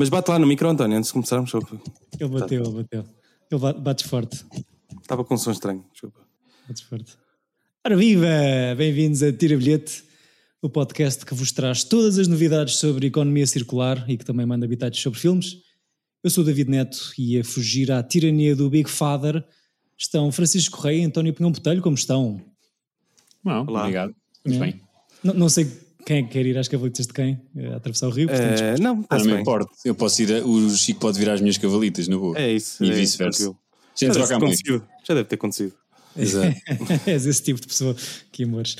Mas 0.00 0.08
bate 0.08 0.30
lá 0.30 0.38
no 0.38 0.46
micro, 0.46 0.66
António, 0.66 0.96
antes 0.96 1.08
de 1.08 1.12
começarmos. 1.12 1.50
Só... 1.50 1.58
Ele 2.18 2.30
bateu, 2.30 2.64
ele 2.64 2.72
bateu. 2.72 3.04
Ele 3.50 3.60
ba- 3.60 3.74
bates 3.74 4.06
forte. 4.08 4.46
Estava 5.02 5.22
com 5.22 5.34
um 5.34 5.36
som 5.36 5.50
estranho, 5.50 5.84
desculpa. 5.92 6.20
Bates 6.66 6.82
forte. 6.84 7.18
Ora 7.84 7.94
viva! 7.98 8.26
Bem-vindos 8.78 9.22
a 9.22 9.30
Tira 9.30 9.58
Bilhete, 9.58 10.02
o 10.62 10.70
podcast 10.70 11.26
que 11.26 11.34
vos 11.34 11.52
traz 11.52 11.84
todas 11.84 12.18
as 12.18 12.28
novidades 12.28 12.76
sobre 12.76 13.08
economia 13.08 13.46
circular 13.46 14.08
e 14.08 14.16
que 14.16 14.24
também 14.24 14.46
manda 14.46 14.64
habitados 14.64 14.98
sobre 14.98 15.20
filmes. 15.20 15.58
Eu 16.24 16.30
sou 16.30 16.44
o 16.44 16.46
David 16.46 16.70
Neto 16.70 17.12
e 17.18 17.38
a 17.38 17.44
fugir 17.44 17.92
à 17.92 18.02
tirania 18.02 18.56
do 18.56 18.70
Big 18.70 18.88
Father 18.88 19.44
estão 19.98 20.32
Francisco 20.32 20.78
Correia 20.78 21.02
e 21.02 21.04
António 21.04 21.34
Pinhão 21.34 21.52
Botelho. 21.52 21.82
Como 21.82 21.94
estão? 21.96 22.40
Não, 23.44 23.66
Olá. 23.66 23.80
obrigado. 23.82 24.14
Muito 24.46 24.62
É. 24.62 24.66
bem. 24.66 24.80
Não, 25.22 25.34
não 25.34 25.48
sei 25.50 25.70
quem 26.04 26.18
é 26.18 26.22
que 26.22 26.28
quer 26.30 26.46
ir 26.46 26.56
às 26.58 26.68
cavalitas 26.68 27.06
de 27.06 27.12
quem, 27.12 27.40
eh, 27.56 27.66
a 27.68 27.76
atravessar 27.76 28.08
o 28.08 28.10
rio. 28.10 28.28
portanto, 28.28 28.60
Eh, 28.60 28.76
não, 28.80 28.98
Ah, 29.08 29.16
está 29.16 29.18
não 29.18 29.34
me 29.36 29.40
importa. 29.40 29.70
Eu 29.84 29.94
posso 29.94 30.22
ir. 30.22 30.32
A, 30.34 30.44
o 30.46 30.70
Chico 30.70 31.00
pode 31.00 31.18
virar 31.18 31.34
as 31.34 31.40
minhas 31.40 31.58
cavalitas, 31.58 32.08
na 32.08 32.16
boa. 32.16 32.38
É 32.38 32.52
isso. 32.52 32.82
E 32.84 32.90
é 32.90 32.94
vice-versa. 32.94 33.54
Já 33.96 34.12
Já. 34.12 34.82
Já 35.06 35.14
deve 35.14 35.24
ter 35.24 35.34
acontecido. 35.34 35.72
Exato. 36.16 36.56
És 37.06 37.26
esse 37.26 37.42
tipo 37.42 37.60
de 37.60 37.66
pessoa 37.66 37.94
que 38.32 38.44
amores. 38.44 38.76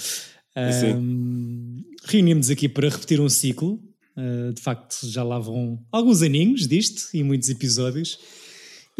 Um, 0.56 1.82
Reunimos 2.04 2.50
aqui 2.50 2.68
para 2.68 2.88
repetir 2.88 3.20
um 3.20 3.28
ciclo. 3.28 3.80
Uh, 4.16 4.52
de 4.52 4.60
facto, 4.60 5.06
já 5.08 5.22
lá 5.22 5.38
vão 5.38 5.78
alguns 5.92 6.20
aninhos 6.22 6.66
disto 6.66 7.08
e 7.14 7.22
muitos 7.22 7.48
episódios. 7.48 8.18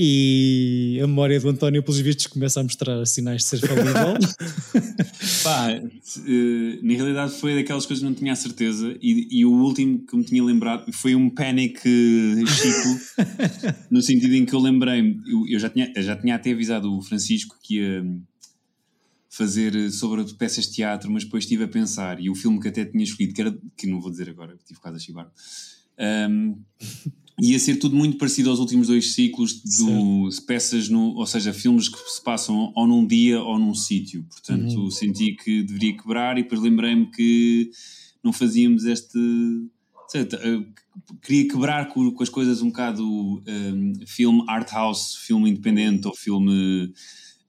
E 0.03 0.99
a 1.05 1.07
memória 1.07 1.39
do 1.39 1.47
António, 1.51 1.83
pelos 1.83 2.01
vistos, 2.01 2.27
começa 2.27 2.59
a 2.59 2.63
mostrar 2.63 3.05
sinais 3.05 3.43
de 3.43 3.49
ser 3.49 3.59
falível. 3.59 4.15
Pá, 5.45 5.73
eh, 5.73 6.79
na 6.83 6.95
realidade 6.95 7.35
foi 7.35 7.55
daquelas 7.55 7.85
coisas 7.85 8.03
que 8.03 8.09
não 8.09 8.15
tinha 8.15 8.33
a 8.33 8.37
certeza 8.37 8.97
e, 9.03 9.29
e 9.31 9.45
o 9.45 9.53
último 9.53 9.99
que 10.07 10.17
me 10.17 10.25
tinha 10.25 10.43
lembrado 10.43 10.91
foi 10.91 11.15
um 11.15 11.29
panic 11.29 11.83
eh, 11.85 12.47
Chico, 12.47 13.77
no 13.93 14.01
sentido 14.01 14.33
em 14.37 14.47
que 14.47 14.55
eu 14.55 14.61
lembrei-me, 14.61 15.21
eu, 15.31 15.47
eu 15.47 15.61
já, 15.61 15.69
tinha, 15.69 15.93
já 15.99 16.17
tinha 16.17 16.35
até 16.35 16.53
avisado 16.53 16.91
o 16.97 17.03
Francisco 17.03 17.59
que 17.63 17.77
ia 17.77 18.03
hum, 18.03 18.23
fazer 19.29 19.77
eh, 19.77 19.91
sobre 19.91 20.25
peças 20.33 20.65
de 20.65 20.77
teatro, 20.77 21.11
mas 21.11 21.25
depois 21.25 21.45
estive 21.45 21.65
a 21.65 21.69
pensar, 21.69 22.19
e 22.19 22.31
o 22.31 22.35
filme 22.35 22.59
que 22.59 22.69
até 22.69 22.87
tinha 22.87 23.05
escolhido, 23.05 23.35
que 23.35 23.41
era, 23.43 23.55
que 23.77 23.87
não 23.87 24.01
vou 24.01 24.11
dizer 24.11 24.31
agora, 24.31 24.57
tive 24.67 24.81
quase 24.81 24.97
a 24.97 25.01
chibar, 25.01 25.31
hum, 26.31 26.57
ia 27.41 27.59
ser 27.59 27.77
tudo 27.77 27.97
muito 27.97 28.19
parecido 28.19 28.51
aos 28.51 28.59
últimos 28.59 28.89
dois 28.89 29.15
ciclos 29.15 29.61
do 29.63 30.29
peças, 30.47 30.89
no, 30.89 31.15
ou 31.17 31.27
seja, 31.27 31.53
filmes 31.53 31.89
que 31.89 31.99
se 32.11 32.23
passam 32.23 32.73
ou 32.75 32.87
num 32.87 33.07
dia 33.07 33.41
ou 33.43 33.59
num 33.59 33.75
sítio. 33.75 34.25
Portanto, 34.25 34.91
senti 34.91 35.35
que 35.37 35.63
deveria 35.63 35.97
quebrar 35.97 36.39
e 36.39 36.43
depois 36.43 36.61
lembrei-me 36.61 37.11
que 37.11 37.71
não 38.23 38.33
fazíamos 38.33 38.85
este. 38.85 39.19
lá, 40.15 40.21
eh, 40.21 40.65
Queria 41.23 41.49
quebrar 41.49 41.89
com, 41.89 42.11
com 42.11 42.23
as 42.23 42.29
coisas 42.29 42.61
um 42.63 42.69
bocado 42.69 43.05
um, 43.07 43.93
filme 44.07 44.45
art 44.49 44.71
house, 44.73 45.15
filme 45.15 45.49
independente 45.49 46.07
ou 46.07 46.15
filme 46.15 46.93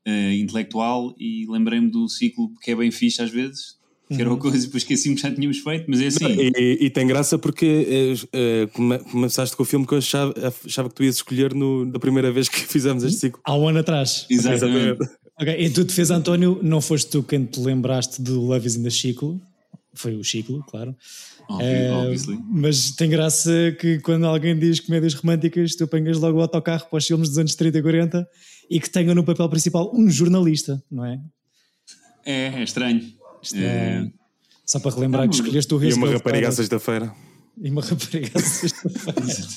eh, 0.05 0.36
intelectual 0.36 1.14
e 1.20 1.45
lembrei-me 1.50 1.89
do 1.89 2.08
ciclo 2.08 2.52
que 2.61 2.72
é 2.72 2.76
bem 2.76 2.92
fixe 2.92 3.22
às 3.22 3.30
vezes, 3.30 3.78
que 4.16 4.22
era 4.22 4.30
uma 4.30 4.38
coisa 4.40 4.58
e 4.58 4.62
depois 4.62 4.84
esqueci-me 4.84 5.16
que 5.16 5.22
já 5.22 5.31
tínhamos 5.34 5.59
feito, 5.59 5.86
mas 5.88 6.02
é 6.02 6.08
assim. 6.08 6.26
E, 6.26 6.78
e 6.81 6.90
tem 6.90 7.08
graça 7.08 7.38
porque 7.38 8.17
eh, 8.34 8.67
come- 8.73 9.00
começaste 9.00 9.56
com 9.56 9.64
o 9.64 9.66
filme 9.66 9.86
que 9.88 9.94
eu 9.94 9.98
achava, 9.98 10.34
achava 10.66 10.90
que 10.90 10.95
tu 10.95 11.04
ias 11.04 11.16
escolher 11.16 11.54
no, 11.54 11.86
da 11.86 12.00
primeira 12.00 12.32
vez 12.32 12.48
que 12.50 12.59
fizemos 12.67 13.04
este 13.04 13.20
ciclo. 13.20 13.42
Há 13.45 13.56
um 13.56 13.67
ano 13.67 13.80
atrás. 13.80 14.26
Exatamente. 14.30 15.00
Ok, 15.39 15.54
em 15.56 15.72
tua 15.72 15.84
defesa, 15.86 16.16
António, 16.16 16.59
não 16.62 16.82
foste 16.82 17.09
tu 17.09 17.23
quem 17.23 17.45
te 17.45 17.60
lembraste 17.60 18.22
do 18.22 18.42
Love 18.42 18.67
is 18.67 18.76
in 18.76 18.83
the 18.83 18.89
Ciclo. 18.89 19.42
Foi 19.94 20.16
o 20.16 20.23
Ciclo, 20.23 20.64
claro. 20.70 20.95
Obviously. 21.49 22.39
mas 22.49 22.92
tem 22.92 23.10
graça 23.10 23.52
que 23.80 23.99
quando 23.99 24.26
alguém 24.26 24.58
diz 24.58 24.80
comédias 24.80 25.14
românticas, 25.14 25.76
tu 25.76 25.83
apanhas 25.83 26.17
logo 26.17 26.38
o 26.38 26.42
autocarro 26.42 26.86
para 26.89 26.98
os 26.98 27.05
filmes 27.05 27.28
dos 27.30 27.38
anos 27.38 27.55
30 27.55 27.78
e 27.78 27.82
40 27.82 28.28
e 28.70 28.80
que 28.80 28.89
tenha 28.89 29.14
no 29.14 29.23
papel 29.23 29.49
principal 29.49 29.92
um 29.93 30.10
jornalista, 30.10 30.82
não 30.89 31.05
é? 31.05 31.20
É, 32.26 32.45
é 32.60 32.64
estranho. 32.64 33.02
É, 33.56 34.08
Só 34.66 34.80
para 34.80 34.92
relembrar 34.96 35.28
que 35.30 35.36
escolheste 35.36 35.74
o 35.74 35.84
E 35.84 35.94
uma 35.94 36.10
rapariga 36.12 36.48
à 36.50 36.52
sexta-feira. 36.52 37.14
E 37.62 37.70
uma 37.70 37.82
rapariga 37.84 38.32
à 38.36 38.42
sexta-feira. 38.42 39.48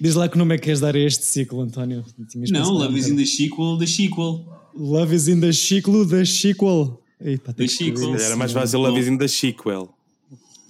Diz 0.00 0.14
lá 0.14 0.28
que 0.28 0.38
nome 0.38 0.54
é 0.54 0.58
que 0.58 0.64
queres 0.64 0.80
dar 0.80 0.94
a 0.94 0.98
este 0.98 1.24
ciclo, 1.24 1.60
António. 1.60 2.04
Não, 2.50 2.70
Love 2.72 2.98
is 2.98 3.08
in 3.08 3.16
the 3.16 3.26
sequel, 3.26 3.78
the 3.78 3.86
sequel. 3.86 4.46
Love 4.76 5.14
is 5.14 5.28
in 5.28 5.40
the 5.40 5.52
Ciclo 5.52 6.04
da 6.04 6.24
Sequel. 6.24 7.00
Eita, 7.20 7.52
The 7.52 7.68
Sequel. 7.68 8.16
Era 8.16 8.36
mais 8.36 8.50
fácil 8.52 8.80
Love 8.80 8.98
is 8.98 9.06
in 9.06 9.16
the 9.18 9.28
sequel. 9.28 9.88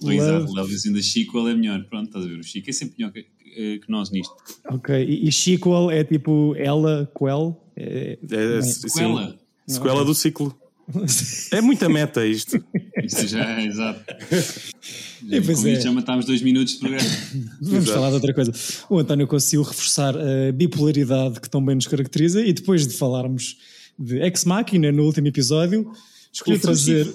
Exato, 0.03 0.53
Love 0.53 0.71
is 0.73 0.85
in 0.85 0.93
the 0.93 1.01
sequel 1.01 1.47
é 1.47 1.55
melhor. 1.55 1.83
Pronto, 1.85 2.07
estás 2.07 2.23
a 2.23 2.27
ver? 2.27 2.39
O 2.39 2.43
Chico 2.43 2.69
é 2.69 2.73
sempre 2.73 2.95
melhor 2.99 3.11
que, 3.11 3.23
que 3.23 3.79
que 3.79 3.89
nós 3.91 4.11
nisto. 4.11 4.33
Ok, 4.69 4.93
e, 5.03 5.27
e 5.27 5.31
sequel 5.31 5.89
é 5.89 6.03
tipo 6.03 6.53
ela, 6.57 7.09
quel? 7.17 7.59
É, 7.75 8.19
É, 8.29 8.61
sim, 8.61 8.87
Sequela. 8.89 9.35
sequela 9.65 10.05
do 10.05 10.13
ciclo. 10.13 10.55
É 11.51 11.61
muita 11.61 11.89
meta 11.89 12.25
isto. 12.25 12.63
Isto 13.03 13.27
já 13.27 13.59
é 13.59 13.65
exato. 13.65 14.03
É, 15.31 15.41
pois 15.41 15.65
é. 15.65 15.81
já 15.81 15.91
matámos 15.91 16.25
dois 16.25 16.39
minutos 16.43 16.73
de 16.73 16.79
programa. 16.81 17.09
Vamos 17.59 17.83
Exato. 17.83 17.93
falar 17.93 18.09
de 18.09 18.13
outra 18.15 18.31
coisa. 18.31 18.51
O 18.87 18.99
António 18.99 19.25
conseguiu 19.25 19.63
reforçar 19.63 20.15
a 20.15 20.51
bipolaridade 20.51 21.39
que 21.41 21.49
tão 21.49 21.65
bem 21.65 21.73
nos 21.73 21.87
caracteriza 21.87 22.45
e 22.45 22.53
depois 22.53 22.85
de 22.85 22.93
falarmos 22.93 23.57
de 23.97 24.21
Ex 24.21 24.45
Machina 24.45 24.91
no 24.91 25.03
último 25.03 25.25
episódio, 25.27 25.91
Francisco. 26.31 26.61
trazer 26.61 27.11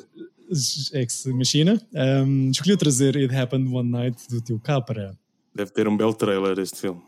Ex 0.94 1.26
Machina, 1.26 1.80
um, 2.26 2.50
escolheu 2.50 2.76
trazer 2.76 3.16
It 3.16 3.32
Happened 3.32 3.72
One 3.72 3.88
Night 3.90 4.16
do 4.28 4.40
teu 4.40 4.58
Capra. 4.58 5.16
Deve 5.54 5.70
ter 5.70 5.86
um 5.86 5.96
belo 5.96 6.14
trailer 6.14 6.58
este 6.58 6.80
filme. 6.80 7.00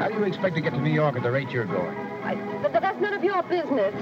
How 0.00 0.08
do 0.08 0.18
you 0.18 0.26
expect 0.26 0.56
to 0.56 0.60
get 0.62 0.72
to 0.72 0.80
New 0.80 0.92
York 0.92 1.16
at 1.16 1.22
the 1.22 1.30
rate 1.30 1.52
you're 1.52 1.66
going? 1.68 2.15
I, 2.26 2.34
th- 2.34 2.72
th- 2.72 2.82
that's 2.82 3.00
none 3.00 3.14
of 3.14 3.22
your 3.22 3.40
business. 3.44 3.94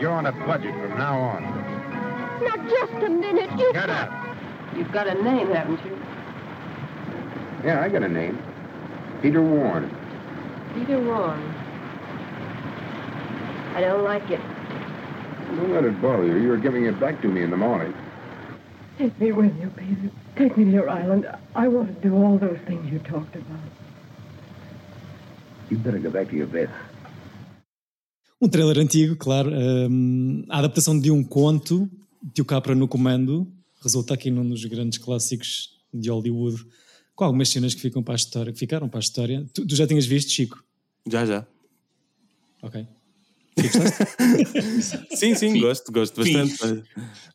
You're 0.00 0.12
on 0.12 0.24
a 0.24 0.32
budget 0.32 0.74
from 0.74 0.96
now 0.96 1.18
on. 1.20 1.42
Now, 2.42 2.56
just 2.68 3.04
a 3.04 3.10
minute. 3.10 3.50
You 3.58 3.70
Get 3.74 3.90
out. 3.90 4.10
You've 4.74 4.90
got 4.90 5.06
a 5.06 5.22
name, 5.22 5.50
haven't 5.50 5.84
you? 5.84 5.98
Yeah, 7.64 7.82
I 7.82 7.90
got 7.90 8.02
a 8.02 8.08
name. 8.08 8.42
Peter 9.20 9.42
Warren. 9.42 9.94
Peter 10.74 10.98
Warren. 10.98 11.54
I 13.74 13.82
don't 13.82 14.02
like 14.04 14.30
it. 14.30 14.40
Don't 15.56 15.74
let 15.74 15.84
it 15.84 16.00
bother 16.00 16.24
you. 16.24 16.36
You're 16.36 16.56
giving 16.56 16.86
it 16.86 16.98
back 16.98 17.20
to 17.20 17.28
me 17.28 17.42
in 17.42 17.50
the 17.50 17.56
morning. 17.58 17.92
Take 18.96 19.20
me 19.20 19.32
with 19.32 19.54
you, 19.60 19.68
Peter. 19.76 20.10
Take 20.36 20.56
me 20.56 20.64
to 20.64 20.70
your 20.70 20.88
island. 20.88 21.30
I 21.54 21.68
want 21.68 21.94
to 21.94 22.08
do 22.08 22.14
all 22.16 22.38
those 22.38 22.58
things 22.66 22.90
you 22.90 23.00
talked 23.00 23.34
about. 23.36 23.58
You 25.70 25.78
better 25.78 26.00
go 26.00 26.10
back 26.10 26.30
to 26.30 26.36
your 26.36 26.48
bed. 26.48 26.68
Um 28.40 28.48
trailer 28.48 28.78
antigo, 28.78 29.16
claro, 29.16 29.50
um, 29.52 30.44
a 30.48 30.58
adaptação 30.58 30.98
de 30.98 31.10
um 31.10 31.22
conto, 31.22 31.88
Tio 32.32 32.44
Capra 32.44 32.74
no 32.74 32.88
comando, 32.88 33.46
resulta 33.82 34.14
aqui 34.14 34.30
num 34.30 34.48
dos 34.48 34.64
grandes 34.64 34.98
clássicos 34.98 35.78
de 35.92 36.10
Hollywood, 36.10 36.66
com 37.14 37.24
algumas 37.24 37.50
cenas 37.50 37.74
que 37.74 37.80
ficam 37.80 38.02
para 38.02 38.14
a 38.14 38.16
história, 38.16 38.52
que 38.52 38.58
ficaram 38.58 38.88
para 38.88 38.98
a 38.98 39.00
história. 39.00 39.46
Tu, 39.52 39.66
tu 39.66 39.76
já 39.76 39.86
tinhas 39.86 40.06
visto, 40.06 40.30
Chico? 40.30 40.64
Já, 41.06 41.26
já. 41.26 41.46
Ok. 42.62 42.86
Sim, 45.14 45.34
sim, 45.34 45.60
gosto, 45.60 45.92
gosto 45.92 46.16
bastante. 46.22 46.82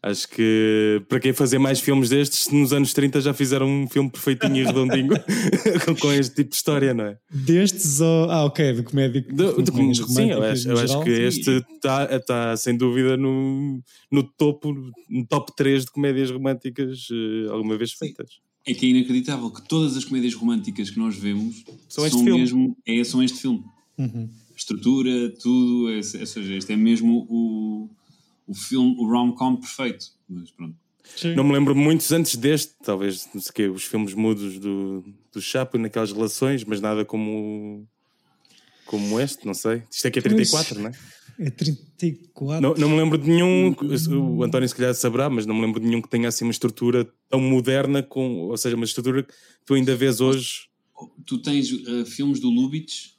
Acho 0.01 0.27
que 0.29 1.01
para 1.07 1.19
quem 1.19 1.33
fazer 1.33 1.57
mais 1.59 1.79
filmes 1.79 2.09
destes, 2.09 2.49
nos 2.49 2.71
anos 2.73 2.93
30 2.93 3.21
já 3.21 3.33
fizeram 3.33 3.67
um 3.67 3.87
filme 3.87 4.09
perfeitinho 4.09 4.57
e 4.57 4.63
redondinho 4.63 5.13
com, 5.85 5.95
com 5.95 6.11
este 6.11 6.35
tipo 6.35 6.49
de 6.51 6.55
história, 6.55 6.93
não 6.93 7.05
é? 7.05 7.17
Destes 7.31 7.99
ou. 8.01 8.29
Ah, 8.29 8.45
ok, 8.45 8.73
de 8.73 8.83
comédia. 8.83 9.21
Do- 9.21 9.57
de 9.57 9.63
do- 9.63 9.71
comédias 9.71 9.97
sim, 10.07 10.31
eu 10.31 10.43
acho, 10.43 10.69
eu 10.69 10.79
acho 10.79 11.03
que 11.03 11.09
este 11.09 11.63
está 11.75 12.19
tá, 12.19 12.57
sem 12.57 12.75
dúvida 12.77 13.17
no, 13.17 13.81
no 14.11 14.23
topo, 14.23 14.73
no 15.09 15.25
top 15.27 15.55
3 15.55 15.85
de 15.85 15.91
comédias 15.91 16.29
românticas 16.31 17.07
eh, 17.11 17.49
alguma 17.51 17.77
vez 17.77 17.91
feitas. 17.93 18.39
É 18.67 18.73
que 18.73 18.85
é 18.85 18.89
inacreditável 18.89 19.49
que 19.51 19.67
todas 19.67 19.95
as 19.95 20.03
comédias 20.05 20.33
românticas 20.33 20.89
que 20.89 20.97
nós 20.97 21.15
vemos 21.15 21.63
São 21.87 22.05
este 22.05 22.17
filme. 22.23 22.39
mesmo 22.41 22.77
é, 22.87 23.03
são 23.03 23.21
este 23.21 23.39
filme. 23.39 23.63
Uhum. 23.97 24.27
Estrutura, 24.55 25.29
tudo, 25.41 25.91
é, 25.91 25.97
ou 25.97 26.03
seja, 26.03 26.53
este 26.55 26.73
é 26.73 26.75
mesmo 26.75 27.27
o, 27.29 27.89
o 28.47 28.53
filme, 28.53 28.95
o 28.97 29.05
rom-com 29.07 29.57
perfeito. 29.57 30.07
Mas 30.29 30.51
pronto. 30.51 30.75
Sim. 31.15 31.35
Não 31.35 31.43
me 31.43 31.53
lembro 31.53 31.75
muitos 31.75 32.11
antes 32.11 32.35
deste, 32.35 32.73
talvez, 32.83 33.27
não 33.33 33.41
sei 33.41 33.49
o 33.49 33.53
quê, 33.53 33.67
os 33.67 33.83
filmes 33.83 34.13
mudos 34.13 34.57
do, 34.59 35.03
do 35.31 35.41
Chapo 35.41 35.77
naquelas 35.77 36.11
relações, 36.11 36.63
mas 36.63 36.81
nada 36.81 37.05
como, 37.05 37.87
como 38.85 39.19
este, 39.19 39.45
não 39.45 39.53
sei. 39.53 39.83
Isto 39.91 40.07
aqui 40.07 40.19
é 40.19 40.21
34, 40.21 40.79
não 40.79 40.89
é? 40.89 40.93
É 41.37 41.49
34. 41.49 42.61
Não, 42.61 42.75
não 42.75 42.89
me 42.89 42.97
lembro 42.97 43.17
de 43.17 43.29
nenhum, 43.29 43.75
o 44.37 44.43
António 44.43 44.67
se 44.67 44.75
calhar 44.75 44.93
saberá, 44.95 45.29
mas 45.29 45.45
não 45.45 45.53
me 45.53 45.61
lembro 45.61 45.79
de 45.79 45.87
nenhum 45.87 46.01
que 46.01 46.09
tenha 46.09 46.29
assim 46.29 46.45
uma 46.45 46.51
estrutura 46.51 47.07
tão 47.29 47.41
moderna, 47.41 48.01
com, 48.01 48.47
ou 48.47 48.57
seja, 48.57 48.75
uma 48.75 48.85
estrutura 48.85 49.23
que 49.23 49.33
tu 49.65 49.73
ainda 49.73 49.95
vês 49.95 50.21
hoje. 50.21 50.67
Tu 51.25 51.37
tens 51.39 51.71
uh, 51.71 52.05
filmes 52.05 52.39
do 52.39 52.49
Lubitsch, 52.49 53.14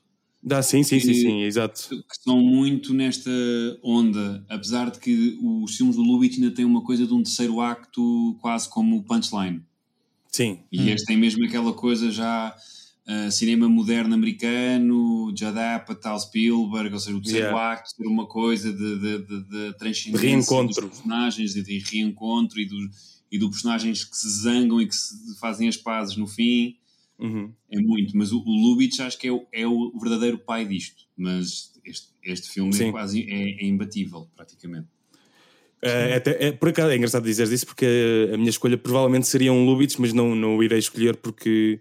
Dá, 0.49 0.63
sim, 0.63 0.85
sim, 0.85 1.01
sim, 1.01 1.09
que- 1.09 1.15
sim, 1.15 1.43
exato. 1.43 1.89
que 1.89 2.15
estão 2.17 2.41
muito 2.41 2.95
nesta 2.95 3.31
onda, 3.83 4.45
apesar 4.49 4.91
de 4.93 5.01
que 5.01 5.37
os 5.43 5.75
filmes 5.77 5.97
do 5.97 6.03
Lubitsch 6.03 6.39
ainda 6.39 6.55
têm 6.55 6.65
uma 6.65 6.83
coisa 6.85 7.05
de 7.05 7.13
um 7.13 7.21
terceiro 7.23 7.61
acto 7.61 8.37
quase 8.41 8.69
como 8.69 8.97
o 8.97 9.03
punchline. 9.03 9.61
Sim, 10.31 10.61
E 10.71 10.91
este 10.91 11.07
tem 11.07 11.17
mesmo 11.17 11.45
aquela 11.45 11.73
coisa 11.73 12.13
já 12.13 12.55
ah, 13.09 13.31
cinema 13.31 13.69
moderno 13.69 14.15
americano, 14.15 15.29
Judd 15.37 15.59
Apatow, 15.59 15.97
tal 16.01 16.21
Spielberg, 16.21 16.93
ou 16.95 17.01
seja, 17.01 17.17
o 17.17 17.21
terceiro 17.21 17.47
Yeah. 17.47 17.73
acto 17.73 17.91
ser 17.91 18.07
uma 18.07 18.27
coisa 18.27 18.73
de, 18.73 18.99
de, 19.01 19.19
de, 19.19 19.49
de 19.49 19.79
transcendência 19.79 20.21
De 20.21 20.27
reencontro. 20.35 20.83
dos 20.83 20.91
personagens, 20.97 21.55
de, 21.55 21.63
de 21.63 21.79
reencontro 21.79 22.61
e, 22.61 22.67
do, 22.67 22.77
e 23.33 23.39
do 23.39 23.51
personagens 23.51 24.05
que 24.05 24.17
se 24.17 24.29
zangam 24.43 24.81
e 24.81 24.87
que 24.87 24.95
se 24.95 25.39
fazem 25.41 25.67
as 25.69 25.77
pazes 25.77 26.17
no 26.17 26.27
fim. 26.27 26.77
Uhum. 27.19 27.53
É 27.71 27.81
muito, 27.81 28.17
mas 28.17 28.33
o, 28.33 28.39
o 28.41 28.51
Lubitsch 28.51 29.01
acho 29.01 29.19
que 29.19 29.29
é 29.29 29.33
o, 29.33 29.47
é 29.53 29.67
o 29.67 29.93
verdadeiro 29.99 30.39
pai 30.39 30.65
disto. 30.67 31.05
Mas 31.17 31.73
este, 31.85 32.09
este 32.23 32.51
filme 32.51 32.73
Sim. 32.73 32.89
é 32.89 32.91
quase 32.91 33.23
é, 33.31 33.65
é 33.65 33.67
imbatível, 33.67 34.29
praticamente. 34.37 34.89
É, 35.83 36.15
até- 36.15 36.47
é, 36.47 36.53
por 36.53 36.71
acaso 36.71 36.91
é 36.91 36.97
engraçado 36.97 37.25
dizer 37.25 37.51
isso 37.53 37.67
porque 37.67 38.31
a 38.33 38.37
minha 38.37 38.51
escolha 38.51 38.79
provavelmente 38.79 39.27
seria 39.27 39.53
um 39.53 39.65
Lubitsch, 39.65 39.99
mas 39.99 40.13
não, 40.13 40.35
não 40.35 40.57
o 40.57 40.63
irei 40.65 40.79
escolher 40.79 41.17
porque 41.17 41.81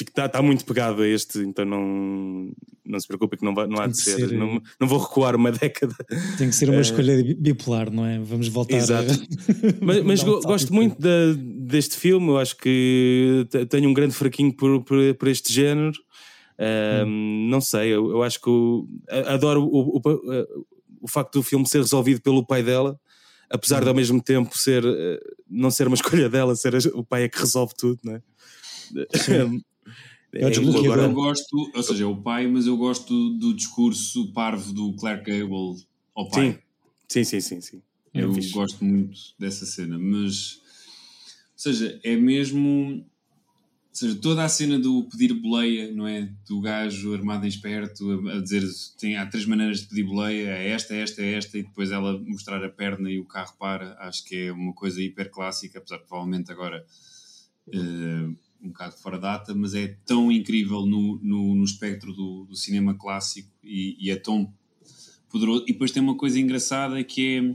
está 0.00 0.28
tá 0.28 0.40
muito 0.42 0.64
pegado 0.64 1.02
a 1.02 1.06
este, 1.08 1.38
então 1.40 1.64
não, 1.64 2.52
não 2.84 2.98
se 3.00 3.06
preocupe 3.06 3.36
que 3.36 3.44
não, 3.44 3.54
vai, 3.54 3.66
não 3.66 3.78
há 3.80 3.86
de 3.86 3.96
ser. 3.96 4.18
ser, 4.18 4.32
Não, 4.32 4.60
não 4.80 4.88
vou 4.88 4.98
recuar 4.98 5.36
uma 5.36 5.50
década. 5.52 5.94
Tem 6.38 6.48
que 6.48 6.54
ser 6.54 6.70
uma 6.70 6.80
escolha 6.80 7.22
bipolar, 7.38 7.90
não 7.92 8.04
é? 8.06 8.18
Vamos 8.18 8.48
voltar 8.48 8.76
Exato. 8.76 9.12
a... 9.12 9.16
Mas, 9.84 10.02
mas 10.02 10.22
um 10.22 10.40
gosto 10.40 10.72
muito 10.72 11.00
da- 11.00 11.34
deste 11.66 11.96
filme, 11.96 12.28
eu 12.28 12.38
acho 12.38 12.56
que 12.56 13.46
te- 13.50 13.66
tenho 13.66 13.88
um 13.88 13.94
grande 13.94 14.14
fraquinho 14.14 14.54
por, 14.54 14.82
por, 14.84 15.14
por 15.14 15.28
este 15.28 15.52
género. 15.52 15.92
Ahm, 16.58 17.48
Não 17.48 17.60
sei, 17.60 17.88
eu, 17.90 18.10
eu 18.10 18.22
acho 18.22 18.40
que 18.40 18.50
adoro 19.26 19.62
o, 19.64 19.96
o, 19.98 20.02
o 21.00 21.08
facto 21.08 21.34
do 21.34 21.42
filme 21.42 21.66
ser 21.68 21.78
resolvido 21.78 22.20
pelo 22.20 22.46
pai 22.46 22.62
dela, 22.62 22.98
apesar 23.50 23.82
de 23.82 23.88
ao 23.88 23.94
mesmo 23.94 24.22
tempo 24.22 24.56
ser 24.56 24.84
eh, 24.84 25.20
não 25.50 25.70
ser 25.70 25.86
uma 25.88 25.96
escolha 25.96 26.28
dela, 26.28 26.54
ser 26.54 26.74
o 26.94 27.04
pai 27.04 27.24
é 27.24 27.28
que 27.28 27.38
resolve 27.38 27.74
tudo, 27.76 27.98
não 28.04 28.14
é? 28.14 28.22
É 30.34 30.44
o 30.44 30.48
É, 30.48 30.50
desbloqueador. 30.50 30.92
agora- 30.92 31.02
Eu 31.08 31.12
gosto, 31.14 31.70
ou 31.74 31.82
seja, 31.82 32.04
é 32.04 32.06
o 32.06 32.16
pai, 32.16 32.46
mas 32.46 32.66
eu 32.66 32.76
gosto 32.76 33.30
do 33.30 33.52
discurso 33.54 34.32
parvo 34.32 34.72
do 34.72 34.92
Clark 34.94 35.24
Gable 35.30 35.84
ao 36.14 36.28
pai. 36.28 36.58
Sim, 37.08 37.24
sim, 37.24 37.40
sim, 37.40 37.40
sim. 37.40 37.60
sim. 37.60 37.82
É 38.14 38.22
Eu 38.24 38.32
fixe. 38.34 38.50
gosto 38.52 38.84
muito 38.84 39.18
dessa 39.38 39.64
cena, 39.66 39.98
mas 39.98 40.56
ou 40.56 40.62
seja, 41.56 42.00
é 42.02 42.16
mesmo 42.16 43.04
ou 43.92 43.94
seja, 43.96 44.14
toda 44.16 44.42
a 44.42 44.48
cena 44.48 44.78
do 44.78 45.04
pedir 45.04 45.34
boleia, 45.34 45.92
não 45.92 46.06
é? 46.08 46.30
Do 46.48 46.60
gajo 46.62 47.12
armado 47.14 47.44
em 47.44 47.48
esperto 47.48 48.10
a, 48.26 48.36
a 48.38 48.40
dizer 48.40 48.62
tem, 48.98 49.16
há 49.18 49.26
três 49.26 49.44
maneiras 49.46 49.80
de 49.82 49.86
pedir 49.88 50.04
boleia, 50.04 50.48
é 50.48 50.68
esta, 50.70 50.94
é 50.94 51.00
esta, 51.02 51.20
é 51.22 51.34
esta, 51.34 51.58
e 51.58 51.62
depois 51.62 51.90
ela 51.90 52.18
mostrar 52.18 52.64
a 52.64 52.70
perna 52.70 53.10
e 53.10 53.18
o 53.18 53.24
carro 53.26 53.54
para, 53.58 53.94
acho 54.00 54.24
que 54.24 54.46
é 54.46 54.52
uma 54.52 54.72
coisa 54.72 55.00
hiper 55.02 55.30
clássica, 55.30 55.78
apesar 55.78 55.98
de 55.98 56.04
provavelmente 56.06 56.50
agora 56.50 56.84
eh, 57.70 58.28
um 58.62 58.68
bocado 58.68 58.96
fora 58.96 59.18
data, 59.18 59.54
mas 59.54 59.74
é 59.74 59.88
tão 60.06 60.30
incrível 60.30 60.86
no, 60.86 61.18
no, 61.22 61.54
no 61.54 61.64
espectro 61.64 62.12
do, 62.12 62.44
do 62.44 62.56
cinema 62.56 62.94
clássico 62.94 63.50
e, 63.64 63.96
e 63.98 64.10
é 64.10 64.16
tão 64.16 64.52
poderoso. 65.28 65.64
E 65.68 65.72
depois 65.72 65.90
tem 65.90 66.02
uma 66.02 66.16
coisa 66.16 66.38
engraçada 66.38 67.02
que 67.02 67.26
é 67.38 67.54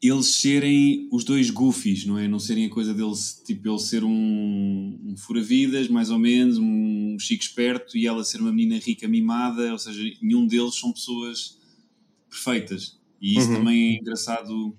eles 0.00 0.26
serem 0.26 1.08
os 1.10 1.24
dois 1.24 1.50
goofies, 1.50 2.04
não 2.06 2.16
é? 2.16 2.28
Não 2.28 2.38
serem 2.38 2.66
a 2.66 2.70
coisa 2.70 2.94
deles, 2.94 3.42
tipo, 3.44 3.68
ele 3.68 3.78
ser 3.80 4.04
um, 4.04 5.00
um 5.04 5.16
fura-vidas, 5.16 5.88
mais 5.88 6.08
ou 6.10 6.18
menos, 6.20 6.56
um 6.56 7.16
chico 7.18 7.42
esperto, 7.42 7.98
e 7.98 8.06
ela 8.06 8.22
ser 8.22 8.40
uma 8.40 8.52
menina 8.52 8.78
rica 8.78 9.08
mimada, 9.08 9.72
ou 9.72 9.78
seja, 9.78 10.00
nenhum 10.22 10.46
deles 10.46 10.76
são 10.76 10.92
pessoas 10.92 11.58
perfeitas. 12.30 12.96
E 13.20 13.36
isso 13.36 13.48
Uhum. 13.48 13.54
também 13.56 13.96
é 13.96 14.00
engraçado. 14.00 14.76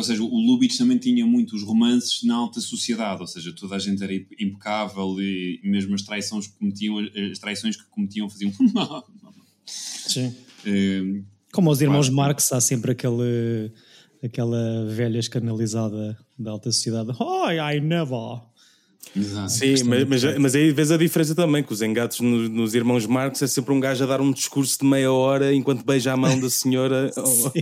Ou 0.00 0.04
seja, 0.04 0.22
o 0.22 0.38
Lubitsch 0.38 0.78
também 0.78 0.96
tinha 0.96 1.26
muitos 1.26 1.62
romances 1.62 2.22
na 2.22 2.34
alta 2.34 2.58
sociedade, 2.58 3.20
ou 3.20 3.26
seja, 3.26 3.52
toda 3.54 3.76
a 3.76 3.78
gente 3.78 4.02
era 4.02 4.14
impecável 4.14 5.20
e 5.20 5.60
mesmo 5.62 5.94
as 5.94 6.00
traições 6.00 6.46
que 6.46 6.54
cometiam, 6.54 6.98
as 7.30 7.38
traições 7.38 7.76
que 7.76 7.84
cometiam 7.90 8.28
faziam. 8.30 8.50
Sim. 9.66 10.34
Eh, 10.64 11.22
Como 11.52 11.70
os 11.70 11.82
irmãos. 11.82 12.08
Marx, 12.08 12.50
há 12.50 12.60
sempre 12.62 12.92
aquele, 12.92 13.70
aquela 14.22 14.86
velha 14.86 15.18
escanalizada 15.18 16.18
da 16.38 16.52
alta 16.52 16.72
sociedade. 16.72 17.10
Oh, 17.20 17.50
I 17.50 17.78
never. 17.78 18.40
Exato. 19.16 19.50
Sim, 19.50 19.74
mas, 19.84 20.04
mas, 20.04 20.38
mas 20.38 20.54
aí 20.54 20.70
vês 20.70 20.92
a 20.92 20.96
diferença 20.96 21.34
também, 21.34 21.64
que 21.64 21.72
os 21.72 21.82
engatos 21.82 22.20
no- 22.20 22.48
nos 22.48 22.74
irmãos 22.74 23.06
Marx 23.06 23.42
é 23.42 23.46
sempre 23.48 23.72
um 23.74 23.80
gajo 23.80 24.04
a 24.04 24.06
dar 24.06 24.20
um 24.20 24.30
discurso 24.30 24.78
de 24.78 24.86
meia 24.86 25.10
hora 25.10 25.52
enquanto 25.52 25.84
beija 25.84 26.12
a 26.12 26.16
mão 26.16 26.38
da 26.38 26.48
senhora. 26.48 27.10
ou- 27.16 27.52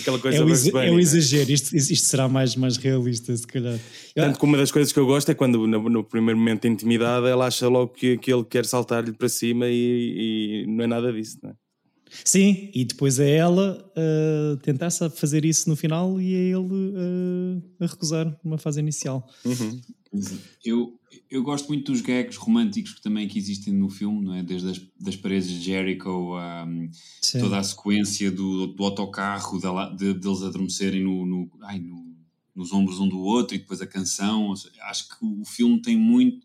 aquela 0.00 0.18
coisa 0.18 0.38
É 0.38 0.42
o, 0.44 0.48
exa- 0.50 0.70
é 0.84 0.90
o 0.90 0.96
né? 0.96 1.00
exagero, 1.00 1.52
isto, 1.52 1.76
isto 1.76 1.94
será 2.06 2.28
mais, 2.28 2.56
mais 2.56 2.76
realista, 2.76 3.36
se 3.36 3.46
calhar. 3.46 3.78
Tanto 4.14 4.38
que 4.38 4.44
uma 4.44 4.56
das 4.58 4.72
coisas 4.72 4.92
que 4.92 4.98
eu 4.98 5.06
gosto 5.06 5.30
é 5.30 5.34
quando 5.34 5.64
no, 5.66 5.88
no 5.88 6.02
primeiro 6.02 6.38
momento 6.38 6.62
de 6.62 6.68
intimidade 6.68 7.26
ela 7.28 7.46
acha 7.46 7.68
logo 7.68 7.92
que, 7.92 8.18
que 8.18 8.32
ele 8.32 8.44
quer 8.44 8.64
saltar-lhe 8.64 9.12
para 9.12 9.28
cima 9.28 9.66
e, 9.68 10.64
e 10.64 10.66
não 10.66 10.82
é 10.82 10.86
nada 10.88 11.12
disso, 11.12 11.38
não 11.42 11.50
é? 11.50 11.54
Sim, 12.24 12.70
e 12.74 12.86
depois 12.86 13.20
é 13.20 13.30
ela 13.36 13.84
uh, 13.94 14.56
tentar 14.62 14.88
sa- 14.88 15.10
fazer 15.10 15.44
isso 15.44 15.68
no 15.68 15.76
final 15.76 16.18
e 16.18 16.34
é 16.34 16.38
ele 16.38 16.56
uh, 16.56 17.62
a 17.80 17.86
recusar 17.86 18.34
numa 18.42 18.56
fase 18.56 18.80
inicial. 18.80 19.28
Eu, 20.64 20.98
eu 21.30 21.42
gosto 21.42 21.68
muito 21.68 21.92
dos 21.92 22.00
gags 22.00 22.36
românticos 22.36 22.94
que 22.94 23.02
também 23.02 23.28
que 23.28 23.38
existem 23.38 23.72
no 23.74 23.88
filme, 23.90 24.24
não 24.24 24.34
é? 24.34 24.42
Desde 24.42 24.70
as 24.70 24.80
das 24.98 25.16
paredes 25.16 25.48
de 25.50 25.60
Jericho 25.60 26.34
a 26.34 26.66
toda 27.40 27.58
a 27.58 27.62
sequência 27.62 28.30
do, 28.30 28.66
do 28.68 28.84
autocarro, 28.84 29.60
da 29.60 29.90
de, 29.90 30.14
deles 30.14 30.42
adormecerem 30.42 31.02
no, 31.04 31.24
no, 31.26 31.50
ai, 31.62 31.78
no- 31.78 32.08
nos 32.54 32.72
ombros 32.72 32.98
um 32.98 33.08
do 33.08 33.18
outro 33.20 33.54
e 33.54 33.58
depois 33.58 33.80
a 33.80 33.86
canção. 33.86 34.54
Seja, 34.56 34.74
acho 34.82 35.08
que 35.08 35.24
o 35.24 35.44
filme 35.44 35.80
tem 35.80 35.96
muito. 35.96 36.36
Ou 36.38 36.42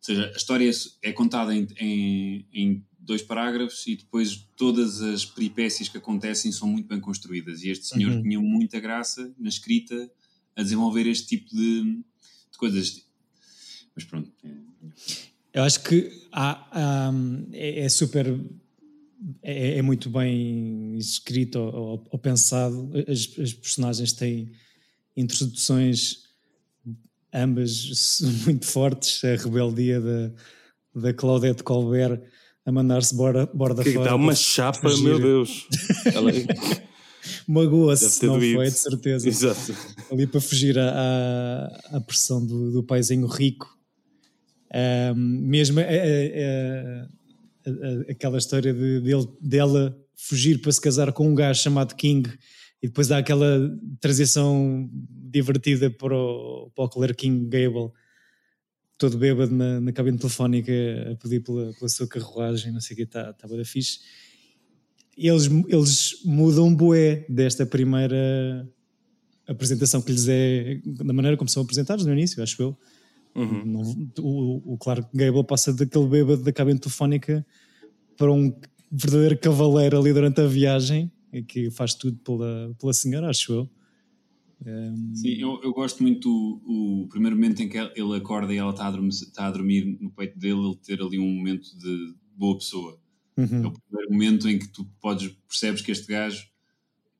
seja, 0.00 0.26
a 0.34 0.36
história 0.36 0.70
é 1.02 1.12
contada 1.12 1.54
em, 1.54 1.66
em, 1.78 2.46
em 2.52 2.84
dois 2.98 3.22
parágrafos 3.22 3.86
e 3.86 3.96
depois 3.96 4.46
todas 4.56 5.00
as 5.00 5.24
peripécias 5.24 5.88
que 5.88 5.96
acontecem 5.98 6.50
são 6.52 6.66
muito 6.68 6.88
bem 6.88 7.00
construídas. 7.00 7.62
E 7.62 7.68
este 7.70 7.86
senhor 7.86 8.12
Uhum. 8.12 8.22
tinha 8.22 8.40
muita 8.40 8.80
graça 8.80 9.32
na 9.38 9.48
escrita 9.48 10.10
a 10.56 10.62
desenvolver 10.62 11.06
este 11.06 11.26
tipo 11.26 11.54
de 11.54 12.02
coisas. 12.56 13.02
Mas 13.94 14.04
pronto. 14.04 14.30
é- 14.44 14.48
Eu 15.54 15.62
acho 15.62 15.82
que 15.82 16.10
há, 16.32 16.66
há, 16.72 17.12
é, 17.52 17.80
é 17.80 17.88
super. 17.88 18.26
É, 19.42 19.78
é 19.78 19.82
muito 19.82 20.10
bem 20.10 20.96
escrito 20.98 21.58
ou, 21.58 21.74
ou- 21.74 22.06
ou 22.10 22.18
pensado. 22.18 22.90
As, 23.08 23.30
as 23.38 23.52
personagens 23.54 24.12
têm 24.12 24.52
introduções 25.16 26.24
ambas 27.32 28.20
muito 28.44 28.66
fortes. 28.66 29.22
A 29.24 29.36
rebeldia 29.36 30.00
da, 30.00 30.32
da 30.94 31.14
Claudette 31.14 31.62
Colbert 31.62 32.20
a 32.66 32.72
mandar-se 32.72 33.14
borda, 33.14 33.46
borda 33.46 33.82
Que 33.84 33.92
fora. 33.92 34.10
dá 34.10 34.16
uma 34.16 34.34
chapa, 34.34 34.88
meu 34.98 35.18
Deus. 35.20 35.66
Magoa-se, 37.46 38.26
não 38.26 38.38
doído. 38.38 38.56
foi, 38.56 38.64
de 38.66 38.70
certeza. 38.78 39.28
Exato. 39.28 39.74
ali 40.10 40.26
para 40.26 40.40
fugir 40.40 40.78
à, 40.78 40.90
à, 40.90 41.96
à 41.96 42.00
pressão 42.00 42.44
do, 42.44 42.70
do 42.72 42.82
paizinho 42.82 43.26
rico. 43.26 43.76
Ahm, 44.72 45.14
mesmo 45.16 45.80
a- 45.80 45.82
a- 45.84 47.08
a- 47.70 48.10
aquela 48.12 48.38
história 48.38 48.72
de, 48.74 49.00
dele- 49.00 49.28
dela 49.40 49.96
fugir 50.16 50.60
para 50.60 50.72
se 50.72 50.80
casar 50.80 51.12
com 51.12 51.28
um 51.28 51.34
gajo 51.34 51.62
chamado 51.62 51.94
King 51.94 52.28
e 52.82 52.88
depois 52.88 53.10
há 53.10 53.18
aquela 53.18 53.58
transição 54.00 54.88
divertida 54.92 55.90
para 55.90 56.14
o, 56.14 56.70
para 56.74 56.84
o 56.84 56.88
Claire 56.88 57.14
King 57.14 57.46
Gable 57.48 57.90
todo 58.98 59.18
bêbado 59.18 59.52
na, 59.54 59.80
na 59.80 59.92
cabine 59.92 60.18
telefónica 60.18 60.72
a 61.12 61.16
pedir 61.16 61.40
pela, 61.40 61.72
pela 61.72 61.88
sua 61.88 62.06
carruagem, 62.06 62.72
não 62.72 62.80
sei 62.80 62.94
o 62.94 62.96
que, 62.98 63.02
está 63.02 63.32
tá 63.32 63.48
da 63.48 63.64
fixe. 63.64 63.98
Eles, 65.16 65.46
eles 65.68 66.22
mudam 66.24 66.74
bué 66.74 67.24
desta 67.28 67.64
primeira 67.64 68.68
apresentação 69.46 70.00
que 70.02 70.10
lhes 70.10 70.26
é 70.28 70.80
da 70.84 71.12
maneira 71.12 71.36
como 71.36 71.48
são 71.48 71.62
apresentados 71.62 72.04
no 72.06 72.12
início, 72.12 72.42
acho 72.42 72.60
eu. 72.62 72.78
Não- 73.64 74.08
o, 74.20 74.74
o 74.74 74.78
Clark 74.78 75.08
Gable 75.14 75.44
passa 75.44 75.72
daquele 75.72 76.06
bêbado 76.06 76.42
da 76.42 76.52
cabine 76.52 76.78
telefónica 76.78 77.44
para 78.16 78.32
um 78.32 78.52
verdadeiro 78.90 79.38
cavaleiro 79.38 79.98
ali 79.98 80.12
durante 80.12 80.40
a 80.40 80.46
viagem 80.46 81.10
e 81.32 81.42
que 81.42 81.70
faz 81.70 81.94
tudo 81.94 82.16
pela, 82.18 82.74
pela 82.80 82.92
senhora, 82.92 83.28
acho 83.28 83.52
eu. 83.52 83.70
Sim, 85.14 85.34
eu, 85.40 85.60
eu 85.62 85.72
gosto 85.74 86.02
muito 86.02 86.28
o, 86.64 87.02
o 87.02 87.08
primeiro 87.08 87.36
momento 87.36 87.60
em 87.60 87.68
que 87.68 87.76
ele 87.76 88.16
acorda 88.16 88.52
e 88.54 88.56
ela 88.56 88.70
está 88.70 88.86
a, 88.86 88.90
dormir, 88.90 89.08
está 89.08 89.46
a 89.46 89.50
dormir 89.50 89.98
no 90.00 90.10
peito 90.10 90.38
dele, 90.38 90.58
ele 90.58 90.76
ter 90.76 91.02
ali 91.02 91.18
um 91.18 91.28
momento 91.28 91.76
de 91.76 92.14
boa 92.36 92.56
pessoa. 92.56 92.98
É 93.64 93.66
o 93.66 93.72
primeiro 93.72 94.12
momento 94.12 94.48
em 94.48 94.58
que 94.58 94.68
tu 94.68 94.84
podes, 95.00 95.34
percebes 95.48 95.82
que 95.82 95.90
este 95.92 96.06
gajo 96.06 96.46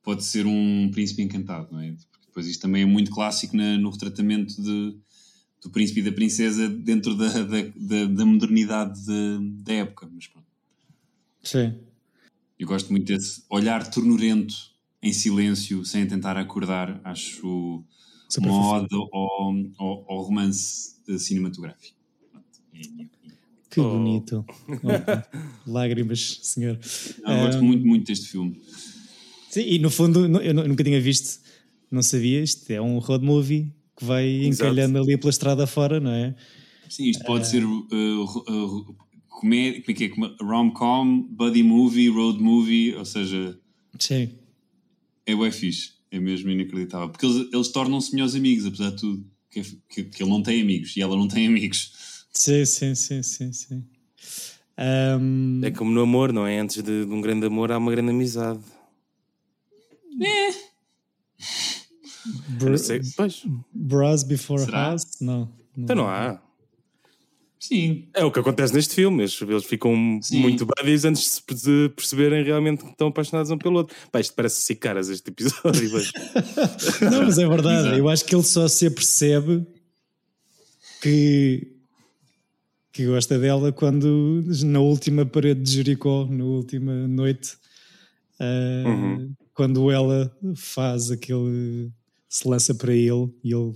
pode 0.01 0.23
ser 0.23 0.45
um 0.45 0.89
príncipe 0.91 1.21
encantado, 1.21 1.69
não 1.71 1.79
é? 1.81 1.91
Porque 2.11 2.27
depois 2.27 2.47
isto 2.47 2.61
também 2.61 2.83
é 2.83 2.85
muito 2.85 3.11
clássico 3.11 3.55
na- 3.57 3.77
no 3.77 3.89
retratamento 3.89 4.61
de, 4.61 4.97
do 5.61 5.69
príncipe 5.71 5.99
e 5.99 6.03
da 6.03 6.11
princesa 6.11 6.69
dentro 6.69 7.15
da, 7.15 7.27
da, 7.43 7.61
da, 7.75 8.05
da 8.05 8.25
modernidade 8.25 9.03
de- 9.05 9.63
da 9.63 9.73
época. 9.73 10.09
Mas 10.13 10.27
pronto. 10.27 10.47
Sim. 11.43 11.79
Eu 12.57 12.67
gosto 12.67 12.89
muito 12.91 13.05
desse 13.07 13.43
olhar 13.49 13.85
ternurento 13.89 14.55
em 15.01 15.11
silêncio, 15.11 15.83
sem 15.85 16.07
tentar 16.07 16.37
acordar, 16.37 16.99
acho 17.03 17.83
uma 18.39 18.47
ode 18.81 18.87
ao, 18.95 19.53
ao, 19.77 20.11
ao 20.11 20.21
romance 20.23 20.95
cinematográfico. 21.19 21.97
Pronto. 22.31 22.47
Que 23.75 23.81
Oh. 23.81 23.97
bonito. 23.97 24.45
Oh, 25.67 25.71
lágrimas, 25.71 26.39
senhor. 26.43 26.79
não, 27.23 27.33
eu 27.37 27.45
gosto 27.45 27.59
Um, 27.61 27.65
muito, 27.65 27.85
muito 27.85 28.05
deste 28.07 28.27
filme. 28.29 28.59
Sim, 29.49 29.61
e 29.67 29.79
no 29.79 29.89
fundo, 29.89 30.25
eu 30.41 30.53
nu- 30.53 30.67
nunca 30.67 30.83
tinha 30.83 30.99
visto, 30.99 31.39
não 31.91 32.01
sabia, 32.01 32.41
isto 32.41 32.69
é 32.71 32.81
um 32.81 32.99
road 32.99 33.23
movie 33.25 33.71
que 33.97 34.03
vai 34.05 34.25
Exato. 34.27 34.69
encalhando 34.69 34.97
ali 34.99 35.17
pela 35.17 35.29
estrada 35.29 35.65
fora, 35.67 35.99
não 35.99 36.11
é? 36.11 36.35
Sim, 36.89 37.05
isto 37.09 37.23
pode 37.25 37.47
ser 37.47 37.63
uh, 37.65 38.23
uh, 38.23 38.95
comédia, 39.29 39.81
como 39.81 39.91
é 39.91 39.93
que 39.93 40.03
é? 40.05 40.43
Rom-com, 40.45 41.21
buddy 41.31 41.63
movie, 41.63 42.09
road 42.09 42.41
movie, 42.41 42.93
ou 42.95 43.05
seja, 43.05 43.57
Sim. 43.99 44.29
é 45.25 45.35
bem 45.35 45.51
fixe, 45.51 45.91
é 46.11 46.19
mesmo 46.19 46.49
inacreditável. 46.49 47.09
Porque 47.09 47.25
eles, 47.25 47.47
eles 47.53 47.67
tornam-se 47.69 48.13
melhores 48.13 48.35
amigos, 48.35 48.65
apesar 48.65 48.91
de 48.91 48.97
tudo. 49.01 49.25
Que, 49.49 49.61
que, 49.89 50.03
que 50.03 50.21
ele 50.21 50.29
não 50.29 50.43
tem 50.43 50.61
amigos 50.61 50.97
e 50.97 51.01
ela 51.01 51.15
não 51.15 51.29
tem 51.29 51.47
amigos. 51.47 51.91
Sim, 52.35 52.65
sim, 52.65 52.93
sim, 52.95 53.23
sim, 53.23 53.51
sim. 53.53 53.83
Um, 54.77 55.61
É 55.63 55.71
como 55.71 55.89
no 55.91 56.01
amor, 56.01 56.33
não 56.33 56.45
é? 56.45 56.59
Antes 56.59 56.83
de, 56.83 57.05
de 57.05 57.11
um 57.11 57.21
grande 57.21 57.45
amor 57.47 57.71
há 57.71 57.77
uma 57.77 57.89
grande 57.91 58.09
amizade. 58.11 58.59
br- 62.49 62.69
Não 62.71 62.77
sei. 62.77 63.01
Pois, 63.15 63.43
Bros 63.73 64.23
before 64.23 64.63
Será? 64.65 64.89
house? 64.89 65.05
Não. 65.21 65.49
então 65.77 65.95
não 65.95 66.07
há. 66.07 66.41
Sim, 67.57 68.07
É 68.13 68.23
o 68.23 68.31
que 68.31 68.37
acontece 68.39 68.73
neste 68.75 68.93
filme. 68.93 69.23
Eles, 69.23 69.41
eles 69.41 69.63
ficam 69.65 70.19
Sim. 70.21 70.39
muito 70.39 70.67
buddies 70.67 71.03
antes 71.03 71.41
de 71.63 71.89
perceberem 71.95 72.43
realmente 72.43 72.83
que 72.83 72.91
estão 72.91 73.07
apaixonados 73.07 73.49
um 73.49 73.57
pelo 73.57 73.77
outro. 73.77 73.95
Pá, 74.11 74.19
isto 74.19 74.35
parece 74.35 74.61
ser 74.61 74.75
caras 74.75 75.09
este 75.09 75.29
episódio. 75.31 75.89
mas- 75.91 76.11
Não, 77.01 77.23
mas 77.25 77.39
é 77.39 77.47
verdade. 77.47 77.79
Exato. 77.87 77.97
Eu 77.97 78.09
acho 78.09 78.23
que 78.25 78.35
ele 78.35 78.43
só 78.43 78.67
se 78.67 78.85
apercebe 78.85 79.65
que, 81.01 81.74
que 82.95 83.05
gosta 83.05 83.37
dela 83.37 83.73
quando, 83.73 84.41
na 84.63 84.79
última 84.79 85.25
parede 85.25 85.61
de 85.61 85.71
Jericó, 85.73 86.25
na 86.31 86.45
última 86.45 87.05
noite, 87.09 87.57
ah, 88.39 88.83
Uhum. 88.87 89.33
quando 89.53 89.91
ela 89.91 90.33
faz 90.55 91.11
aquele. 91.11 91.91
se 92.29 92.47
lança 92.47 92.73
para 92.73 92.93
ele 92.93 93.29
e 93.43 93.53
ele 93.53 93.73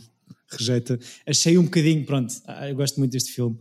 rejeita. 0.49 0.97
Achei 1.27 1.57
um 1.57 1.63
bocadinho. 1.65 2.05
Pronto, 2.05 2.33
ah, 2.45 2.69
eu 2.69 2.75
gosto 2.75 2.97
muito 2.97 3.11
deste 3.11 3.33
filme. 3.33 3.57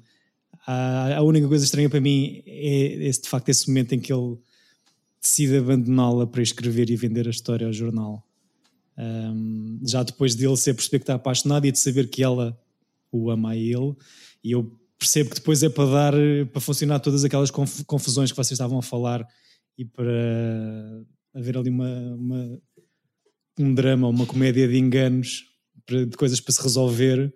Ah, 0.65 1.17
a 1.17 1.23
única 1.23 1.49
coisa 1.49 1.65
estranha 1.65 1.91
para 1.91 2.00
mim 2.00 2.41
é 2.47 3.07
esse, 3.09 3.23
de 3.23 3.29
facto 3.29 3.49
esse 3.49 3.67
momento 3.67 3.95
em 3.95 4.00
que 4.00 4.12
ele 4.12 4.37
decide 5.21 5.57
abandoná-la 5.57 6.25
para 6.27 6.41
escrever 6.43 6.88
e 6.88 6.95
vender 6.97 7.27
a 7.27 7.31
história 7.31 7.67
ao 7.67 7.73
jornal. 7.73 8.25
Um, 8.97 9.81
já 9.85 10.05
depois 10.05 10.37
dele 10.37 10.57
ser 10.57 10.75
perceber 10.75 10.99
que 11.00 11.03
está 11.05 11.15
apaixonado 11.15 11.67
e 11.67 11.73
de 11.73 11.79
saber 11.81 12.09
que 12.09 12.23
ela 12.23 12.57
o 13.11 13.31
ama 13.31 13.50
a 13.50 13.57
ele, 13.57 13.95
e 14.45 14.53
eu 14.53 14.71
percebo 14.99 15.31
que 15.31 15.37
depois 15.37 15.62
é 15.62 15.69
para 15.69 15.90
dar 15.90 16.14
para 16.52 16.61
funcionar 16.61 16.99
todas 17.00 17.25
aquelas 17.25 17.50
conf- 17.50 17.85
confusões 17.87 18.31
que 18.31 18.37
vocês 18.37 18.52
estavam 18.52 18.78
a 18.78 18.83
falar 18.83 19.26
e 19.76 19.85
para 19.85 21.05
haver 21.35 21.57
ali 21.57 21.71
uma, 21.71 21.88
uma- 22.17 22.59
um 23.59 23.75
drama, 23.75 24.09
uma 24.09 24.26
comédia 24.26 24.67
de 24.69 24.76
enganos 24.78 25.45
de 25.88 26.17
coisas 26.17 26.40
para 26.40 26.52
se 26.52 26.62
resolver, 26.62 27.33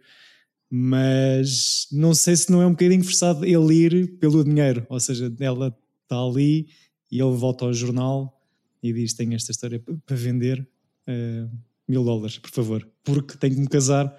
mas 0.71 1.87
não 1.93 2.15
sei 2.15 2.35
se 2.37 2.51
não 2.51 2.63
é 2.63 2.67
um 2.67 2.71
bocadinho 2.73 3.05
forçado 3.05 3.45
ele 3.45 3.75
ir 3.75 4.19
pelo 4.19 4.43
dinheiro, 4.45 4.87
ou 4.89 4.99
seja, 4.99 5.33
ela 5.41 5.69
está 6.03 6.17
ali 6.19 6.69
e 7.11 7.21
ele 7.21 7.37
volta 7.37 7.65
ao 7.65 7.73
jornal 7.75 8.41
e 8.83 8.93
diz: 8.93 9.13
Tenho 9.15 9.35
esta 9.35 9.53
história 9.53 9.79
para 10.07 10.17
vender, 10.17 10.67
eh, 11.07 11.47
mil 11.89 12.03
dólares, 12.05 12.39
por 12.39 12.51
favor, 12.51 12.89
porque 13.05 13.37
tenho 13.37 13.55
que 13.55 13.61
me 13.61 13.69
casar 13.69 14.15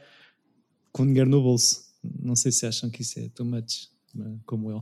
com 0.91 1.05
dinheiro 1.05 1.29
no 1.29 1.41
bolso. 1.41 1.82
Não 2.21 2.35
sei 2.35 2.51
se 2.51 2.65
acham 2.65 2.89
que 2.89 3.01
isso 3.01 3.19
é 3.19 3.29
too 3.29 3.45
much, 3.45 3.87
como 4.45 4.71
ele. 4.71 4.81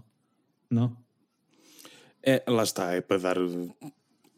Não? 0.69 0.95
É, 2.23 2.43
lá 2.47 2.63
está, 2.63 2.93
é 2.93 3.01
para 3.01 3.17
dar. 3.17 3.37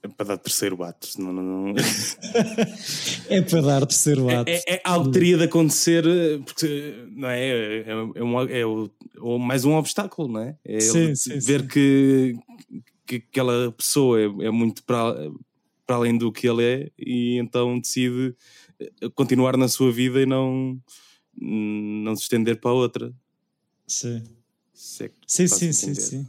É 0.01 0.07
para 0.09 0.25
dar 0.25 0.37
terceiro 0.37 0.83
ato. 0.83 1.07
não, 1.17 1.31
não- 1.31 1.73
É 3.29 3.41
para 3.41 3.61
dar 3.61 3.85
terceiro 3.85 4.29
ato. 4.29 4.49
É, 4.49 4.61
é 4.75 4.81
algo 4.83 5.05
que 5.07 5.13
teria 5.13 5.37
de 5.37 5.43
acontecer, 5.45 6.03
porque 6.45 7.07
não 7.11 7.29
é? 7.29 7.39
É, 7.41 7.79
é, 7.79 7.89
é 7.89 8.23
um- 8.23 8.39
é 8.41 8.65
o- 8.65 8.89
ou 9.19 9.39
mais 9.39 9.63
um 9.63 9.73
obstáculo, 9.75 10.27
não 10.27 10.41
é? 10.41 10.57
É 10.65 10.79
Sim, 10.81 11.15
sim, 11.15 11.39
ver 11.39 11.61
sim. 11.61 11.67
Que, 11.67 12.35
que 13.05 13.15
aquela 13.15 13.71
pessoa 13.71 14.19
é, 14.19 14.25
é 14.25 14.51
muito 14.51 14.83
para, 14.83 15.15
para 15.85 15.95
além 15.95 16.17
do 16.17 16.31
que 16.33 16.47
ele 16.49 16.63
é 16.63 16.91
e 16.97 17.37
então 17.37 17.79
decide 17.79 18.35
continuar 19.15 19.55
na 19.55 19.67
sua 19.69 19.91
vida 19.91 20.21
e 20.21 20.25
não, 20.25 20.77
não 21.39 22.15
se 22.15 22.23
estender 22.23 22.59
para 22.59 22.71
a 22.71 22.73
outra. 22.73 23.13
Sim, 23.87 24.23
Se 24.73 25.03
é 25.05 25.09
que 25.09 25.15
sim, 25.27 25.47
sim, 25.47 25.71
sim, 25.73 25.93
sim. 25.95 26.27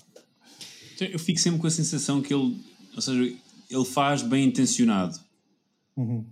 Então, 0.95 1.09
eu 1.09 1.19
fico 1.19 1.39
sempre 1.41 1.61
com 1.61 1.67
a 1.67 1.71
sensação 1.71 2.21
que 2.23 2.33
ele, 2.33 2.57
ou 2.95 3.01
seja, 3.03 3.35
ele 3.71 3.85
faz 3.85 4.23
bem 4.23 4.47
intencionado. 4.47 5.19
Uhum. 5.97 6.25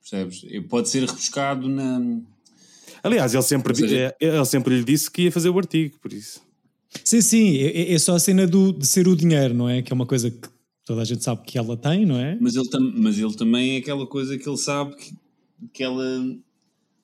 Percebes? 0.00 0.44
Pode 0.68 0.88
ser 0.88 1.00
rebuscado 1.04 1.68
na. 1.68 2.00
Aliás, 3.02 3.34
ele 3.34 3.42
sempre, 3.42 3.74
seja- 3.74 3.96
eh, 3.96 4.16
ele 4.20 4.44
sempre 4.44 4.78
lhe 4.78 4.84
disse 4.84 5.10
que 5.10 5.22
ia 5.22 5.32
fazer 5.32 5.48
o 5.50 5.58
artigo, 5.58 5.98
por 6.00 6.12
isso. 6.12 6.40
Sim, 7.04 7.20
sim, 7.20 7.56
é, 7.58 7.92
é 7.92 7.98
só 7.98 8.14
a 8.14 8.18
cena 8.20 8.46
do, 8.46 8.72
de 8.72 8.86
ser 8.86 9.06
o 9.08 9.16
dinheiro, 9.16 9.52
não 9.52 9.68
é? 9.68 9.82
Que 9.82 9.92
é 9.92 9.94
uma 9.94 10.06
coisa 10.06 10.30
que 10.30 10.48
toda 10.84 11.02
a 11.02 11.04
gente 11.04 11.22
sabe 11.22 11.42
que 11.44 11.58
ela 11.58 11.76
tem, 11.76 12.06
não 12.06 12.16
é? 12.18 12.38
Mas 12.40 12.54
ele, 12.56 12.68
tam- 12.70 12.92
mas 12.96 13.18
ele 13.18 13.34
também 13.34 13.74
é 13.74 13.78
aquela 13.78 14.06
coisa 14.06 14.38
que 14.38 14.48
ele 14.48 14.56
sabe 14.56 14.94
que, 14.96 15.14
que 15.72 15.82
ela. 15.82 16.04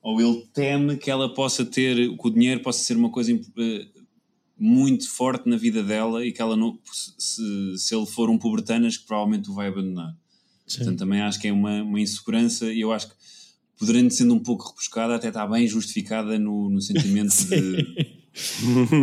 Ou 0.02 0.20
ele 0.20 0.46
teme 0.52 0.96
que 0.96 1.10
ela 1.10 1.32
possa 1.32 1.64
ter. 1.64 1.94
que 1.94 2.26
o 2.26 2.30
dinheiro 2.30 2.60
possa 2.60 2.82
ser 2.82 2.96
uma 2.96 3.10
coisa 3.10 3.32
eh, 3.32 3.86
muito 4.58 5.08
forte 5.08 5.48
na 5.48 5.56
vida 5.56 5.82
dela 5.82 6.26
e 6.26 6.32
que 6.32 6.42
ela 6.42 6.56
não. 6.56 6.78
Se, 7.18 7.78
se 7.78 7.94
ele 7.94 8.06
for 8.06 8.28
um 8.28 8.36
pubertanas, 8.36 8.96
que 8.96 9.06
provavelmente 9.06 9.48
o 9.48 9.54
vai 9.54 9.68
abandonar. 9.68 10.16
Portanto, 10.66 10.98
também 10.98 11.20
acho 11.20 11.40
que 11.40 11.48
é 11.48 11.52
uma, 11.52 11.82
uma 11.82 12.00
insegurança 12.00 12.72
e 12.72 12.80
eu 12.80 12.92
acho 12.92 13.08
que, 13.08 13.14
poderando 13.78 14.10
sendo 14.10 14.34
um 14.34 14.38
pouco 14.38 14.68
rebuscada, 14.68 15.14
até 15.14 15.28
está 15.28 15.46
bem 15.46 15.66
justificada 15.66 16.38
no, 16.38 16.70
no 16.70 16.80
sentimento 16.80 17.30
de. 17.46 18.22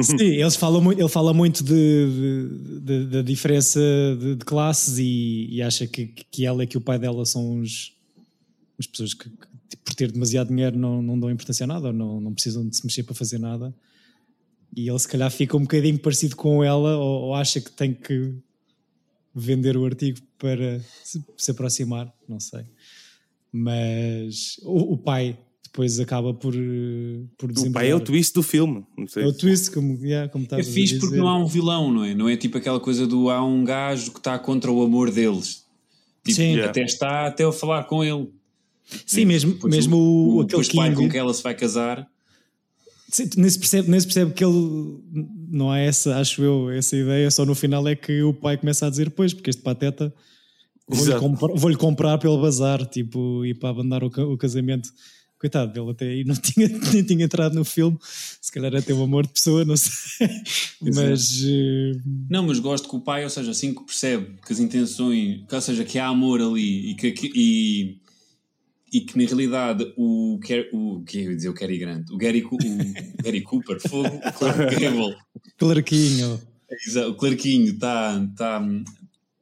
Sim, 0.03 0.17
eles 0.41 0.55
falam 0.55 0.81
muito, 0.81 0.99
ele 0.99 1.09
fala 1.09 1.33
muito 1.33 1.63
da 1.63 3.21
diferença 3.21 3.79
de, 4.19 4.35
de 4.35 4.45
classes 4.45 4.97
e, 4.97 5.47
e 5.51 5.61
acha 5.61 5.85
que, 5.85 6.07
que 6.07 6.45
ela 6.45 6.63
e 6.63 6.67
que 6.67 6.77
o 6.77 6.81
pai 6.81 6.97
dela 6.97 7.25
são 7.25 7.59
os, 7.59 7.93
as 8.79 8.87
pessoas 8.87 9.13
que, 9.13 9.29
que, 9.29 9.47
por 9.77 9.93
ter 9.93 10.11
demasiado 10.11 10.49
dinheiro 10.49 10.77
não, 10.77 11.01
não 11.01 11.19
dão 11.19 11.29
importância 11.29 11.63
a 11.63 11.67
nada 11.67 11.87
ou 11.87 11.93
não, 11.93 12.19
não 12.19 12.33
precisam 12.33 12.67
de 12.67 12.75
se 12.75 12.85
mexer 12.85 13.03
para 13.03 13.15
fazer 13.15 13.39
nada. 13.39 13.73
E 14.75 14.87
ele 14.87 14.99
se 14.99 15.07
calhar 15.07 15.31
fica 15.31 15.57
um 15.57 15.61
bocadinho 15.61 15.99
parecido 15.99 16.35
com 16.35 16.63
ela 16.63 16.97
ou, 16.97 17.23
ou 17.23 17.35
acha 17.35 17.59
que 17.59 17.71
tem 17.71 17.93
que 17.93 18.35
vender 19.33 19.77
o 19.77 19.85
artigo 19.85 20.19
para 20.37 20.79
se, 21.03 21.23
se 21.37 21.51
aproximar, 21.51 22.13
não 22.27 22.39
sei. 22.39 22.65
Mas 23.51 24.59
o, 24.63 24.93
o 24.93 24.97
pai 24.97 25.37
depois 25.63 25.99
acaba 25.99 26.33
por, 26.33 26.53
eh, 26.55 27.23
por 27.37 27.51
O 27.51 27.71
pai 27.71 27.91
é 27.91 27.95
o 27.95 27.99
twist 27.99 28.33
do 28.33 28.43
filme. 28.43 28.83
Não 28.97 29.07
sei 29.07 29.23
é 29.23 29.27
o 29.27 29.33
twist, 29.33 29.71
como, 29.71 30.03
yeah, 30.03 30.29
como 30.29 30.47
É 30.51 30.63
fixe 30.63 30.99
porque 30.99 31.15
não 31.15 31.27
há 31.27 31.37
um 31.37 31.45
vilão, 31.45 31.91
não 31.91 32.03
é? 32.03 32.13
Não 32.15 32.27
é 32.27 32.35
tipo 32.35 32.57
aquela 32.57 32.79
coisa 32.79 33.05
do 33.05 33.29
há 33.29 33.43
um 33.43 33.63
gajo 33.63 34.11
que 34.11 34.17
está 34.17 34.37
contra 34.37 34.71
o 34.71 34.81
amor 34.83 35.11
deles. 35.11 35.65
Tipo, 36.23 36.35
Sim. 36.35 36.53
Yeah. 36.53 36.69
até 36.69 36.83
está 36.83 37.27
até 37.27 37.43
eu 37.43 37.51
falar 37.51 37.83
com 37.85 38.03
ele. 38.03 38.29
Sim, 39.05 39.25
mesmo, 39.25 39.57
mesmo 39.65 39.97
o, 39.97 40.41
aquele 40.41 40.47
depois 40.47 40.67
pai 40.69 40.89
King. 40.89 41.01
com 41.03 41.09
que 41.09 41.17
ela 41.17 41.33
se 41.33 41.43
vai 41.43 41.55
casar. 41.55 42.07
Nem, 43.35 43.49
se 43.49 43.57
percebe, 43.57 43.89
nem 43.89 43.99
se 43.99 44.05
percebe 44.05 44.33
que 44.33 44.43
ele. 44.45 44.99
Não 45.51 45.71
há 45.71 45.79
essa, 45.79 46.17
acho 46.17 46.43
eu, 46.43 46.69
essa 46.69 46.95
ideia. 46.95 47.29
Só 47.31 47.43
no 47.45 47.55
final 47.55 47.87
é 47.87 47.95
que 47.95 48.21
o 48.21 48.33
pai 48.33 48.55
começa 48.57 48.85
a 48.85 48.89
dizer: 48.89 49.09
Pois, 49.09 49.33
porque 49.33 49.49
este 49.49 49.61
pateta 49.63 50.13
vou-lhe 50.87 51.15
comprar, 51.19 51.53
vou-lhe 51.55 51.75
comprar 51.75 52.17
pelo 52.19 52.39
bazar, 52.39 52.85
tipo, 52.85 53.43
e 53.45 53.53
para 53.55 53.69
abandonar 53.69 54.03
o, 54.03 54.07
o 54.33 54.37
casamento. 54.37 54.89
Coitado 55.39 55.71
dele, 55.71 55.89
até 55.91 56.05
aí 56.05 56.23
não 56.25 56.35
tinha, 56.37 56.67
nem 56.67 57.01
tinha 57.01 57.23
entrado 57.25 57.55
no 57.55 57.63
filme. 57.63 57.97
Se 58.41 58.51
calhar 58.51 58.75
até 58.75 58.93
um 58.93 59.01
amor 59.03 59.25
de 59.25 59.31
pessoa, 59.33 59.63
não 59.65 59.77
sei. 59.77 60.27
Mas. 60.81 61.41
eh, 61.45 61.93
Não, 62.29 62.43
mas 62.45 62.59
gosto 62.59 62.89
que 62.89 62.95
o 62.95 62.99
pai, 62.99 63.23
ou 63.23 63.29
seja, 63.29 63.49
assim 63.51 63.73
que 63.73 63.81
percebe 63.85 64.35
que 64.45 64.51
as 64.53 64.59
intenções, 64.59 65.45
que, 65.47 65.55
ou 65.55 65.61
seja, 65.61 65.83
que 65.85 65.97
há 65.97 66.07
amor 66.07 66.41
ali 66.41 66.91
e 66.91 66.95
que, 66.95 67.11
que- 67.11 67.31
e, 67.33 67.97
e 68.91 69.01
que 69.01 69.17
na 69.17 69.25
realidade 69.25 69.93
o, 69.97 70.39
Ker- 70.43 70.69
o 70.73 71.03
que 71.03 71.19
eu 71.19 71.29
ia 71.31 71.35
dizer 71.35 71.49
o 71.49 71.53
Cary 71.53 71.77
Grant, 71.77 72.09
o 72.09 72.17
Gary, 72.17 72.43
o 72.43 72.57
Gary 73.23 73.41
Cooper, 73.41 73.79
fogo, 73.79 74.07
o 74.15 74.33
Clark 74.33 74.75
Gable, 74.79 75.15
Clarquinho. 75.57 76.41
O 77.09 77.13
Clarquinho 77.15 77.73
está 77.73 78.25
tá, 78.37 78.61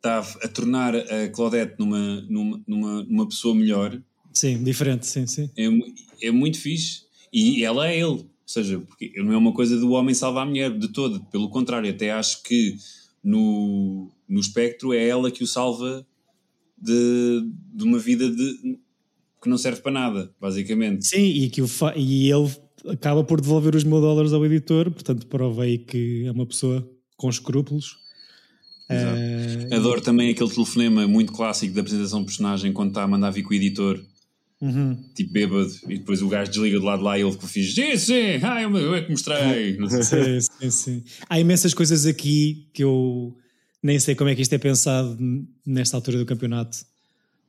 tá 0.01 0.20
a 0.44 0.48
tornar 0.48 0.96
a 0.96 1.27
Claudette 1.30 1.75
numa, 1.77 2.22
numa, 2.30 2.62
numa, 2.68 3.04
numa 3.04 3.27
pessoa 3.27 3.54
melhor, 3.56 4.01
Sim, 4.34 4.63
diferente, 4.63 5.06
sim, 5.08 5.25
sim. 5.27 5.50
é, 5.58 6.27
é 6.27 6.32
muito 6.32 6.60
fixe. 6.60 7.01
E 7.34 7.63
ela 7.63 7.88
é 7.89 8.00
ele. 8.00 8.25
seja, 8.46 8.80
porque 8.80 9.12
não 9.18 9.34
é 9.34 9.38
uma 9.38 9.51
coisa 9.54 9.77
do 9.80 9.89
homem 9.92 10.13
salvar 10.16 10.44
a 10.44 10.50
mulher 10.50 10.77
de 10.77 10.88
todo, 10.89 11.24
pelo 11.25 11.50
contrário, 11.50 11.89
até 11.89 12.12
acho 12.12 12.44
que 12.44 12.77
no, 13.24 14.10
no 14.30 14.39
espectro 14.39 14.94
é 14.94 15.06
ela 15.08 15.30
que 15.32 15.44
o 15.44 15.48
salva 15.48 16.06
de, 16.77 17.50
de 17.74 17.84
uma 17.84 17.98
vida 18.00 18.30
de, 18.30 18.77
que 19.41 19.50
não 19.50 19.58
serve 19.58 19.82
para 19.82 19.91
nada, 19.91 20.32
basicamente. 20.39 21.06
Sim, 21.06 21.24
e, 21.24 21.50
que 21.50 21.62
o 21.62 21.67
e 21.96 22.32
ele 22.32 22.51
acaba 22.88 23.24
por 23.24 23.41
devolver 23.41 23.75
os 23.75 23.84
mil 23.84 24.01
dólares 24.01 24.34
ao 24.34 24.46
editor, 24.46 24.91
portanto 24.91 25.27
prova 25.27 25.63
aí 25.63 25.77
que 25.77 26.25
é 26.25 26.32
uma 26.32 26.46
pessoa 26.46 26.88
com 27.15 27.29
escrúpulos. 27.29 27.98
Eh, 28.89 29.75
Adoro 29.75 30.01
também 30.01 30.29
aquele 30.29 30.50
telefonema 30.50 31.08
muito 31.08 31.34
clássico 31.34 31.74
da 31.74 31.82
apresentação 31.82 32.22
de 32.22 32.27
personagem 32.27 32.72
quando 32.72 32.89
está 32.89 33.03
a 33.03 33.08
mandar 33.08 33.32
vir 33.32 33.44
com 33.44 33.50
o 33.50 33.53
editor, 33.53 34.01
uhum. 34.62 34.98
tipo 35.13 35.34
bêbado, 35.34 35.70
e 35.89 35.98
depois 35.98 36.22
o 36.22 36.29
gajo 36.29 36.51
desliga 36.51 36.79
do 36.79 36.86
lado 36.86 37.00
de 37.00 37.06
lá 37.06 37.17
e 37.17 37.22
ele 37.22 37.36
que 37.36 37.48
fiz, 37.48 37.74
sim, 37.75 37.98
sim, 37.98 38.39
ah, 38.41 38.62
eu, 38.62 38.96
é 38.96 39.01
que 39.01 39.12
mostrei. 39.12 39.77
Sim, 40.03 40.39
sim, 40.39 40.70
sim. 40.72 41.03
Há 41.29 41.39
imensas 41.39 41.74
coisas 41.74 42.06
aqui 42.06 42.70
que 42.74 42.84
eu 42.84 43.36
nem 43.84 44.00
sei 44.00 44.15
como 44.15 44.29
é 44.29 44.36
que 44.36 44.41
isto 44.41 44.53
é 44.53 44.58
pensado 44.58 45.17
nesta 45.65 45.98
altura 45.98 46.17
do 46.17 46.25
campeonato. 46.25 46.77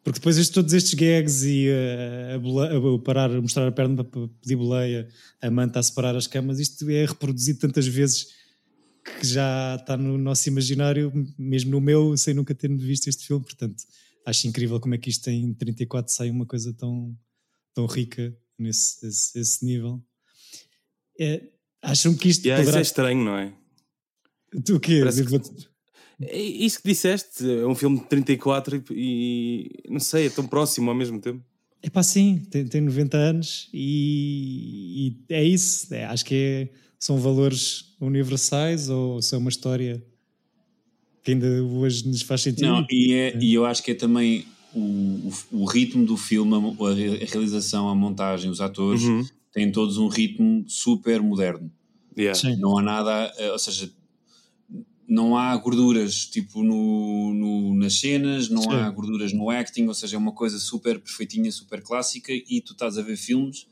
Porque 0.08 0.20
depois 0.20 0.38
estes- 0.38 0.54
todos 0.54 0.72
estes 0.72 0.94
gags 0.94 1.42
e 1.44 1.66
eh, 1.68 2.32
a, 2.34 2.36
a- 2.36 2.94
a 2.94 2.98
parar, 3.00 3.30
a 3.30 3.40
mostrar 3.42 3.66
a 3.68 3.72
perna 3.72 4.02
para 4.02 4.26
pedir 4.40 4.56
boleia, 4.56 5.06
a 5.40 5.50
manta 5.50 5.78
a 5.78 5.82
separar 5.82 6.16
as 6.16 6.26
camas, 6.26 6.58
isto 6.58 6.88
é 6.88 7.04
reproduzido 7.04 7.58
tantas 7.58 7.86
vezes 7.86 8.28
que 9.20 9.26
já 9.26 9.76
está 9.78 9.96
no 9.98 10.16
nosso 10.16 10.48
imaginário, 10.48 11.12
mesmo 11.38 11.70
no 11.72 11.80
meu, 11.80 12.16
sem 12.16 12.32
nunca 12.32 12.54
ter 12.54 12.74
visto 12.74 13.06
este 13.08 13.26
filme. 13.26 13.44
Portanto, 13.44 13.84
acho 14.24 14.46
incrível 14.46 14.80
como 14.80 14.94
é 14.94 14.98
que 14.98 15.10
isto 15.10 15.28
em 15.28 15.52
34 15.52 16.10
sai 16.12 16.30
uma 16.30 16.46
coisa 16.46 16.72
tão, 16.72 17.14
tão 17.74 17.84
rica 17.86 18.34
nesse 18.58 19.06
esse, 19.06 19.38
esse 19.38 19.64
nível. 19.64 20.02
É, 21.20 21.42
acham 21.82 22.14
que 22.14 22.28
isto 22.30 22.44
Yeah, 22.46 22.62
isso 22.62 22.66
poderá 22.70 22.80
é 22.80 22.82
estranho, 22.82 23.24
não 23.24 23.36
é? 23.36 23.52
Tu 24.64 24.76
o 24.76 24.80
quê? 24.80 25.00
Parece 25.00 25.24
que- 25.24 25.34
É 25.36 25.40
Isso 26.20 26.82
que 26.82 26.88
disseste, 26.88 27.48
é 27.48 27.66
um 27.66 27.74
filme 27.74 27.98
de 28.00 28.06
34 28.06 28.82
e, 28.90 29.70
e 29.84 29.90
não 29.92 30.00
sei, 30.00 30.26
é 30.26 30.30
tão 30.30 30.46
próximo 30.46 30.90
ao 30.90 30.96
mesmo 30.96 31.20
tempo. 31.20 31.40
É 31.80 31.88
pá, 31.88 32.02
sim, 32.02 32.42
tem, 32.50 32.66
tem 32.66 32.80
90 32.80 33.16
anos 33.16 33.68
e, 33.72 35.16
e 35.28 35.32
é 35.34 35.44
isso. 35.44 35.92
É, 35.94 36.04
acho 36.06 36.24
que 36.24 36.34
é- 36.34 36.68
são 36.98 37.18
valores 37.18 37.94
universais 38.00 38.88
ou 38.88 39.22
se 39.22 39.32
é 39.34 39.38
uma 39.38 39.48
história 39.50 40.02
que 41.22 41.30
ainda 41.32 41.46
hoje 41.62 42.08
nos 42.08 42.22
faz 42.22 42.40
sentido. 42.42 42.66
Não, 42.66 42.86
e, 42.90 43.12
é, 43.12 43.38
e 43.40 43.54
eu 43.54 43.64
acho 43.64 43.82
que 43.84 43.92
é 43.92 43.94
também 43.94 44.44
o, 44.74 44.80
o, 44.80 45.32
o 45.52 45.64
ritmo 45.66 46.04
do 46.04 46.16
filme, 46.16 46.52
a, 46.54 46.84
a 46.86 46.94
re- 46.94 47.22
a 47.22 47.26
realização, 47.26 47.88
a 47.88 47.94
montagem, 47.94 48.50
os 48.50 48.60
atores, 48.60 49.02
Uhum. 49.02 49.24
têm 49.52 49.70
todos 49.70 49.96
um 49.98 50.08
ritmo 50.08 50.64
super 50.66 51.22
moderno. 51.22 51.70
Yeah. 52.18 52.36
Não 52.58 52.76
há 52.78 52.82
nada, 52.82 53.32
eh, 53.38 53.52
ou 53.52 53.58
seja, 53.60 53.88
não 55.08 55.36
há 55.38 55.56
gorduras 55.56 56.26
tipo 56.26 56.62
no, 56.62 57.32
no- 57.32 57.74
nas 57.74 57.98
cenas, 57.98 58.48
não 58.50 58.62
Sim. 58.62 58.72
há 58.74 58.90
gorduras 58.90 59.32
no 59.32 59.48
acting, 59.50 59.86
ou 59.86 59.94
seja, 59.94 60.16
é 60.16 60.18
uma 60.18 60.32
coisa 60.32 60.58
super 60.58 61.00
perfeitinha, 61.00 61.50
super 61.50 61.80
clássica 61.82 62.30
e 62.32 62.60
tu 62.60 62.72
estás 62.72 62.98
a 62.98 63.02
ver 63.02 63.16
filmes 63.16 63.66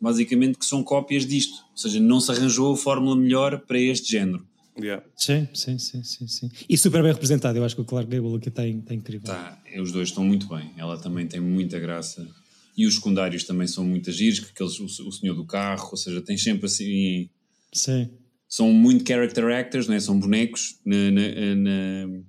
basicamente 0.00 0.58
que 0.58 0.64
são 0.64 0.82
cópias 0.82 1.26
disto, 1.26 1.52
ou 1.72 1.76
seja, 1.76 2.00
não 2.00 2.20
se 2.20 2.30
arranjou 2.32 2.72
a 2.72 2.76
fórmula 2.76 3.14
melhor 3.14 3.60
para 3.66 3.78
este 3.78 4.10
género. 4.10 4.46
Yeah. 4.78 5.04
Sim, 5.14 5.46
sim, 5.52 5.78
sim, 5.78 6.02
sim, 6.02 6.26
sim. 6.26 6.50
E 6.66 6.78
super 6.78 7.02
bem 7.02 7.12
representado. 7.12 7.58
Eu 7.58 7.64
acho 7.64 7.74
que 7.74 7.82
o 7.82 7.84
Clark 7.84 8.08
Gable 8.10 8.36
aqui 8.36 8.48
está 8.48 8.66
está 8.66 8.94
incrível. 8.94 9.26
Tá, 9.26 9.60
os 9.78 9.92
dois 9.92 10.08
estão 10.08 10.24
muito 10.24 10.48
bem, 10.48 10.72
ela 10.78 10.96
também 10.96 11.26
tem 11.26 11.38
muita 11.40 11.78
graça 11.78 12.26
e 12.74 12.86
os 12.86 12.94
secundários 12.94 13.44
também 13.44 13.66
são 13.66 13.84
muito 13.84 14.10
giros, 14.10 14.40
que 14.40 14.50
aqueles, 14.52 14.78
o, 14.80 14.86
o 14.86 15.12
senhor 15.12 15.34
do 15.34 15.44
carro, 15.44 15.86
ou 15.90 15.96
seja, 15.98 16.22
tem 16.22 16.38
sempre 16.38 16.64
assim 16.64 17.28
Sim. 17.74 18.08
São 18.50 18.72
muito 18.72 19.06
character 19.06 19.44
actors, 19.46 19.86
não 19.86 19.94
é? 19.94 20.00
são 20.00 20.18
bonecos 20.18 20.80
na, 20.84 21.10
na- 21.12 21.54
na- 21.54 22.20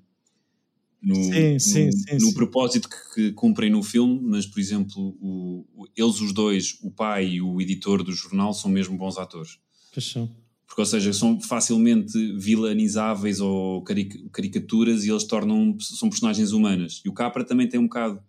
no, 1.02 1.16
Sim, 1.16 1.58
sim, 1.58 1.86
no, 1.88 1.92
sim, 1.94 2.18
no 2.28 2.34
propósito 2.36 2.88
que, 3.16 3.32
cumprem 3.32 3.72
no 3.72 3.82
filme, 3.82 4.20
mas 4.22 4.46
por 4.46 4.60
exemplo, 4.60 5.18
o- 5.20 5.66
o- 5.74 5.88
eles 5.98 6.22
os 6.22 6.32
dois, 6.32 6.78
o 6.84 6.92
pai 6.92 7.28
e 7.28 7.42
o 7.42 7.60
editor 7.60 8.04
do 8.04 8.12
jornal, 8.12 8.54
são 8.54 8.70
mesmo 8.70 8.96
bons 8.96 9.18
atores. 9.18 9.58
Paixão. 9.94 10.30
Porque, 10.68 10.82
ou 10.82 10.86
seja, 10.86 11.12
são 11.12 11.42
facilmente 11.42 12.14
vilanizáveis 12.38 13.42
ou 13.42 13.82
caric- 13.84 14.30
caricaturas 14.30 15.04
e 15.04 15.10
eles 15.10 15.24
tornam 15.24 15.76
são 15.82 16.08
personagens 16.08 16.52
humanas. 16.52 17.02
E 17.04 17.10
o 17.10 17.14
Capra 17.14 17.44
também 17.44 17.68
tem 17.68 17.80
um 17.80 17.84
bocado 17.88 18.22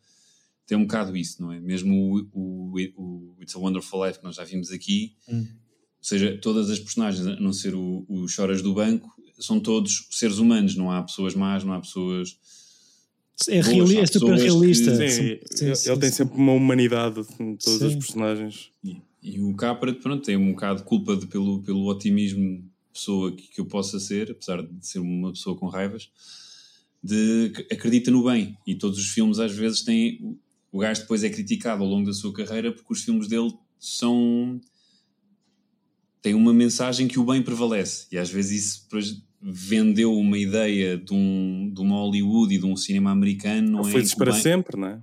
tem 0.66 0.78
um 0.78 0.82
bocado 0.82 1.14
isso, 1.16 1.42
não 1.42 1.52
é? 1.52 1.60
Mesmo 1.60 2.26
o, 2.32 2.72
o, 2.72 3.34
o 3.36 3.36
It's 3.42 3.54
a 3.54 3.58
Wonderful 3.58 4.06
Life 4.06 4.18
que 4.18 4.24
nós 4.24 4.36
já 4.36 4.44
vimos 4.44 4.70
aqui, 4.72 5.14
Hum. 5.28 5.46
Ou 6.02 6.06
seja, 6.08 6.36
todas 6.42 6.68
as 6.68 6.80
personagens, 6.80 7.24
a 7.26 7.36
não 7.38 7.52
ser 7.52 7.74
o, 7.76 8.04
o 8.08 8.26
Choras 8.26 8.60
do 8.60 8.74
Banco, 8.74 9.08
são 9.38 9.60
todos 9.60 10.08
seres 10.10 10.38
humanos, 10.38 10.74
não 10.74 10.90
há 10.90 11.00
pessoas 11.02 11.34
más, 11.34 11.62
não 11.62 11.72
há 11.72 11.80
pessoas. 11.80 12.36
É, 13.48 13.60
reali- 13.60 13.96
é 13.98 14.06
super 14.06 14.34
pessoas 14.34 14.42
que- 14.42 14.46
realista. 14.48 14.94
Sim, 14.96 15.08
Sim, 15.08 15.22
ele 15.24 15.40
sim, 15.50 15.64
ele 15.66 15.76
sim, 15.76 15.98
tem 16.00 16.10
sim. 16.10 16.16
sempre 16.16 16.36
uma 16.38 16.52
humanidade 16.52 17.20
em 17.40 17.56
todos 17.56 17.78
Sim. 17.78 17.86
os 17.86 17.94
personagens. 17.94 18.70
E, 18.84 18.96
e 19.22 19.40
o 19.40 19.54
Capra, 19.54 19.92
pronto, 19.94 20.22
tem 20.24 20.36
um 20.36 20.50
bocado 20.52 20.80
de 20.80 20.84
culpa 20.86 21.16
de- 21.16 21.26
pelo, 21.26 21.62
pelo 21.62 21.86
otimismo 21.88 22.58
de 22.58 22.64
pessoa 22.92 23.32
que, 23.32 23.48
que 23.48 23.60
eu 23.60 23.66
possa 23.66 23.98
ser, 24.00 24.30
apesar 24.32 24.62
de 24.62 24.86
ser 24.86 24.98
uma 24.98 25.32
pessoa 25.32 25.56
com 25.56 25.66
raivas, 25.68 26.10
de 27.02 27.52
acredita 27.70 28.10
no 28.10 28.24
bem. 28.24 28.56
E 28.66 28.74
todos 28.74 28.98
os 28.98 29.06
filmes, 29.08 29.38
às 29.38 29.52
vezes, 29.52 29.82
têm. 29.82 30.18
o- 30.22 30.38
O 30.70 30.78
gajo 30.78 31.02
depois 31.02 31.22
é 31.22 31.28
criticado 31.28 31.82
ao 31.82 31.88
longo 31.88 32.06
da 32.06 32.12
sua 32.14 32.32
carreira 32.32 32.72
porque 32.72 32.92
os 32.92 33.02
filmes 33.02 33.28
dele 33.28 33.52
são. 33.78 34.60
Têm 36.22 36.34
uma 36.34 36.52
mensagem 36.54 37.08
que 37.08 37.18
o 37.18 37.24
bem 37.24 37.42
prevalece. 37.42 38.06
E 38.10 38.16
às 38.16 38.30
vezes 38.30 38.64
isso 38.64 38.88
vendeu 39.40 40.16
uma 40.16 40.38
ideia 40.38 40.96
de, 40.96 41.12
um, 41.12 41.70
de 41.74 41.80
uma 41.80 41.96
Hollywood 41.96 42.54
e 42.54 42.58
de 42.58 42.64
um 42.64 42.76
cinema 42.76 43.10
americano. 43.10 43.70
Não 43.72 43.80
é 43.80 43.90
Felizes 43.90 44.12
que 44.12 44.16
o 44.16 44.18
para 44.18 44.32
bem- 44.32 44.40
sempre, 44.40 44.80
não 44.80 44.86
é? 44.86 45.02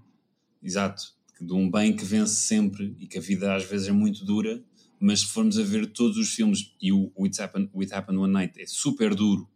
Exato. 0.64 1.14
De 1.40 1.54
um 1.54 1.70
bem 1.70 1.94
que 1.96 2.06
vence 2.06 2.36
sempre 2.36 2.96
e 3.00 3.06
que 3.06 3.18
a 3.18 3.22
vida 3.22 3.54
às 3.56 3.66
vezes 3.66 3.88
é 3.88 3.92
muito 3.92 4.24
dura, 4.26 4.64
mas 5.00 5.22
se 5.22 5.28
formos 5.28 5.58
a 5.60 5.64
ver 5.64 5.88
todos 5.88 6.18
os 6.18 6.34
filmes, 6.34 6.74
e 6.82 6.92
o 6.92 7.12
It 7.24 7.42
Happened, 7.42 7.70
It 7.76 7.94
Happened 7.94 8.20
One 8.22 8.34
Night 8.34 8.60
é 8.62 8.66
super 8.66 9.14
duro 9.16 9.48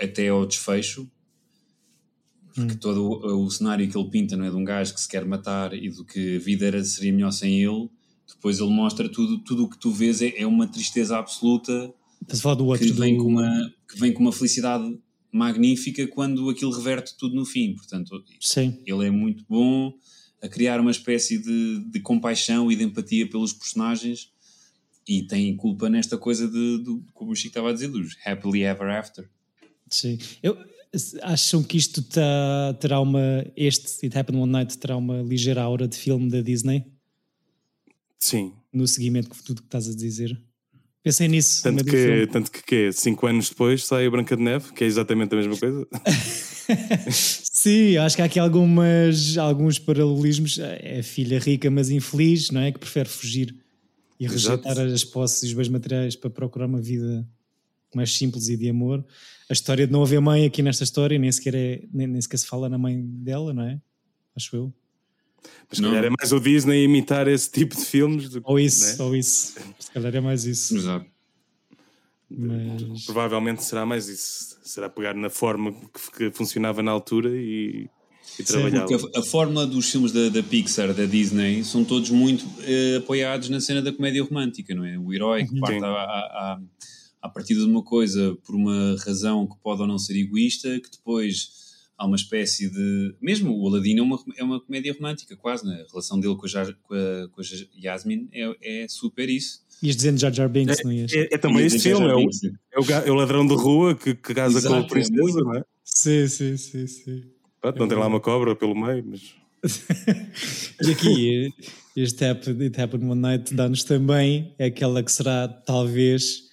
até 0.00 0.28
ao 0.28 0.46
desfecho, 0.46 1.10
porque 2.54 2.74
todo 2.74 3.02
o, 3.02 3.44
o 3.46 3.50
cenário 3.50 3.88
que 3.88 3.96
ele 3.96 4.10
pinta 4.10 4.36
não 4.36 4.44
é 4.44 4.50
de 4.50 4.56
um 4.56 4.64
gajo 4.64 4.92
que 4.94 5.00
se 5.00 5.08
quer 5.08 5.24
matar 5.24 5.72
e 5.74 5.88
do 5.90 6.04
que 6.04 6.36
a 6.36 6.38
vida 6.40 6.66
era, 6.66 6.84
seria 6.84 7.12
melhor 7.12 7.30
sem 7.30 7.62
ele. 7.62 7.88
Depois 8.28 8.58
ele 8.60 8.70
mostra 8.70 9.08
tudo, 9.08 9.38
tudo 9.38 9.64
o 9.64 9.70
que 9.70 9.78
tu 9.78 9.90
vês 9.90 10.20
é, 10.22 10.32
é 10.40 10.46
uma 10.46 10.66
tristeza 10.66 11.16
absoluta 11.18 11.92
outro. 12.66 12.86
que 12.86 12.92
vem, 12.92 13.16
do- 13.16 13.24
com 13.24 13.30
uma, 13.30 13.72
que 13.90 13.98
vem 13.98 14.12
com 14.12 14.20
uma 14.20 14.32
felicidade 14.32 14.98
magnífica 15.32 16.06
quando 16.08 16.48
aquilo 16.48 16.70
reverte 16.70 17.16
tudo 17.16 17.34
no 17.34 17.44
fim. 17.44 17.74
Portanto, 17.74 18.22
Sim. 18.40 18.78
ele 18.86 19.06
é 19.06 19.10
muito 19.10 19.44
bom 19.48 19.92
a 20.42 20.48
criar 20.48 20.80
uma 20.80 20.90
espécie 20.90 21.38
de, 21.38 21.80
de 21.90 22.00
compaixão 22.00 22.70
e 22.70 22.76
de 22.76 22.84
empatia 22.84 23.28
pelos 23.28 23.52
personagens 23.52 24.30
e 25.06 25.22
tem 25.22 25.56
culpa 25.56 25.88
nesta 25.88 26.16
coisa 26.18 26.46
de, 26.46 26.78
de 26.84 27.00
como 27.14 27.32
o 27.32 27.34
Chico 27.34 27.48
estava 27.48 27.70
a 27.70 27.72
dizer, 27.72 27.88
dos 27.88 28.16
happily 28.24 28.62
ever 28.62 28.88
after. 28.90 29.28
Sim. 29.88 30.18
Eu, 30.42 30.56
acham 31.22 31.62
que 31.62 31.76
isto 31.78 32.02
tá- 32.02 32.74
terá 32.78 33.00
uma. 33.00 33.44
Este 33.56 34.04
It 34.06 34.16
Happened 34.18 34.40
One 34.42 34.52
Night 34.52 34.76
terá 34.78 34.96
uma 34.96 35.22
ligeira 35.22 35.62
aura 35.62 35.88
de 35.88 35.96
filme 35.96 36.30
da 36.30 36.40
Disney? 36.42 36.84
Sim. 38.18 38.52
No 38.72 38.86
seguimento 38.86 39.34
de 39.34 39.42
tudo 39.42 39.62
que 39.62 39.68
estás 39.68 39.88
a 39.88 39.94
dizer? 39.94 40.38
Pensei 41.02 41.28
nisso. 41.28 41.62
Tanto 41.62 41.84
que, 41.84 42.28
tanto 42.30 42.50
que, 42.50 42.62
quê? 42.62 42.90
cinco 42.92 43.26
anos 43.26 43.48
depois 43.48 43.86
sai 43.86 44.06
a 44.06 44.10
Branca 44.10 44.36
de 44.36 44.42
Neve, 44.42 44.72
que 44.72 44.84
é 44.84 44.86
exatamente 44.86 45.32
a 45.32 45.36
mesma 45.36 45.56
coisa. 45.56 45.86
Sim, 47.10 47.96
acho 47.96 48.16
que 48.16 48.22
há 48.22 48.24
aqui 48.26 48.38
algumas, 48.38 49.38
alguns 49.38 49.78
paralelismos. 49.78 50.58
É 50.58 50.98
a 50.98 51.02
filha 51.02 51.38
rica, 51.38 51.70
mas 51.70 51.90
infeliz, 51.90 52.50
não 52.50 52.60
é? 52.60 52.72
Que 52.72 52.78
prefere 52.78 53.08
fugir 53.08 53.56
e 54.20 54.26
Exato. 54.26 54.62
rejeitar 54.64 54.86
as 54.92 55.04
posses 55.04 55.44
e 55.44 55.46
os 55.46 55.52
bens 55.54 55.68
materiais 55.68 56.16
para 56.16 56.28
procurar 56.28 56.66
uma 56.66 56.80
vida 56.80 57.26
mais 57.94 58.12
simples 58.12 58.48
e 58.48 58.56
de 58.56 58.68
amor. 58.68 59.04
A 59.48 59.52
história 59.52 59.86
de 59.86 59.92
não 59.92 60.02
haver 60.02 60.20
mãe 60.20 60.44
aqui 60.44 60.62
nesta 60.62 60.84
história, 60.84 61.18
nem 61.18 61.30
sequer, 61.32 61.54
é, 61.54 61.82
nem, 61.92 62.06
nem 62.06 62.20
sequer 62.20 62.36
se 62.36 62.46
fala 62.46 62.68
na 62.68 62.76
mãe 62.76 63.00
dela, 63.02 63.54
não 63.54 63.62
é? 63.62 63.80
Acho 64.36 64.56
eu. 64.56 64.74
Mas 65.68 65.76
se 65.76 65.82
Não. 65.82 65.90
calhar 65.90 66.04
é 66.06 66.10
mais 66.10 66.32
o 66.32 66.40
Disney 66.40 66.80
a 66.80 66.84
imitar 66.84 67.28
esse 67.28 67.50
tipo 67.50 67.76
de 67.76 67.84
filmes. 67.84 68.28
do 68.30 68.40
Ou 68.44 68.58
isso, 68.58 68.98
né? 68.98 69.04
ou 69.04 69.14
isso. 69.16 69.54
Se 69.78 69.90
calhar 69.90 70.14
é 70.14 70.20
mais 70.20 70.44
isso. 70.44 70.76
Exato. 70.76 71.06
Mas 72.30 73.04
Provavelmente 73.04 73.64
será 73.64 73.86
mais 73.86 74.08
isso. 74.08 74.58
Será 74.62 74.88
pegar 74.88 75.14
na 75.14 75.30
forma 75.30 75.72
que, 75.72 76.30
que 76.30 76.36
funcionava 76.36 76.82
na 76.82 76.90
altura 76.90 77.30
e, 77.34 77.88
e 78.38 78.42
trabalhá-la. 78.44 78.86
Porque 78.86 79.16
a, 79.16 79.20
a 79.20 79.22
fórmula 79.22 79.66
dos 79.66 79.90
filmes 79.90 80.12
da, 80.12 80.28
da 80.28 80.42
Pixar, 80.42 80.92
da 80.92 81.06
Disney, 81.06 81.64
são 81.64 81.84
todos 81.84 82.10
muito 82.10 82.44
eh, 82.62 82.96
apoiados 82.98 83.48
na 83.48 83.60
cena 83.60 83.80
da 83.80 83.92
comédia 83.92 84.22
romântica, 84.22 84.74
não 84.74 84.84
é? 84.84 84.98
O 84.98 85.12
herói 85.14 85.46
que 85.46 85.58
parte 85.58 85.82
à, 85.82 85.88
à, 85.88 86.60
à 87.22 87.28
partida 87.30 87.60
de 87.60 87.66
uma 87.66 87.82
coisa 87.82 88.36
por 88.44 88.54
uma 88.54 88.96
razão 89.06 89.46
que 89.46 89.56
pode 89.62 89.80
ou 89.80 89.86
não 89.88 89.98
ser 89.98 90.18
egoísta, 90.18 90.78
que 90.80 90.90
depois 90.90 91.57
há 91.98 92.06
uma 92.06 92.16
espécie 92.16 92.70
de. 92.70 93.14
Mesmo 93.20 93.60
o 93.60 93.66
Aladdin 93.66 93.98
é 93.98 94.02
uma, 94.02 94.18
é 94.36 94.44
uma 94.44 94.60
comédia 94.60 94.92
romântica, 94.92 95.36
quase, 95.36 95.66
né? 95.66 95.84
A 95.86 95.90
relação 95.90 96.20
dele 96.20 96.36
com 96.36 96.46
a, 96.46 96.64
com 96.82 96.94
a, 96.94 97.28
com 97.28 97.40
a 97.40 97.44
Yasmin 97.84 98.28
é, 98.32 98.84
é 98.84 98.88
super 98.88 99.28
isso. 99.28 99.66
Ias 99.82 99.96
dizendo 99.96 100.18
Jar 100.18 100.32
Jar 100.32 100.48
Binks, 100.48 100.82
não 100.84 100.92
ias? 100.92 101.12
É, 101.12 101.34
é 101.34 101.38
também 101.38 101.66
este 101.66 101.80
filme, 101.80 102.06
é 102.06 102.14
o, 102.14 102.20
é 102.20 102.80
o, 102.80 103.06
é 103.06 103.10
o 103.10 103.14
ladrão 103.14 103.46
de 103.46 103.54
rua 103.54 103.94
que, 103.94 104.14
que 104.14 104.34
casa 104.34 104.60
com 104.60 104.74
a 104.74 104.78
Exato, 104.78 104.86
é 104.86 104.88
princesa, 104.88 105.40
não 105.40 105.54
é? 105.54 105.64
Sim, 105.84 106.28
sim, 106.28 106.56
sim, 106.56 106.86
sim. 106.86 107.24
Pronto, 107.60 107.78
não 107.78 107.88
tem 107.88 107.98
lá 107.98 108.06
uma 108.06 108.20
cobra 108.20 108.54
pelo 108.54 108.74
meio, 108.74 109.04
mas. 109.04 109.34
E 110.80 110.92
aqui, 110.92 111.52
este 111.96 112.24
It 112.24 112.80
Happened 112.80 113.04
One 113.04 113.20
Night 113.20 113.52
dá-nos 113.52 113.82
também 113.82 114.54
aquela 114.60 115.02
que 115.02 115.10
será, 115.10 115.48
talvez, 115.48 116.47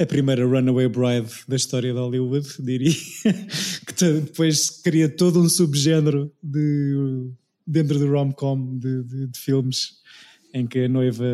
a 0.00 0.06
primeira 0.06 0.46
Runaway 0.46 0.88
Bride 0.88 1.30
da 1.48 1.56
história 1.56 1.92
de 1.92 1.98
Hollywood, 1.98 2.46
diria. 2.60 2.92
que 3.86 3.94
depois 4.20 4.70
cria 4.82 5.08
todo 5.08 5.40
um 5.40 5.48
subgénero 5.48 6.30
de, 6.42 7.30
dentro 7.66 7.98
do 7.98 8.08
rom-com 8.10 8.78
de, 8.78 9.02
de- 9.02 9.26
de 9.26 9.38
filmes 9.38 9.98
em 10.54 10.66
que 10.66 10.84
a 10.84 10.88
noiva 10.88 11.24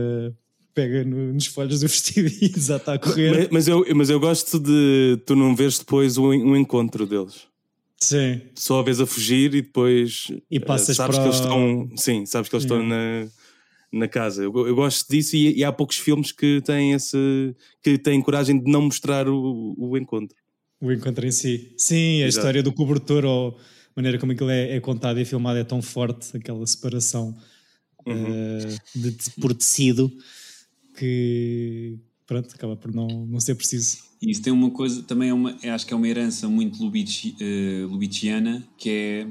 pega 0.74 1.04
no- 1.04 1.32
nos 1.34 1.46
folhos 1.46 1.80
do 1.80 1.86
vestido 1.88 2.28
e 2.40 2.48
desata 2.48 2.94
a 2.94 2.98
correr. 2.98 3.30
Mas, 3.36 3.48
mas 3.50 3.68
eu, 3.68 3.84
mas 3.94 4.10
eu 4.10 4.18
gosto 4.18 4.58
de 4.58 5.18
tu 5.26 5.36
não 5.36 5.54
veres 5.54 5.78
depois 5.78 6.16
um, 6.16 6.28
um 6.30 6.56
encontro 6.56 7.06
deles. 7.06 7.42
Sim. 8.00 8.40
Só 8.54 8.80
a 8.80 8.82
vez 8.82 9.00
a 9.00 9.06
fugir 9.06 9.54
e 9.54 9.62
depois 9.62 10.26
E 10.50 10.56
eh, 10.56 10.60
passas 10.60 10.96
sabes 10.96 11.16
para 11.16 11.24
que 11.24 11.28
eles 11.30 11.40
estão. 11.40 11.90
Sim, 11.96 12.26
sabes 12.26 12.48
que 12.50 12.56
eles 12.56 12.64
estão 12.64 12.82
na, 12.84 13.26
na 13.98 14.08
casa. 14.08 14.42
Eu, 14.44 14.52
eu 14.66 14.74
gosto 14.74 15.08
disso 15.08 15.36
e, 15.36 15.58
e 15.58 15.64
há 15.64 15.72
poucos 15.72 15.96
filmes 15.98 16.32
que 16.32 16.60
têm 16.62 16.92
esse 16.92 17.54
que 17.82 17.96
têm 17.98 18.20
coragem 18.20 18.62
de 18.62 18.70
não 18.70 18.82
mostrar 18.82 19.28
o, 19.28 19.74
o 19.78 19.96
encontro. 19.96 20.36
O 20.80 20.92
encontro 20.92 21.26
em 21.26 21.30
si. 21.30 21.72
Sim, 21.78 22.22
a 22.22 22.26
Exato. 22.26 22.28
história 22.28 22.62
do 22.62 22.72
cobertor 22.72 23.24
ou 23.24 23.50
a 23.58 23.92
maneira 23.96 24.18
como 24.18 24.32
aquilo 24.32 24.50
é, 24.50 24.76
é 24.76 24.80
contado 24.80 25.18
e 25.20 25.24
filmado 25.24 25.58
é 25.58 25.64
tão 25.64 25.80
forte, 25.80 26.36
aquela 26.36 26.66
separação 26.66 27.34
eh, 28.06 28.76
de, 28.94 29.12
te- 29.12 29.30
por 29.40 29.54
tecido, 29.54 30.12
que 30.98 31.96
pronto, 32.26 32.52
acaba 32.54 32.76
por 32.76 32.92
não, 32.92 33.06
não 33.26 33.40
ser 33.40 33.54
preciso. 33.54 33.98
E 34.20 34.30
isso 34.30 34.42
tem 34.42 34.52
uma 34.52 34.70
coisa, 34.70 35.02
também 35.02 35.28
é 35.28 35.34
uma, 35.34 35.56
acho 35.72 35.86
que 35.86 35.92
é 35.92 35.96
uma 35.96 36.08
herança 36.08 36.48
muito 36.48 36.82
Lubitsch, 36.82 37.34
eh, 37.40 37.84
Lubitchiana, 37.88 38.66
que 38.76 38.90
é 38.90 39.26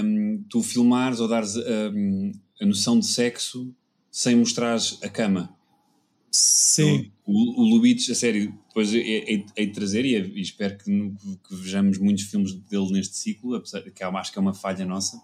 ahm, 0.00 0.42
tu 0.48 0.62
filmares 0.62 1.20
ou 1.20 1.28
dares 1.28 1.56
ahm, 1.56 2.32
a 2.60 2.66
noção 2.66 2.98
de 2.98 3.06
sexo 3.06 3.74
sem 4.10 4.36
mostrares 4.36 4.98
a 5.02 5.08
cama. 5.08 5.54
Sim, 6.32 7.10
O, 7.26 7.62
o 7.62 7.64
Lubitsch, 7.74 8.08
a 8.10 8.14
sério, 8.14 8.52
depois 8.68 8.92
hei 8.94 9.02
hei- 9.26 9.46
hei 9.56 9.66
de 9.66 9.72
trazer 9.72 10.04
e, 10.04 10.14
e 10.16 10.40
espero 10.40 10.76
que, 10.78 10.90
no- 10.90 11.16
que 11.16 11.54
vejamos 11.56 11.98
muitos 11.98 12.24
filmes 12.24 12.52
dele 12.54 12.92
neste 12.92 13.16
ciclo, 13.16 13.54
apesar 13.54 13.82
que 13.82 14.02
acho 14.02 14.32
que 14.32 14.38
é 14.38 14.40
uma 14.42 14.54
falha 14.54 14.84
nossa. 14.84 15.20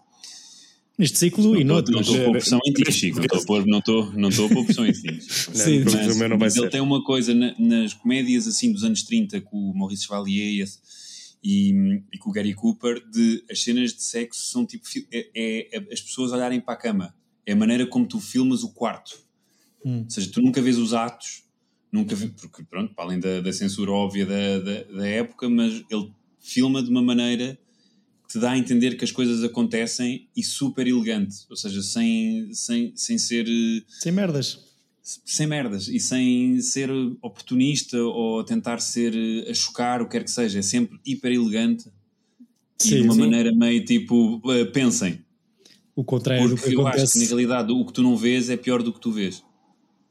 neste 0.99 1.19
ciclo 1.19 1.57
e 1.57 1.63
Não 1.65 1.79
estou- 1.79 1.95
noutros. 1.95 1.95
Não 1.95 2.01
estou 2.01 2.17
a 2.21 2.25
pôr 2.25 2.33
pressão 2.33 2.61
em 2.67 2.73
ti, 2.73 2.93
Chico. 2.93 3.19
Não 3.19 3.25
estou 3.25 3.39
a 3.41 3.45
pôr- 3.45 3.67
não 3.67 3.79
estou- 3.79 4.13
não 4.15 4.29
estou 4.31 4.47
a 4.47 4.49
pôr 4.49 4.65
pressão 4.65 4.87
em 4.87 4.93
ti. 4.93 5.21
Sim, 5.23 5.81
Não, 5.81 5.93
Mas, 5.93 6.17
o 6.17 6.19
meu 6.19 6.29
não 6.29 6.39
vai 6.39 6.47
mas 6.47 6.57
ele 6.57 6.65
ser. 6.67 6.71
tem 6.71 6.81
uma 6.81 7.05
coisa 7.05 7.35
na- 7.35 7.55
nas 7.59 7.93
comédias 7.95 8.47
assim 8.49 8.73
dos 8.73 8.83
anos 8.83 9.03
30 9.05 9.41
com 9.41 9.57
o 9.71 9.77
Maurice 9.79 10.05
Chevalier 10.05 10.55
e, 10.55 10.61
esse- 10.61 10.79
e, 11.43 11.73
e 12.13 12.19
com 12.19 12.31
o 12.31 12.33
Gary 12.33 12.55
Cooper 12.55 13.01
de 13.11 13.45
as 13.51 13.63
cenas 13.63 13.93
de 13.95 14.03
sexo 14.03 14.47
são 14.51 14.67
tipo 14.67 14.85
é, 15.13 15.29
é- 15.35 15.77
é 15.79 15.93
as 15.93 16.01
pessoas 16.01 16.33
olharem 16.33 16.61
para 16.61 16.75
a 16.75 16.77
cama 16.79 17.15
é 17.47 17.53
a 17.53 17.57
maneira 17.57 17.87
como 17.87 18.07
tu 18.07 18.21
filmas 18.21 18.63
o 18.63 18.71
quarto 18.73 19.25
Hum. 19.85 20.03
ou 20.05 20.11
seja, 20.11 20.29
tu 20.33 20.43
nunca 20.43 20.61
vês 20.61 20.79
os 20.79 20.93
atos 20.93 21.45
nunca 21.93 22.15
vê, 22.17 22.27
porque 22.29 22.65
pronto, 22.65 22.93
para 22.95 23.05
além 23.05 23.21
da, 23.21 23.41
da 23.41 23.53
censura 23.53 23.93
óbvia 23.93 24.27
da, 24.27 24.59
da, 24.59 24.83
da 24.99 25.07
época 25.07 25.49
mas 25.49 25.85
ele 25.91 26.11
filma 26.41 26.83
de 26.83 26.91
uma 26.91 27.03
maneira 27.03 27.57
que 28.27 28.33
te 28.33 28.39
dá 28.41 28.51
a 28.51 28.59
entender 28.59 28.97
que 28.97 29.05
as 29.05 29.13
coisas 29.13 29.45
acontecem 29.45 30.29
e 30.37 30.43
super 30.43 30.87
elegante 30.89 31.37
ou 31.49 31.57
seja, 31.57 31.81
sem, 31.83 32.53
sem, 32.53 32.93
sem 32.97 33.17
ser 33.19 33.47
eh, 33.49 33.83
Sem 33.89 34.11
merdas. 34.13 34.59
sem 35.03 35.47
merdas 35.47 35.87
e 35.87 36.01
sem 36.01 36.61
ser 36.61 36.91
oportunista 37.23 37.97
ou 38.03 38.43
tentar 38.43 38.81
ser 38.81 39.15
eh, 39.15 39.51
a 39.51 39.55
chocar, 39.55 40.03
o 40.03 40.07
que 40.07 40.13
quer 40.13 40.25
que 40.25 40.31
seja. 40.33 40.59
É 40.59 40.63
sempre 40.63 40.99
hiper 41.07 41.31
elegante 41.33 41.89
e 42.83 42.89
Sim, 42.89 42.97
de 42.97 43.03
uma 43.03 43.15
sim. 43.15 43.21
maneira 43.21 43.53
meio 43.55 43.85
tipo, 43.85 44.43
eh, 44.53 44.65
pensem. 44.65 45.25
O 45.97 46.05
contrário 46.05 46.49
do 46.49 46.55
Porque 46.57 46.71
que 46.71 46.77
eu 46.77 46.87
acho 46.87 46.93
que 46.95 46.99
na 46.99 47.05
acontece. 47.05 47.27
realidade 47.27 47.73
o 47.73 47.85
que 47.85 47.93
tu 47.93 48.03
não 48.03 48.17
vês 48.17 48.49
é 48.51 48.57
pior 48.57 48.83
do 48.83 48.93
que 48.93 49.01
tu 49.01 49.11
vês. 49.11 49.43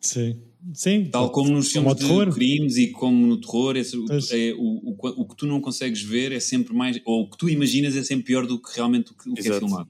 Sim, 0.02 0.36
sim. 0.74 1.06
Tal 1.12 1.30
como 1.32 1.50
nos 1.52 1.72
Como 1.72 1.96
filmes 1.96 2.08
terror. 2.08 2.26
de 2.30 2.32
crimes 2.36 2.78
e 2.78 2.88
como 2.92 3.26
no 3.28 3.40
terror, 3.40 3.76
esse- 3.78 3.96
é, 4.32 4.54
o, 4.56 4.58
o, 4.92 4.96
o 5.22 5.28
que 5.28 5.36
tu 5.38 5.46
não 5.46 5.62
consegues 5.62 6.02
ver 6.02 6.32
é 6.32 6.40
sempre 6.40 6.74
mais, 6.74 7.00
ou 7.06 7.22
o 7.24 7.30
que 7.30 7.38
tu 7.38 7.48
imaginas 7.50 7.96
é 7.96 8.04
sempre 8.04 8.26
pior 8.26 8.46
do 8.48 8.60
que 8.62 8.76
realmente 8.76 9.12
o 9.12 9.16
que, 9.16 9.30
o 9.30 9.34
que 9.36 9.48
é 9.48 9.60
filmado. 9.60 9.88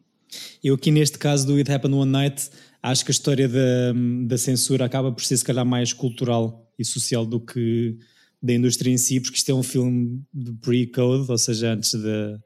Eu 0.64 0.76
aqui 0.76 0.92
neste 0.92 1.18
caso 1.18 1.48
do 1.48 1.56
It 1.56 1.72
Happened 1.72 1.96
One 1.96 2.12
Night 2.12 2.50
acho 2.84 3.06
que 3.06 3.12
a 3.12 3.14
história 3.14 3.48
da, 3.48 3.94
da 4.28 4.38
censura 4.38 4.84
acaba 4.86 5.12
por 5.12 5.24
ser 5.24 5.38
se 5.38 5.46
calhar 5.46 5.66
mais 5.66 5.94
cultural 5.94 6.70
e 6.78 6.84
social 6.84 7.26
do 7.26 7.40
que 7.40 7.98
da 8.44 8.54
indústria 8.54 8.92
em 8.92 8.98
si, 8.98 9.20
porque 9.22 9.38
isto 9.38 9.50
é 9.50 9.56
um 9.56 9.64
filme 9.64 10.22
de 10.34 10.52
pre-code, 10.54 11.32
ou 11.32 11.38
seja, 11.38 11.74
antes 11.74 11.94
de, 11.94 12.38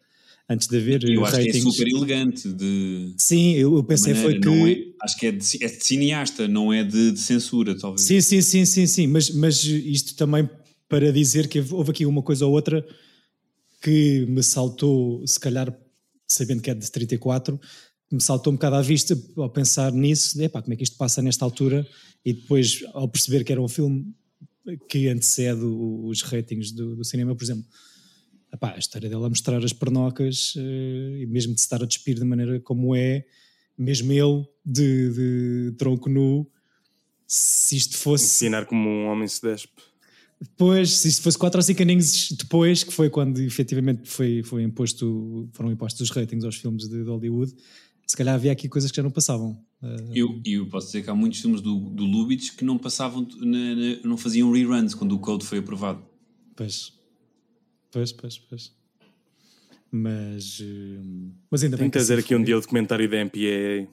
antes 0.49 0.67
de 0.67 0.77
haver 0.77 1.03
Eu 1.03 1.23
acho 1.23 1.35
que 1.35 1.41
é 1.41 1.45
ratings. 1.45 1.63
super 1.75 1.87
elegante 1.87 2.49
de 2.51 3.13
Sim, 3.17 3.51
eu, 3.53 3.75
eu 3.75 3.83
pensei 3.83 4.13
maneira, 4.13 4.41
foi 4.43 4.73
que... 4.73 4.81
é- 4.81 5.05
acho 5.05 5.17
que 5.19 5.25
é 5.27 5.31
de, 5.31 5.63
é 5.63 5.67
de 5.67 5.85
cineasta, 5.85 6.47
não 6.47 6.73
é 6.73 6.83
de, 6.83 7.11
de 7.11 7.19
censura, 7.19 7.77
talvez. 7.77 8.01
Sim, 8.05 8.19
sim, 8.21 8.41
sim, 8.41 8.65
sim, 8.65 8.87
sim, 8.87 9.07
mas, 9.07 9.29
mas 9.29 9.63
isto 9.63 10.15
também 10.15 10.49
para 10.87 11.11
dizer 11.13 11.47
que 11.47 11.59
houve 11.71 11.91
aqui 11.91 12.05
uma 12.05 12.23
coisa 12.23 12.45
ou 12.45 12.51
outra 12.51 12.83
que 13.81 14.25
me 14.27 14.43
saltou, 14.43 15.25
se 15.25 15.39
calhar 15.39 15.73
sabendo 16.27 16.61
que 16.61 16.69
é 16.69 16.73
de 16.75 16.89
34, 16.91 17.59
me 18.11 18.21
saltou 18.21 18.51
um 18.51 18.55
bocado 18.55 18.75
à 18.75 18.81
vista 18.81 19.17
ao 19.37 19.49
pensar 19.49 19.91
nisso, 19.91 20.39
epá, 20.41 20.61
como 20.61 20.73
é 20.73 20.77
que 20.77 20.83
isto 20.83 20.97
passa 20.97 21.21
nesta 21.21 21.45
altura 21.45 21.87
e 22.25 22.33
depois 22.33 22.83
ao 22.93 23.07
perceber 23.07 23.43
que 23.43 23.51
era 23.51 23.61
um 23.61 23.67
filme 23.67 24.05
que 24.89 25.07
antecede 25.07 25.61
o- 25.63 26.05
os 26.07 26.21
ratings 26.23 26.71
do, 26.71 26.95
do 26.95 27.03
cinema, 27.03 27.35
por 27.35 27.43
exemplo, 27.43 27.63
epá, 28.53 28.73
a 28.73 28.77
história 28.79 29.09
dela 29.09 29.27
a 29.27 29.29
mostrar 29.29 29.63
as 29.63 29.73
pernocas 29.73 30.53
eh, 30.57 31.19
e 31.21 31.25
mesmo 31.25 31.53
de 31.53 31.61
se 31.61 31.65
estar 31.65 31.81
a 31.81 31.85
despir 31.85 32.19
da 32.19 32.25
maneira 32.25 32.59
como 32.59 32.95
é, 32.95 33.25
mesmo 33.77 34.11
ele 34.11 34.45
de, 34.65 35.13
de 35.69 35.75
tronco 35.77 36.09
nu, 36.09 36.47
se 37.27 37.75
isto 37.77 37.97
fosse 37.97 38.25
Ensinar 38.25 38.65
como 38.65 38.89
um 38.89 39.05
homem 39.07 39.27
se 39.27 39.41
despe. 39.41 39.81
depois, 40.41 40.89
se 40.91 41.07
isto 41.07 41.21
fosse 41.21 41.37
4 41.37 41.59
ou 41.59 41.61
5 41.63 41.81
aninhos 41.81 42.31
depois, 42.31 42.83
que 42.83 42.91
foi 42.93 43.09
quando 43.09 43.39
efetivamente 43.39 44.09
foi, 44.09 44.41
foi 44.43 44.63
imposto, 44.63 45.47
foram 45.53 45.71
impostos 45.71 46.01
os 46.09 46.15
ratings 46.15 46.43
aos 46.45 46.55
filmes 46.55 46.87
de, 46.89 47.03
de 47.03 47.09
Hollywood, 47.09 47.53
se 48.07 48.17
calhar 48.17 48.33
havia 48.33 48.51
aqui 48.51 48.67
coisas 48.67 48.89
que 48.89 48.97
já 48.97 49.03
não 49.03 49.11
passavam. 49.11 49.51
Uh, 49.83 50.11
Eu, 50.15 50.41
eu 50.43 50.65
posso 50.67 50.87
dizer 50.87 51.03
que 51.03 51.09
há 51.11 51.15
muitos 51.15 51.39
filmes 51.39 51.61
do, 51.61 51.77
do 51.91 52.03
Lubitsch 52.03 52.55
que 52.55 52.65
não 52.65 52.77
passavam, 52.77 53.27
na- 53.37 53.75
na- 53.75 53.99
não 54.03 54.17
faziam 54.17 54.51
reruns 54.51 54.95
quando 54.95 55.11
o 55.13 55.19
code 55.19 55.45
foi 55.45 55.59
aprovado. 55.59 56.03
pois, 56.55 56.91
pois, 57.91 58.11
pois, 58.11 58.37
pois. 58.37 58.71
Mas, 59.91 60.59
hum, 60.61 61.31
mas 61.49 61.63
ainda 61.63 61.77
Tenho 61.77 61.85
bem 61.85 61.89
que 61.89 61.97
trazer 61.97 62.13
assim 62.15 62.23
aqui 62.23 62.35
um 62.35 62.43
dia 62.43 62.57
o 62.57 62.61
documentário 62.61 63.09
da 63.09 63.17
MPA. 63.25 63.87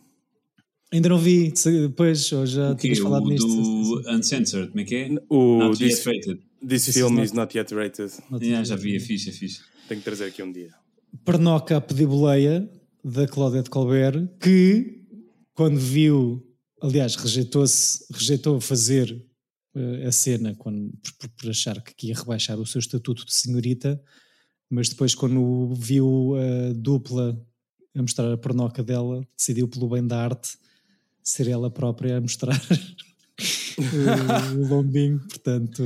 Ainda 0.92 1.08
não 1.08 1.18
vi, 1.18 1.52
depois, 1.82 2.30
ou 2.32 2.46
já 2.46 2.74
tinhas 2.76 2.98
falado 2.98 3.24
o 3.24 3.28
nisto. 3.28 3.46
do 3.46 4.02
Uncensored, 4.10 4.68
como 4.68 4.80
é 4.80 4.84
que 4.84 4.94
é? 4.94 5.08
O 5.28 5.58
Not 5.58 5.78
this, 5.78 5.98
Yet 5.98 6.08
Rated. 6.08 6.40
this 6.66 6.84
This 6.84 6.94
film 6.94 7.20
is 7.20 7.32
not 7.32 7.56
yet 7.56 7.74
rated. 7.74 8.12
Yeah, 8.40 8.62
já 8.64 8.76
vi, 8.76 8.94
é 8.96 9.00
fixe, 9.00 9.30
é 9.30 9.32
fixe. 9.32 9.62
Tenho 9.88 10.00
que 10.00 10.04
trazer 10.04 10.26
aqui 10.26 10.42
um 10.42 10.52
dia. 10.52 10.70
Pernoca 11.24 11.76
a 11.76 11.80
pedir 11.80 12.06
boleia 12.06 12.70
da 13.02 13.26
Claudette 13.26 13.68
Colbert, 13.70 14.28
que 14.40 15.00
quando 15.54 15.78
viu, 15.78 16.46
aliás, 16.80 17.16
rejeitou-se, 17.16 18.04
rejeitou 18.12 18.60
fazer 18.60 19.24
a 20.06 20.12
cena 20.12 20.54
quando, 20.54 20.92
por, 21.18 21.28
por 21.28 21.50
achar 21.50 21.80
que 21.82 22.08
ia 22.08 22.14
rebaixar 22.14 22.58
o 22.58 22.66
seu 22.66 22.78
estatuto 22.78 23.24
de 23.24 23.34
senhorita, 23.34 24.00
mas 24.70 24.88
depois 24.88 25.14
quando 25.14 25.74
viu 25.74 26.34
a 26.36 26.72
dupla 26.74 27.40
a 27.94 28.02
mostrar 28.02 28.32
a 28.32 28.36
pernoca 28.36 28.82
dela, 28.82 29.26
decidiu 29.36 29.68
pelo 29.68 29.88
bem 29.88 30.06
da 30.06 30.22
arte 30.22 30.56
ser 31.22 31.48
ela 31.48 31.70
própria 31.70 32.18
a 32.18 32.20
mostrar 32.20 32.60
o, 33.78 34.58
o 34.58 34.68
lombinho, 34.68 35.20
portanto 35.28 35.82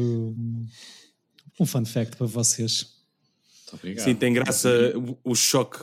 um 1.59 1.67
fun 1.67 1.85
fact 1.85 2.17
para 2.17 2.27
vocês. 2.27 2.95
Muito 3.71 3.75
obrigado. 3.75 4.05
Sim, 4.05 4.15
tem 4.15 4.33
graça 4.33 4.71
o, 4.97 5.33
o 5.33 5.35
choque. 5.35 5.79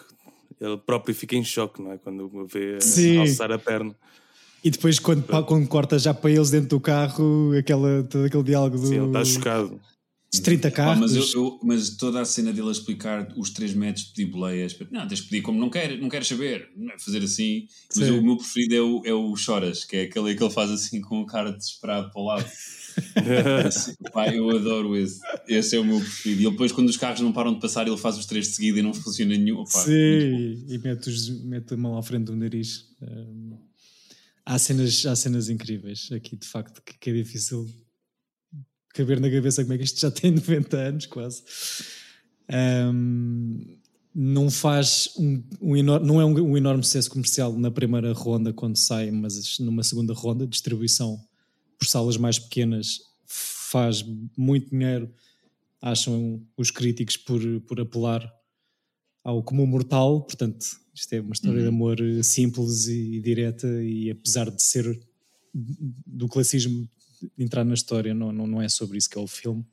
Ele 0.59 0.77
próprio 0.77 1.13
fica 1.13 1.35
em 1.35 1.43
choque, 1.43 1.81
não 1.81 1.91
é? 1.91 1.97
Quando 1.99 2.47
vê 2.47 2.81
Sim. 2.81 3.19
alçar 3.19 3.51
a 3.51 3.59
perna. 3.59 3.95
E 4.67 4.71
depois, 4.71 4.99
quando, 4.99 5.23
quando 5.45 5.65
corta 5.67 5.97
já 5.97 6.13
para 6.13 6.29
eles 6.29 6.49
dentro 6.49 6.67
do 6.69 6.79
carro, 6.81 7.53
aquela, 7.57 8.03
todo 8.03 8.25
aquele 8.25 8.43
diálogo 8.43 8.77
do. 8.77 8.87
Sim, 8.87 8.95
ele 8.97 9.05
está 9.07 9.23
chocado. 9.23 9.79
Os 10.33 10.41
30 10.41 10.69
Pá, 10.69 10.75
carros. 10.75 10.99
mas, 10.99 11.15
eu, 11.15 11.41
eu- 11.41 11.59
mas 11.63 11.91
toda 11.95 12.19
a 12.19 12.25
cena 12.25 12.51
dele 12.51 12.67
a 12.67 12.71
explicar 12.71 13.29
os 13.37 13.49
3 13.51 13.73
metros 13.73 14.11
de 14.13 14.25
boleias, 14.25 14.77
não, 14.91 15.07
tens 15.07 15.21
de 15.21 15.29
pedir 15.29 15.41
como 15.41 15.57
não 15.57 15.69
quer, 15.69 15.97
não 16.01 16.09
queres 16.09 16.27
saber, 16.27 16.67
não 16.75 16.91
é 16.93 16.99
fazer 16.99 17.23
assim. 17.23 17.65
Mas 17.95 18.07
Sim. 18.07 18.19
o 18.19 18.21
meu 18.21 18.35
preferido 18.35 18.75
é 18.75 18.81
o, 18.81 19.01
é 19.05 19.13
o 19.13 19.33
Choras, 19.37 19.85
que 19.85 19.95
é 19.95 20.01
aquele 20.01 20.35
que 20.35 20.43
ele 20.43 20.51
faz 20.53 20.69
assim 20.69 20.99
com 20.99 21.21
a 21.21 21.25
cara 21.25 21.53
desesperado 21.53 22.11
para 22.11 22.21
o 22.21 22.25
lado. 22.25 22.45
Assim, 23.67 23.93
pá, 24.11 24.27
eu 24.33 24.49
adoro 24.49 24.95
esse. 24.97 25.19
Esse 25.47 25.75
é 25.75 25.79
o 25.79 25.85
meu 25.85 25.99
preferido. 25.99 26.41
E 26.41 26.45
ele 26.45 26.51
depois, 26.51 26.71
quando 26.71 26.89
os 26.89 26.97
carros 26.97 27.21
não 27.21 27.31
param 27.31 27.53
de 27.53 27.59
passar, 27.59 27.87
ele 27.87 27.95
faz 27.95 28.17
os 28.17 28.25
três 28.25 28.47
de 28.47 28.53
seguida 28.55 28.79
e 28.79 28.81
não 28.81 28.91
funciona 28.91 29.37
nenhum. 29.37 29.57
Bom. 29.57 29.65
Sim, 29.67 30.65
e 30.67 30.79
mete, 30.83 31.07
os- 31.07 31.29
mete 31.43 31.75
a 31.75 31.77
mão 31.77 31.95
à 31.95 32.01
frente 32.01 32.23
do 32.25 32.35
nariz. 32.35 32.85
Um, 32.99 33.46
há, 34.47 34.57
cenas, 34.57 35.05
há 35.05 35.15
cenas 35.15 35.49
incríveis 35.49 36.09
aqui, 36.11 36.35
de 36.37 36.47
facto, 36.47 36.81
que, 36.81 36.97
que 36.97 37.09
é 37.09 37.13
difícil 37.13 37.69
caber 38.93 39.19
na 39.19 39.29
cabeça 39.29 39.61
como 39.61 39.73
é 39.73 39.77
que 39.77 39.83
isto 39.83 39.99
já 39.99 40.09
tem 40.09 40.31
90 40.31 40.77
anos, 40.77 41.05
quase. 41.05 41.43
Um, 42.49 43.77
não 44.15 44.49
faz 44.49 45.09
um, 45.17 45.43
um 45.61 45.75
enor- 45.75 46.03
não 46.03 46.19
é 46.19 46.25
um, 46.25 46.51
um 46.51 46.57
enorme 46.57 46.83
sucesso 46.83 47.11
comercial 47.11 47.53
na 47.53 47.69
primeira 47.69 48.13
ronda 48.13 48.53
quando 48.53 48.77
sai, 48.77 49.11
mas 49.11 49.59
numa 49.59 49.83
segunda 49.83 50.13
ronda, 50.13 50.47
distribuição 50.47 51.21
por 51.77 51.87
salas 51.87 52.17
mais 52.17 52.39
pequenas 52.39 53.01
faz 53.27 54.03
muito 54.35 54.71
dinheiro, 54.71 55.13
acham 55.81 56.41
os 56.55 56.71
críticos 56.71 57.17
por, 57.17 57.41
por 57.67 57.79
apelar 57.79 58.33
ao 59.27 59.43
comum 59.43 59.65
mortal, 59.65 60.21
portanto, 60.21 60.65
isto 60.95 61.11
é 61.11 61.19
uma 61.19 61.33
história 61.33 61.61
de 61.61 61.67
amor 61.67 61.99
eh, 61.99 62.23
simples 62.23 62.87
e, 62.87 63.19
direta 63.19 63.67
e 63.83 64.09
apesar 64.09 64.49
de 64.49 64.63
ser 64.63 64.97
do 65.53 66.29
classismo 66.29 66.89
entrar 67.37 67.65
na 67.65 67.73
história, 67.73 68.13
não, 68.13 68.31
não, 68.31 68.47
não 68.47 68.61
é 68.61 68.69
sobre 68.69 68.97
isso 68.97 69.09
que 69.09 69.17
é 69.17 69.21
o 69.21 69.27
filme. 69.27 69.65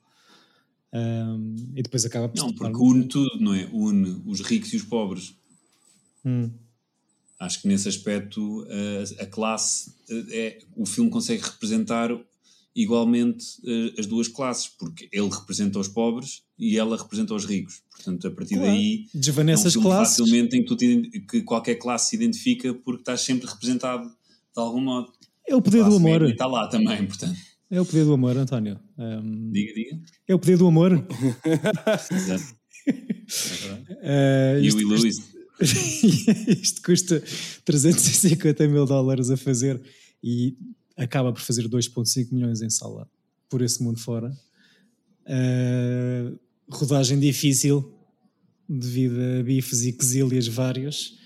Um, 0.93 1.55
e 1.77 1.85
depois 1.85 2.05
acaba 2.05 2.29
por 2.29 2.37
Não, 2.37 2.53
porque 2.53 2.77
une 2.77 3.07
tudo, 3.07 3.39
não 3.41 3.55
é? 3.55 3.69
Une 3.73 4.21
os 4.27 4.41
ricos 4.41 4.73
e 4.73 4.77
os 4.77 4.83
pobres. 4.83 5.37
Hum, 6.25 6.51
Acho 7.39 7.63
que 7.63 7.69
nesse 7.69 7.89
aspecto 7.89 8.67
a, 8.69 9.23
a 9.23 9.27
classe 9.27 9.95
eh, 10.11 10.25
é 10.31 10.59
o 10.75 10.85
filme 10.85 11.11
consegue 11.11 11.43
representar 11.45 12.11
igualmente 12.77 13.45
eh, 13.67 13.95
as 13.99 14.07
duas 14.07 14.27
classes, 14.29 14.69
porque 14.69 15.09
ele 15.13 15.29
representa 15.29 15.79
os 15.79 15.89
pobres 15.89 16.43
e 16.59 16.77
ela 16.77 16.97
representa 16.97 17.35
os 17.35 17.45
ricos. 17.45 17.83
Portanto, 17.91 18.27
a 18.27 18.31
partir 18.31 18.57
Claro. 18.57 18.71
daí 18.73 19.07
é 19.15 19.19
desvanece 19.19 19.65
um 19.65 19.69
as 19.69 19.77
classes. 19.77 20.17
facilmente 20.17 20.57
em 20.57 20.61
que, 20.63 20.67
tu 20.67 20.77
te 20.77 21.21
que 21.31 21.43
qualquer 21.43 21.77
classe 21.77 22.11
se 22.11 22.17
identifica 22.17 22.75
porque 22.75 23.01
estás 23.03 23.21
sempre 23.21 23.49
representado 23.49 24.05
de 24.09 24.61
algum 24.61 24.81
modo. 24.81 25.13
É 25.47 25.55
o 25.55 25.63
poder 25.63 25.85
do 25.85 25.97
amor. 25.97 26.23
está 26.29 26.47
lá 26.47 26.67
também, 26.69 27.07
portanto. 27.07 27.37
É 27.71 27.81
o 27.81 27.85
poder 27.87 28.05
do 28.05 28.13
amor, 28.15 28.37
António. 28.37 28.79
Um, 28.99 29.51
Diga, 29.51 29.73
diga. 29.75 30.01
é 30.29 30.35
o 30.35 30.39
poder 30.39 30.57
do 30.59 30.67
amor. 30.67 30.93
Exato. 32.11 32.55
Uh, 32.89 34.61
E 34.63 34.67
isto, 34.67 34.77
o 34.85 34.89
Will 34.89 34.99
Lewis. 35.01 35.17
isto 36.61 36.83
custa 36.83 37.23
350 37.65 38.67
mil 38.69 38.87
dólares 38.87 39.31
a 39.31 39.37
fazer 39.37 39.81
e 40.23 40.57
acaba 40.97 41.33
por 41.33 41.41
fazer 41.41 41.69
2,5 41.69 42.33
milhões 42.33 42.63
em 42.63 42.71
sala 42.71 43.09
por 43.49 43.63
esse 43.63 43.83
mundo 43.83 43.99
fora. 44.01 44.31
Uh, 45.27 46.39
rodagem 46.69 47.19
difícil 47.19 47.93
devido 48.69 49.19
a 49.21 49.43
bifes 49.43 49.85
e 49.85 49.93
quesílias 49.93 50.47
vários. 50.47 51.19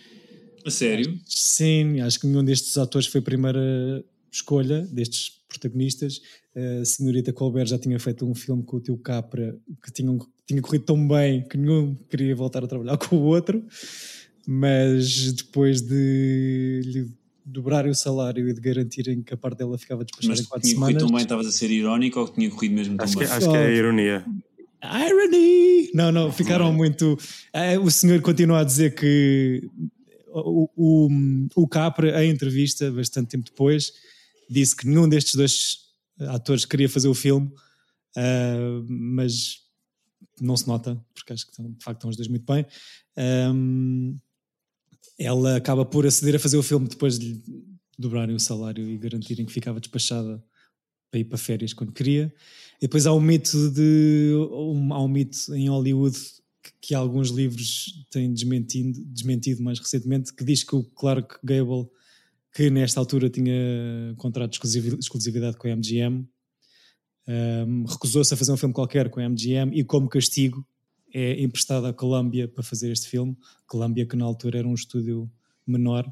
A 0.64 0.70
sério? 0.70 1.18
Sim, 1.26 2.00
acho 2.00 2.20
que 2.20 2.26
nenhum 2.26 2.44
destes 2.44 2.76
atores 2.76 3.06
foi 3.06 3.20
a 3.20 3.24
primeira 3.24 4.04
escolha 4.30 4.82
destes 4.82 5.40
protagonistas. 5.48 6.20
A 6.54 6.84
senhorita 6.84 7.32
Colbert 7.32 7.68
já 7.68 7.78
tinha 7.78 7.98
feito 7.98 8.26
um 8.26 8.34
filme 8.34 8.62
com 8.62 8.76
o 8.76 8.80
tio 8.80 8.96
Capra 8.98 9.56
que 9.82 9.92
tinha, 9.92 10.18
tinha 10.46 10.60
corrido 10.60 10.84
tão 10.84 11.08
bem 11.08 11.46
que 11.46 11.56
nenhum 11.56 11.94
queria 12.10 12.34
voltar 12.34 12.64
a 12.64 12.66
trabalhar 12.66 12.98
com 12.98 13.16
o 13.16 13.22
outro, 13.22 13.64
mas 14.46 15.32
depois 15.32 15.80
de 15.80 16.80
lhe 16.84 17.18
dobrarem 17.48 17.90
o 17.90 17.94
salário 17.94 18.48
e 18.48 18.52
de 18.52 18.60
garantirem 18.60 19.22
que 19.22 19.34
a 19.34 19.36
parte 19.36 19.58
dela 19.58 19.76
ficava 19.78 20.04
despachada 20.04 20.32
Mas 20.34 20.40
em 20.40 20.44
4 20.44 20.68
tinha 20.68 20.78
corrido 20.78 20.98
semanas. 20.98 21.02
tão 21.08 21.16
bem, 21.16 21.22
estavas 21.22 21.46
a 21.46 21.52
ser 21.52 21.70
irónico 21.70 22.20
ou 22.20 22.28
tinha 22.28 22.50
corrido 22.50 22.74
mesmo 22.74 22.96
tão 22.96 23.04
Acho 23.04 23.16
que, 23.16 23.24
bem? 23.24 23.32
acho 23.32 23.50
que 23.50 23.56
é 23.56 23.66
a 23.66 23.70
ironia. 23.70 24.24
Irony! 24.82 25.90
Não, 25.94 26.12
não, 26.12 26.30
ficaram 26.32 26.72
muito. 26.72 27.18
Eh, 27.52 27.78
o 27.78 27.90
senhor 27.90 28.20
continua 28.20 28.60
a 28.60 28.64
dizer 28.64 28.94
que 28.94 29.68
o, 30.28 30.68
o, 30.76 31.08
o 31.56 31.66
Capra, 31.68 32.24
em 32.24 32.30
entrevista, 32.30 32.90
bastante 32.92 33.28
tempo 33.30 33.44
depois, 33.46 33.92
disse 34.48 34.76
que 34.76 34.86
nenhum 34.86 35.08
destes 35.08 35.34
dois 35.34 35.78
atores 36.28 36.64
queria 36.64 36.88
fazer 36.88 37.08
o 37.08 37.14
filme, 37.14 37.50
ah, 38.16 38.82
mas 38.88 39.58
não 40.40 40.56
se 40.56 40.68
nota, 40.68 40.96
porque 41.14 41.32
acho 41.32 41.44
que 41.44 41.50
estão, 41.52 41.70
de 41.70 41.84
facto 41.84 41.98
estão 41.98 42.10
os 42.10 42.16
dois 42.16 42.28
muito 42.28 42.44
bem. 42.50 42.64
Ahm, 43.16 44.16
ela 45.18 45.56
acaba 45.56 45.84
por 45.84 46.06
aceder 46.06 46.36
a 46.36 46.38
fazer 46.38 46.56
o 46.56 46.62
filme 46.62 46.88
depois 46.88 47.18
de 47.18 47.32
lhe 47.32 47.42
dobrarem 47.98 48.34
o 48.34 48.40
salário 48.40 48.88
e 48.88 48.96
garantirem 48.96 49.44
que 49.44 49.52
ficava 49.52 49.80
despachada 49.80 50.42
para 51.10 51.20
ir 51.20 51.24
para 51.24 51.38
férias 51.38 51.72
quando 51.72 51.92
queria. 51.92 52.32
E 52.78 52.82
depois 52.82 53.06
há 53.06 53.12
um 53.12 53.20
mito 53.20 53.70
de 53.70 54.32
um, 54.52 54.94
há 54.94 55.02
um 55.02 55.08
mito 55.08 55.52
em 55.54 55.68
Hollywood 55.68 56.16
que, 56.62 56.72
que 56.80 56.94
alguns 56.94 57.30
livros 57.30 58.06
têm 58.10 58.32
desmentido, 58.32 59.02
desmentido 59.06 59.62
mais 59.62 59.80
recentemente 59.80 60.32
que 60.32 60.44
diz 60.44 60.62
que 60.62 60.76
o 60.76 60.84
Clark 60.84 61.36
Gable 61.42 61.88
que 62.54 62.70
nesta 62.70 63.00
altura 63.00 63.28
tinha 63.28 64.14
contrato 64.16 64.50
de 64.50 64.56
exclusivi- 64.56 64.96
exclusividade 64.98 65.56
com 65.56 65.68
a 65.68 65.76
MGM 65.76 66.26
um, 67.26 67.84
recusou-se 67.84 68.32
a 68.32 68.36
fazer 68.36 68.52
um 68.52 68.56
filme 68.56 68.74
qualquer 68.74 69.10
com 69.10 69.20
a 69.20 69.28
MGM 69.28 69.76
e 69.78 69.84
como 69.84 70.08
castigo 70.08 70.64
é 71.14 71.40
emprestado 71.42 71.86
à 71.86 71.92
Columbia 71.92 72.46
para 72.48 72.62
fazer 72.62 72.90
este 72.92 73.08
filme 73.08 73.36
Columbia 73.66 74.04
que 74.06 74.16
na 74.16 74.24
altura 74.24 74.58
era 74.58 74.68
um 74.68 74.74
estúdio 74.74 75.30
menor 75.66 76.10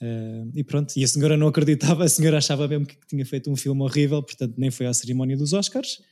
Uh, 0.00 0.50
e 0.56 0.64
pronto, 0.64 0.92
e 0.96 1.04
a 1.04 1.06
senhora 1.06 1.36
não 1.36 1.46
acreditava, 1.46 2.02
a 2.02 2.08
senhora 2.08 2.38
achava 2.38 2.66
mesmo 2.66 2.84
que 2.84 2.96
tinha 3.06 3.24
feito 3.24 3.48
um 3.48 3.54
filme 3.54 3.82
horrível, 3.82 4.20
portanto 4.20 4.54
nem 4.56 4.68
foi 4.68 4.86
à 4.86 4.92
cerimónia 4.92 5.36
dos 5.36 5.52
Oscars, 5.52 6.02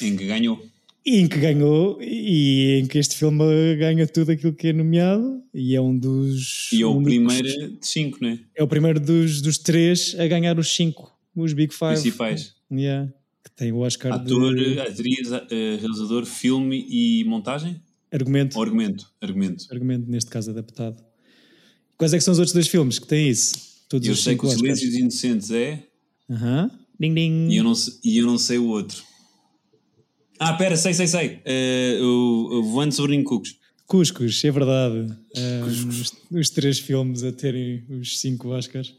Em 0.00 0.16
que 0.16 0.24
ganhou. 0.26 0.58
e 1.04 1.18
em 1.18 1.28
que 1.28 1.38
ganhou, 1.38 2.00
e 2.00 2.78
em 2.80 2.86
que 2.86 2.96
este 2.96 3.14
filme 3.16 3.76
ganha 3.76 4.06
tudo 4.06 4.32
aquilo 4.32 4.54
que 4.54 4.68
é 4.68 4.72
nomeado, 4.72 5.42
e 5.52 5.74
é 5.76 5.80
um 5.82 5.94
dos. 5.98 6.72
E 6.72 6.80
é 6.80 6.86
o 6.86 6.92
únicos- 6.96 7.36
primeiro 7.36 7.72
de 7.78 7.86
cinco, 7.86 8.16
não 8.22 8.30
é? 8.30 8.38
É 8.54 8.62
o 8.62 8.66
primeiro 8.66 8.98
dos, 8.98 9.42
dos 9.42 9.58
três 9.58 10.16
a 10.18 10.26
ganhar 10.26 10.58
os 10.58 10.74
cinco, 10.74 11.14
os 11.36 11.52
Big 11.52 11.74
Five. 11.74 11.92
Principais. 12.00 12.54
Yeah, 12.72 13.12
que 13.44 13.50
tem 13.56 13.72
o 13.72 13.78
Oscar 13.78 14.12
Ator, 14.12 14.54
de 14.54 14.78
atriz, 14.80 15.30
eh, 15.32 15.76
realizador, 15.80 16.24
filme 16.26 16.84
e 16.88 17.24
montagem? 17.24 17.80
argumento, 18.12 18.56
Ou 18.56 18.62
argumento? 18.62 19.06
Argumento. 19.20 19.66
argumento, 19.70 20.10
neste 20.10 20.30
caso 20.30 20.50
adaptado. 20.50 21.02
Quais 21.96 22.12
é 22.12 22.18
que 22.18 22.24
são 22.24 22.32
os 22.32 22.38
outros 22.38 22.52
dois 22.54 22.66
filmes 22.68 22.98
que 22.98 23.06
têm 23.06 23.28
isso? 23.28 23.54
Todos 23.88 24.06
Eu 24.06 24.14
os 24.14 24.22
sei 24.22 24.32
cinco 24.34 24.48
que 24.48 24.54
o. 24.54 24.58
Silêncio 24.58 24.86
dos 24.88 24.96
Inocentes 24.98 25.50
é 25.50 25.86
Aham. 26.28 26.70
Ding 26.98 27.14
ding. 27.14 27.48
e 27.50 27.56
eu 27.56 27.64
não, 27.64 27.72
e 28.04 28.18
eu 28.18 28.26
não 28.26 28.36
sei 28.38 28.58
o 28.58 28.66
outro. 28.66 29.02
Ah, 30.38 30.54
pera, 30.54 30.76
sei, 30.76 30.92
sei, 30.94 31.06
sei. 31.06 31.40
Eh, 31.44 31.98
o, 32.02 32.58
o 32.60 32.62
Voando 32.64 32.94
sobre 32.94 33.16
Nincucos. 33.16 33.56
Cuscos, 33.86 34.42
é 34.44 34.50
verdade. 34.50 35.12
Ah, 35.36 35.66
os, 35.66 36.12
os 36.30 36.50
três 36.50 36.78
filmes 36.78 37.22
a 37.24 37.32
terem 37.32 37.84
os 37.90 38.18
cinco 38.20 38.48
Oscars. 38.48 38.94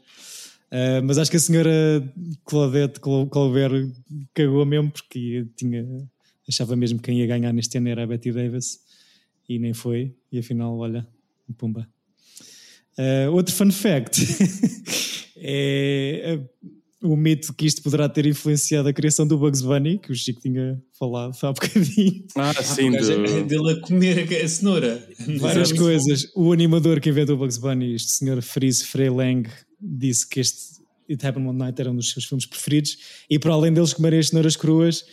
Ah, 0.74 1.02
mas 1.04 1.18
acho 1.18 1.30
que 1.30 1.36
a 1.36 1.40
senhora 1.40 1.70
Claudette 2.46 2.98
Col- 2.98 3.26
Colbert 3.28 3.92
cagou 4.34 4.64
mesmo 4.64 4.90
porque 4.90 5.46
tinha, 5.54 5.86
achava 6.48 6.74
mesmo 6.74 6.98
que 6.98 7.04
quem 7.10 7.18
ia 7.20 7.26
ganhar 7.26 7.52
neste 7.52 7.76
ano 7.76 7.88
era 7.90 8.04
a 8.04 8.06
Betty 8.06 8.32
Davis 8.32 8.78
e 9.48 9.58
nem 9.58 9.74
foi. 9.74 10.14
E 10.32 10.38
afinal, 10.38 10.76
olha, 10.78 11.06
pumba. 11.58 11.86
Ah, 12.96 13.30
outro 13.30 13.54
fun 13.54 13.70
fact 13.70 14.20
é 15.36 16.38
ah, 16.38 16.68
o 17.04 17.16
mito 17.16 17.52
que 17.52 17.66
isto 17.66 17.82
poderá 17.82 18.08
ter 18.08 18.24
influenciado 18.26 18.88
a 18.88 18.92
criação 18.92 19.26
do 19.26 19.36
Bugs 19.36 19.60
Bunny, 19.60 19.98
que 19.98 20.12
o 20.12 20.14
Chico 20.14 20.40
tinha 20.40 20.80
falado 20.98 21.36
há 21.42 21.52
bocadinho. 21.52 22.24
Ah, 22.36 22.54
sim, 22.62 22.90
do- 22.92 23.44
dele 23.44 23.72
a 23.72 23.80
comer 23.80 24.32
a 24.42 24.48
cenoura. 24.48 25.06
Várias 25.38 25.72
coisas. 25.72 26.30
O 26.34 26.52
animador 26.52 27.00
que 27.00 27.10
inventou 27.10 27.34
o 27.34 27.38
Bugs 27.38 27.58
Bunny, 27.58 27.94
este 27.94 28.10
senhor 28.12 28.40
Fries 28.40 28.80
Freylang, 28.82 29.42
disse 29.82 30.26
que 30.28 30.40
este 30.40 30.80
It 31.10 31.26
Happened 31.26 31.48
One 31.48 31.58
Night 31.58 31.80
era 31.80 31.90
um 31.90 31.96
dos 31.96 32.10
seus 32.10 32.24
filmes 32.24 32.46
preferidos. 32.46 32.96
E 33.28 33.38
para 33.38 33.52
além 33.52 33.72
deles 33.72 33.92
comerem 33.92 34.18
as 34.20 34.28
cenouras 34.28 34.56
cruas, 34.56 35.04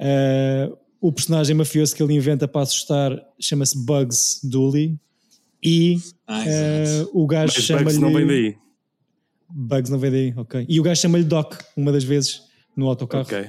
ah, 0.00 0.70
o 1.00 1.12
personagem 1.12 1.54
mafioso 1.54 1.94
que 1.94 2.02
ele 2.02 2.14
inventa 2.14 2.48
para 2.48 2.62
assustar 2.62 3.12
chama-se 3.38 3.76
Bugs 3.84 4.40
Dooley. 4.42 4.98
E 5.62 5.98
Ah, 6.26 6.46
exato. 6.46 7.10
o 7.14 7.26
gajo 7.26 7.60
chama-lhe. 7.60 7.84
Bugs 7.84 7.98
não 7.98 8.12
vem 8.12 8.26
daí. 8.26 8.56
Bugs 9.50 9.90
não 9.90 9.98
vem 9.98 10.10
daí, 10.10 10.34
ok. 10.36 10.66
E 10.68 10.80
o 10.80 10.82
gajo 10.82 11.00
chama-lhe 11.02 11.24
Doc, 11.24 11.54
uma 11.76 11.92
das 11.92 12.04
vezes, 12.04 12.42
no 12.76 12.88
autocarro. 12.88 13.24
Ok. 13.24 13.46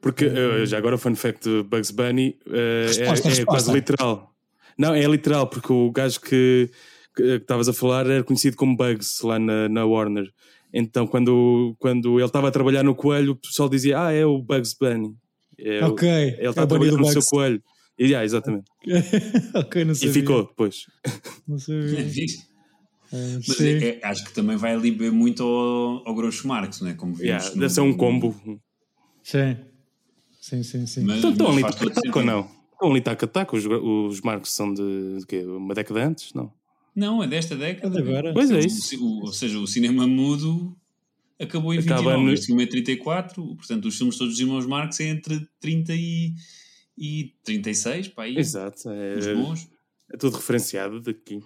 Porque 0.00 0.24
eh, 0.24 0.66
já 0.66 0.78
agora 0.78 0.94
o 0.96 0.98
fun 0.98 1.14
fact 1.14 1.48
de 1.48 1.62
Bugs 1.62 1.90
Bunny 1.90 2.38
Resposta, 2.46 3.02
é, 3.02 3.04
é 3.04 3.08
resposta. 3.10 3.44
quase 3.44 3.72
literal. 3.72 4.34
Não, 4.78 4.94
é 4.94 5.04
literal, 5.04 5.46
porque 5.46 5.72
o 5.72 5.90
gajo 5.90 6.20
que 6.20 6.70
que 7.22 7.28
que 7.38 7.44
estavas 7.44 7.68
a 7.68 7.72
falar 7.72 8.06
era 8.06 8.22
conhecido 8.24 8.56
como 8.56 8.76
Bugs 8.76 9.20
lá 9.22 9.38
na, 9.38 9.68
na 9.68 9.84
Warner. 9.84 10.28
Então, 10.72 11.06
quando, 11.06 11.74
quando 11.78 12.18
ele 12.18 12.26
estava 12.26 12.48
a 12.48 12.50
trabalhar 12.50 12.82
no 12.84 12.94
Coelho, 12.94 13.32
o 13.32 13.36
pessoal 13.36 13.68
dizia: 13.68 14.00
Ah, 14.06 14.12
é 14.12 14.24
o 14.24 14.40
Bugs 14.40 14.74
Bunny. 14.80 15.14
É, 15.58 15.84
Ok, 15.84 16.08
Ele 16.08 16.36
é 16.46 16.48
está 16.48 16.62
a 16.62 16.64
o 16.64 16.66
Bunny 16.66 16.88
trabalhar 16.88 16.90
do 16.92 16.98
no 16.98 17.04
seu 17.06 17.14
Bugs. 17.16 17.28
coelho. 17.30 17.62
E, 17.98 18.04
yeah, 18.04 18.24
exatamente. 18.24 18.64
ok, 19.54 19.84
não 19.84 19.92
E 19.92 20.08
ficou 20.08 20.46
depois. 20.46 20.86
Não 21.46 21.58
sabia. 21.58 22.06
Ah, 23.12 23.16
Mas 23.48 23.60
é- 23.60 23.88
é- 23.88 24.00
acho 24.04 24.24
que 24.24 24.32
também 24.32 24.56
vai 24.56 24.72
ali 24.72 24.92
beber 24.92 25.10
muito 25.10 25.42
ao, 25.42 26.06
ao 26.08 26.14
Groucho 26.14 26.46
Marx, 26.46 26.80
não 26.80 26.90
é? 26.90 26.94
Como 26.94 27.12
vimos 27.12 27.26
Yeah, 27.26 27.50
no- 27.50 27.60
deve 27.60 27.72
ser 27.74 27.80
um 27.80 27.92
combo. 27.92 28.40
Sim. 29.24 29.56
Sim, 30.40 30.62
sim, 30.62 30.86
sim. 30.86 31.02
Mas, 31.04 31.18
Então 31.18 31.32
estão 31.32 31.48
ali 31.50 31.62
taco 31.62 32.18
ou 32.20 32.24
não? 32.24 32.48
Estão 32.72 32.88
ali 32.90 33.00
taco 33.00 33.24
a 33.24 33.28
taco. 33.28 33.56
Os, 33.56 33.66
os 33.66 34.20
Marcos 34.20 34.52
são 34.52 34.72
de, 34.72 35.18
de 35.18 35.26
quê? 35.26 35.44
Uma 35.44 35.74
década 35.74 36.06
antes? 36.06 36.32
Não. 36.34 36.52
Não, 36.94 37.22
é 37.22 37.26
desta 37.28 37.56
década. 37.56 37.98
É 37.98 38.02
de 38.02 38.08
agora. 38.08 38.32
Pois 38.34 38.50
é 38.50 38.58
isso. 38.60 39.02
o- 39.02 39.20
ou 39.26 39.32
seja, 39.32 39.58
o 39.58 39.66
cinema 39.66 40.06
mudo 40.06 40.76
acabou 41.38 41.72
em 41.72 41.78
Acaba 41.78 42.00
29. 42.02 42.24
no- 42.24 42.32
Este 42.32 42.46
filme 42.46 42.64
é 42.64 42.66
34, 42.66 43.56
portanto, 43.56 43.86
os 43.86 43.96
filmes 43.96 44.16
todos 44.18 44.34
dos 44.34 44.40
irmãos 44.40 44.66
Marx 44.66 45.00
é 45.00 45.04
entre 45.08 45.46
30 45.60 45.94
e, 45.94 46.34
e 46.98 47.32
36, 47.44 48.08
pá, 48.08 48.24
aí, 48.24 48.36
Exato. 48.36 48.88
os 49.18 49.26
É, 49.26 49.34
bons. 49.34 49.68
é 50.12 50.16
tudo 50.16 50.36
referenciado 50.36 51.00
daqui. 51.00 51.40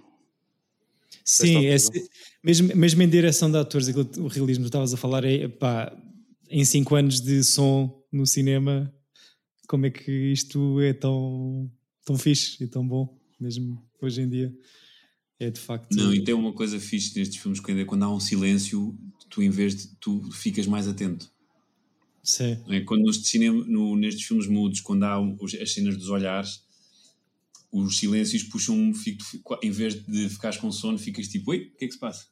Sim, 1.25 1.65
é, 1.67 1.77
mesmo, 2.43 2.75
mesmo 2.77 3.03
em 3.03 3.09
direção 3.09 3.51
de 3.51 3.57
atores, 3.57 3.89
aquilo, 3.89 4.05
que 4.05 4.21
o 4.21 4.27
realismo 4.27 4.65
que 4.65 4.69
estavas 4.69 4.93
a 4.93 4.97
falar 4.97 5.25
é 5.25 5.49
pá, 5.49 5.97
em 6.51 6.65
5 6.65 6.95
anos 6.97 7.21
de 7.21 7.43
som 7.43 8.03
no 8.13 8.27
cinema, 8.27 8.93
como 9.67 9.87
é 9.87 9.91
que 9.91 10.11
isto 10.33 10.81
é 10.81 10.93
tão, 10.93 11.71
tão 12.05 12.19
fixe 12.19 12.63
e 12.63 12.67
tão 12.67 12.87
bom, 12.87 13.17
mesmo 13.41 13.83
hoje 14.03 14.21
em 14.21 14.29
dia? 14.29 14.53
É 15.39 15.51
de 15.51 15.61
facto. 15.61 15.95
Não, 15.95 16.15
e 16.15 16.23
tem 16.23 16.35
uma 16.35 16.53
coisa 16.53 16.79
fixe 16.79 17.19
nestes 17.19 17.39
filmes, 17.41 17.61
quando, 17.61 17.81
é- 17.81 17.85
quando 17.85 18.03
há 18.05 18.15
um 18.15 18.21
silêncio, 18.21 18.97
tu 19.29 19.43
em 19.43 19.51
vez 19.51 19.75
de, 19.77 19.89
tu 20.01 20.23
ficas 20.33 20.67
mais 20.67 20.87
atento. 20.89 21.31
Sim, 22.23 22.57
é? 22.69 22.81
Quando 22.81 23.03
nos 23.03 23.23
cinema, 23.27 23.65
no, 23.67 23.97
nestes 23.97 24.25
filmes 24.25 24.47
mudos, 24.47 24.81
quando 24.81 25.03
há 25.05 25.21
os- 25.21 25.55
as 25.55 25.73
cenas 25.73 25.97
dos 25.97 26.09
olhares, 26.09 26.63
os 27.71 27.99
silêncios 27.99 28.45
puxam, 28.45 28.95
fico, 28.95 29.23
em 29.63 29.71
vez 29.71 30.03
de 30.07 30.29
ficares 30.29 30.57
com 30.59 30.71
sono, 30.71 30.97
ficas 30.99 31.29
tipo, 31.29 31.51
oi, 31.51 31.73
o 31.75 31.77
que 31.79 31.85
é 31.85 31.89
que 31.89 31.95
se 31.95 31.99
passa? 32.01 32.27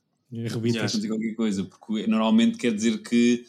a 0.79 0.87
dizer 0.97 1.09
qualquer 1.09 1.35
coisa, 1.35 1.65
porque 1.65 2.07
normalmente 2.07 2.57
quer 2.57 2.73
dizer 2.75 3.03
que 3.03 3.45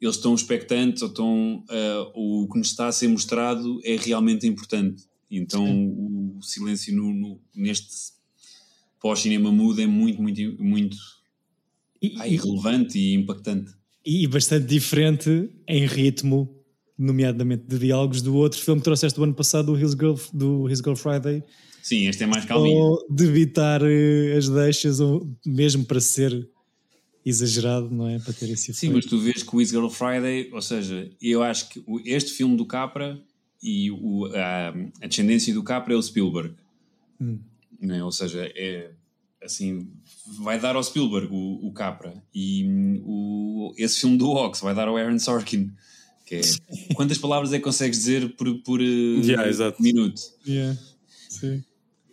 eles 0.00 0.16
estão 0.16 0.34
expectantes 0.34 1.02
ou 1.02 1.08
estão, 1.08 1.64
ah, 1.68 2.10
o 2.16 2.48
que 2.50 2.58
nos 2.58 2.68
está 2.68 2.88
a 2.88 2.92
ser 2.92 3.06
mostrado 3.08 3.80
é 3.84 3.94
realmente 3.96 4.46
importante. 4.46 5.04
Então 5.30 5.64
o 6.38 6.42
silêncio 6.42 6.94
no, 6.96 7.12
no- 7.12 7.40
neste 7.54 7.88
pós-cinema 9.08 9.52
mudo 9.52 9.82
é 9.82 9.86
muito, 9.86 10.22
muito, 10.22 10.40
muito 10.62 10.96
E, 12.00 12.14
ai, 12.18 12.36
relevante 12.36 12.98
e 12.98 13.12
impactante. 13.12 13.70
e- 14.02 14.26
bastante 14.26 14.64
diferente 14.66 15.50
em 15.68 15.84
ritmo, 15.84 16.48
nomeadamente 16.96 17.64
de 17.66 17.78
diálogos, 17.78 18.22
do 18.22 18.34
outro 18.34 18.58
filme 18.58 18.80
que 18.80 18.84
trouxeste 18.84 19.18
do 19.18 19.24
ano 19.24 19.34
passado, 19.34 19.66
do 19.66 19.78
His 19.78 19.90
Girl, 19.92 20.14
do 20.32 20.70
His 20.70 20.78
Girl 20.78 20.94
Friday, 20.96 21.42
Sim, 21.82 22.06
este 22.08 22.22
é 22.22 22.26
mais 22.26 22.46
calminho. 22.46 22.76
ou 22.78 23.06
de 23.14 23.24
evitar 23.26 23.82
eh, 23.82 24.34
as 24.38 24.48
deixas, 24.48 25.00
ou 25.00 25.28
mesmo 25.44 25.84
para 25.84 26.00
ser 26.00 26.48
exagerado, 27.26 27.90
não 27.90 28.08
é? 28.08 28.18
Para 28.18 28.32
ter 28.32 28.48
esse 28.48 28.72
Sim, 28.72 28.86
efeito. 28.88 28.94
mas 28.94 29.04
tu 29.04 29.18
vês 29.18 29.42
que 29.42 29.54
o 29.54 29.60
Is 29.60 29.68
Girl 29.68 29.88
Friday, 29.88 30.48
ou 30.50 30.62
seja, 30.62 31.10
eu 31.20 31.42
acho 31.42 31.68
que 31.68 31.84
este 32.06 32.30
filme 32.32 32.56
do 32.56 32.64
Capra 32.64 33.22
e 33.62 33.90
o- 33.90 34.24
a, 34.34 34.68
a 35.02 35.06
descendência 35.06 35.52
do 35.52 35.62
Capra 35.62 35.92
é 35.92 35.96
o 35.96 36.02
Spielberg. 36.02 36.54
Hum. 37.20 37.38
Não 37.84 37.94
é? 37.94 38.04
Ou 38.04 38.12
seja, 38.12 38.50
é 38.54 38.90
assim, 39.42 39.90
vai 40.40 40.58
dar 40.58 40.74
ao 40.76 40.82
Spielberg 40.82 41.28
o, 41.30 41.66
o 41.66 41.72
Capra 41.72 42.14
e 42.34 42.64
hum, 42.64 43.02
o, 43.04 43.74
esse 43.76 44.00
filme 44.00 44.16
do 44.16 44.30
Ox 44.30 44.60
vai 44.60 44.74
dar 44.74 44.88
ao 44.88 44.96
Aaron 44.96 45.18
Sorkin. 45.18 45.70
Que 46.24 46.36
é, 46.36 46.40
quantas 46.94 47.18
palavras 47.18 47.52
é 47.52 47.58
que 47.58 47.64
consegues 47.64 47.98
dizer 47.98 48.34
por, 48.36 48.62
por 48.62 48.80
eh, 48.80 48.84
Yeah, 48.84 49.46
exato. 49.48 49.82
minuto? 49.82 50.20
Yeah, 50.46 50.78
sim, 51.28 51.62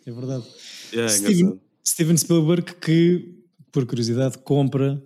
é 0.06 0.12
verdade. 0.12 0.44
É, 0.92 1.08
Steven. 1.08 1.60
Steven 1.84 2.18
Spielberg, 2.18 2.76
que, 2.76 3.34
por 3.72 3.86
curiosidade, 3.86 4.38
compra 4.40 5.02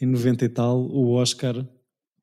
em 0.00 0.06
90 0.06 0.44
e 0.44 0.48
tal 0.48 0.80
o 0.80 1.12
Oscar 1.12 1.66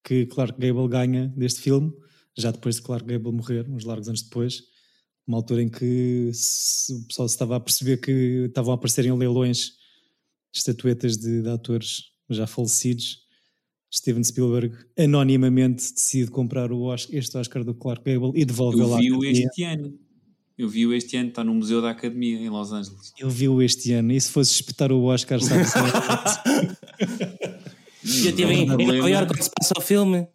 que 0.03 0.25
Clark 0.25 0.59
Gable 0.59 0.87
ganha 0.87 1.27
deste 1.35 1.61
filme, 1.61 1.93
já 2.37 2.51
depois 2.51 2.75
de 2.75 2.81
Clark 2.81 3.05
Gable 3.05 3.31
morrer, 3.31 3.69
uns 3.69 3.85
largos 3.85 4.07
anos 4.07 4.21
depois, 4.21 4.63
uma 5.29 5.37
altura 5.37 5.61
em 5.61 5.69
que 5.69 6.31
se- 6.33 6.91
o 6.93 7.03
pessoal 7.07 7.27
se 7.29 7.35
estava 7.35 7.55
a 7.55 7.59
perceber 7.59 7.97
que 7.97 8.11
estavam 8.47 8.71
a 8.71 8.75
aparecer 8.75 9.05
em 9.05 9.15
leilões 9.15 9.73
estatuetas 10.53 11.17
de, 11.17 11.43
de 11.43 11.49
atores 11.49 12.05
já 12.29 12.47
falecidos. 12.47 13.19
Steven 13.93 14.23
Spielberg 14.23 14.75
anonimamente 14.97 15.93
decide 15.93 16.29
comprar 16.31 16.71
o 16.71 16.81
Oscar, 16.81 17.15
este 17.15 17.37
Oscar 17.37 17.63
do 17.63 17.73
Clark 17.73 18.03
Gable 18.05 18.31
e 18.39 18.43
devolve 18.45 18.79
Eu 18.79 18.87
lá. 18.87 18.97
vi-o 18.97 19.23
este 19.23 19.63
ano. 19.63 19.97
Eu 20.57 20.67
vi-o 20.67 20.93
este 20.93 21.15
ano, 21.15 21.29
está 21.29 21.43
no 21.43 21.53
Museu 21.53 21.81
da 21.81 21.91
Academia 21.91 22.37
em 22.37 22.49
Los 22.49 22.71
Angeles. 22.73 23.13
Ele 23.17 23.29
viu 23.31 23.61
este 23.61 23.93
ano 23.93 24.11
e 24.11 24.19
se 24.19 24.29
fosse 24.31 24.51
espetar 24.51 24.91
o 24.91 25.03
Oscar, 25.05 25.39
sabe 25.41 25.63
Eu 28.09 28.29
estive 28.29 28.51
em, 28.53 28.63
em 28.63 28.65
Nova 28.87 29.09
Iorque 29.09 29.33
quando 29.33 29.41
se 29.43 29.51
passa 29.57 29.73
o 29.77 29.81
filme. 29.81 30.27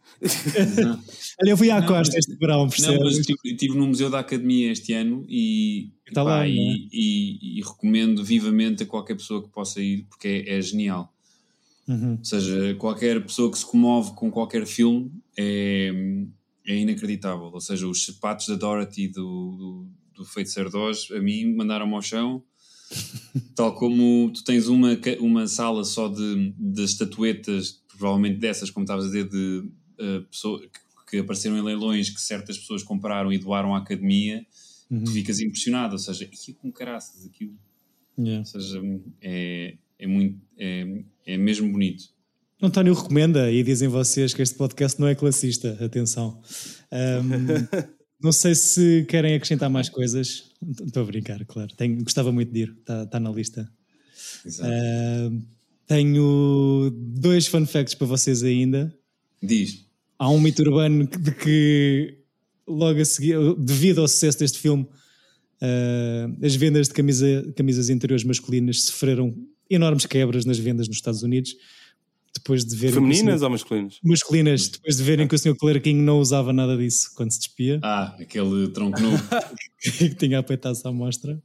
Olha, 1.43 1.51
eu 1.51 1.57
fui 1.57 1.71
à 1.71 1.81
Não, 1.81 1.87
costa 1.87 2.15
mas- 2.15 2.27
este 2.29 2.37
verão, 2.37 2.59
Não, 2.59 2.65
mas 2.67 2.77
percebes? 2.77 3.19
estive, 3.19 3.39
estive 3.45 3.77
no 3.77 3.87
Museu 3.87 4.09
da 4.11 4.21
Academia 4.21 4.71
este 4.73 4.93
ano 4.93 5.25
e, 5.29 5.91
Está 6.07 6.25
pá, 6.25 6.31
lá, 6.39 6.49
e, 6.49 6.59
é? 6.59 6.73
e- 6.93 7.59
e 7.59 7.63
recomendo 7.63 8.25
vivamente 8.25 8.83
a 8.83 8.87
qualquer 8.87 9.17
pessoa 9.17 9.43
que 9.43 9.49
possa 9.51 9.81
ir 9.83 10.07
porque 10.09 10.29
é, 10.47 10.57
é 10.59 10.61
genial. 10.63 11.13
Uhum. 11.87 12.17
Ou 12.19 12.25
seja, 12.25 12.75
qualquer 12.79 13.23
pessoa 13.25 13.51
que 13.51 13.59
se 13.59 13.67
comove 13.67 14.13
com 14.15 14.31
qualquer 14.31 14.65
filme 14.67 15.11
é, 15.37 15.93
é 16.67 16.77
inacreditável. 16.79 17.51
Ou 17.53 17.61
seja, 17.61 17.87
os 17.87 18.05
sapatos 18.07 18.47
da 18.49 18.55
Dorothy 18.55 19.09
do, 19.09 19.17
do, 19.57 19.87
do 20.17 20.25
Feiticeiro 20.25 20.71
de 20.71 20.77
Oz, 20.77 21.09
a 21.11 21.21
mim 21.21 21.55
mandaram-me 21.55 21.95
ao 21.95 22.01
chão. 22.03 22.43
Tal 23.55 23.75
como 23.75 24.31
tu 24.33 24.45
tens 24.45 24.67
uma, 24.69 24.99
uma 25.21 25.47
sala 25.47 25.85
só 25.85 26.09
de, 26.09 26.53
de 26.59 26.85
estatuetas, 26.85 27.81
provavelmente 27.89 28.39
dessas, 28.39 28.71
como 28.71 28.85
estavas 28.85 29.05
a 29.05 29.09
dizer, 29.09 29.29
de 29.29 29.65
eh, 29.99 30.21
pessoa, 30.31 30.61
que, 30.61 31.11
que 31.11 31.19
apareceram 31.19 31.57
em 31.59 31.63
leilões 31.63 32.11
que 32.11 32.21
certas 32.21 32.59
pessoas 32.59 32.83
compraram 32.83 33.33
e 33.33 33.39
doaram 33.39 33.75
à 33.75 33.79
academia, 33.79 34.45
Uhum. 34.91 35.03
tu 35.03 35.13
ficas 35.13 35.41
impressionado. 35.41 35.95
Ou 35.95 35.99
seja, 35.99 36.25
"Ih, 36.25 36.53
com 36.53 36.71
caraças 36.71 37.25
aquilo. 37.25 37.55
Yeah. 38.19 38.41
Ou 38.41 38.45
seja, 38.45 38.81
é, 39.23 39.77
é, 39.99 40.07
muito, 40.07 40.39
é, 40.59 41.03
é 41.27 41.39
mesmo 41.39 41.73
bonito. 41.73 42.05
António 42.63 42.93
recomenda 42.95 43.51
e 43.51 43.63
dizem 43.63 43.89
vocês 43.89 44.33
que 44.35 44.43
este 44.43 44.55
podcast 44.57 45.01
não 45.01 45.09
é 45.09 45.15
classista, 45.15 45.77
atenção. 45.85 46.41
Ahm, 46.93 47.33
não 48.23 48.31
sei 48.31 48.55
se 48.55 49.05
querem 49.09 49.35
acrescentar 49.35 49.69
mais 49.71 49.89
coisas. 49.89 50.51
Estou 50.87 51.03
a 51.03 51.07
brincar, 51.07 51.45
claro. 51.47 51.75
Tenho, 51.77 52.03
gostava 52.03 52.33
muito 52.33 52.53
de 52.53 52.61
ir, 52.61 52.77
está 52.81 53.07
tá 53.07 53.21
na 53.21 53.31
lista. 53.31 53.71
Exato. 54.45 54.71
Ahm, 54.73 55.43
tenho 55.87 56.91
dois 56.95 57.47
fun 57.47 57.67
facts 57.67 57.95
para 57.95 58.07
vocês 58.07 58.43
ainda. 58.43 58.95
Diz. 59.43 59.85
Há 60.19 60.31
um 60.31 60.41
mito 60.41 60.63
urbano 60.63 61.07
de 61.07 61.31
que 61.33 62.19
logo 62.67 63.01
a 63.01 63.05
seguir, 63.05 63.37
devido 63.59 64.01
ao 64.01 64.09
sucesso 64.09 64.39
deste 64.39 64.59
filme, 64.59 64.87
ah, 65.61 66.27
as 66.43 66.55
vendas 66.55 66.89
de 66.89 66.95
camisa- 66.95 67.53
camisas 67.57 67.91
interiores 67.91 68.25
masculinas 68.25 68.85
sofreram 68.85 69.35
enormes 69.69 70.07
quebras 70.07 70.45
nas 70.45 70.59
vendas 70.59 70.89
nos 70.89 70.97
Estados 70.97 71.23
Unidos. 71.23 71.55
Depois 72.37 72.65
de 72.65 72.75
verem 72.77 72.95
Femininas 72.95 73.19
senhor- 73.19 73.43
ou 73.45 73.51
masculinas? 73.51 73.99
masculinas, 74.03 74.69
depois 74.69 74.97
de 74.97 75.03
verem 75.03 75.27
que 75.29 75.35
o 75.35 75.39
Sr. 75.39 75.55
Clarkinho 75.57 76.03
não 76.03 76.19
usava 76.19 76.53
nada 76.53 76.77
disso 76.77 77.11
quando 77.15 77.31
se 77.31 77.39
despia, 77.39 77.79
Ah, 77.83 78.17
aquele 78.21 78.69
tronco 78.69 79.01
novo. 79.01 79.23
que 79.81 80.15
tinha 80.17 80.41
a 80.41 80.43
peitaça 80.43 80.89
à 80.89 80.93
mostra. 80.93 81.41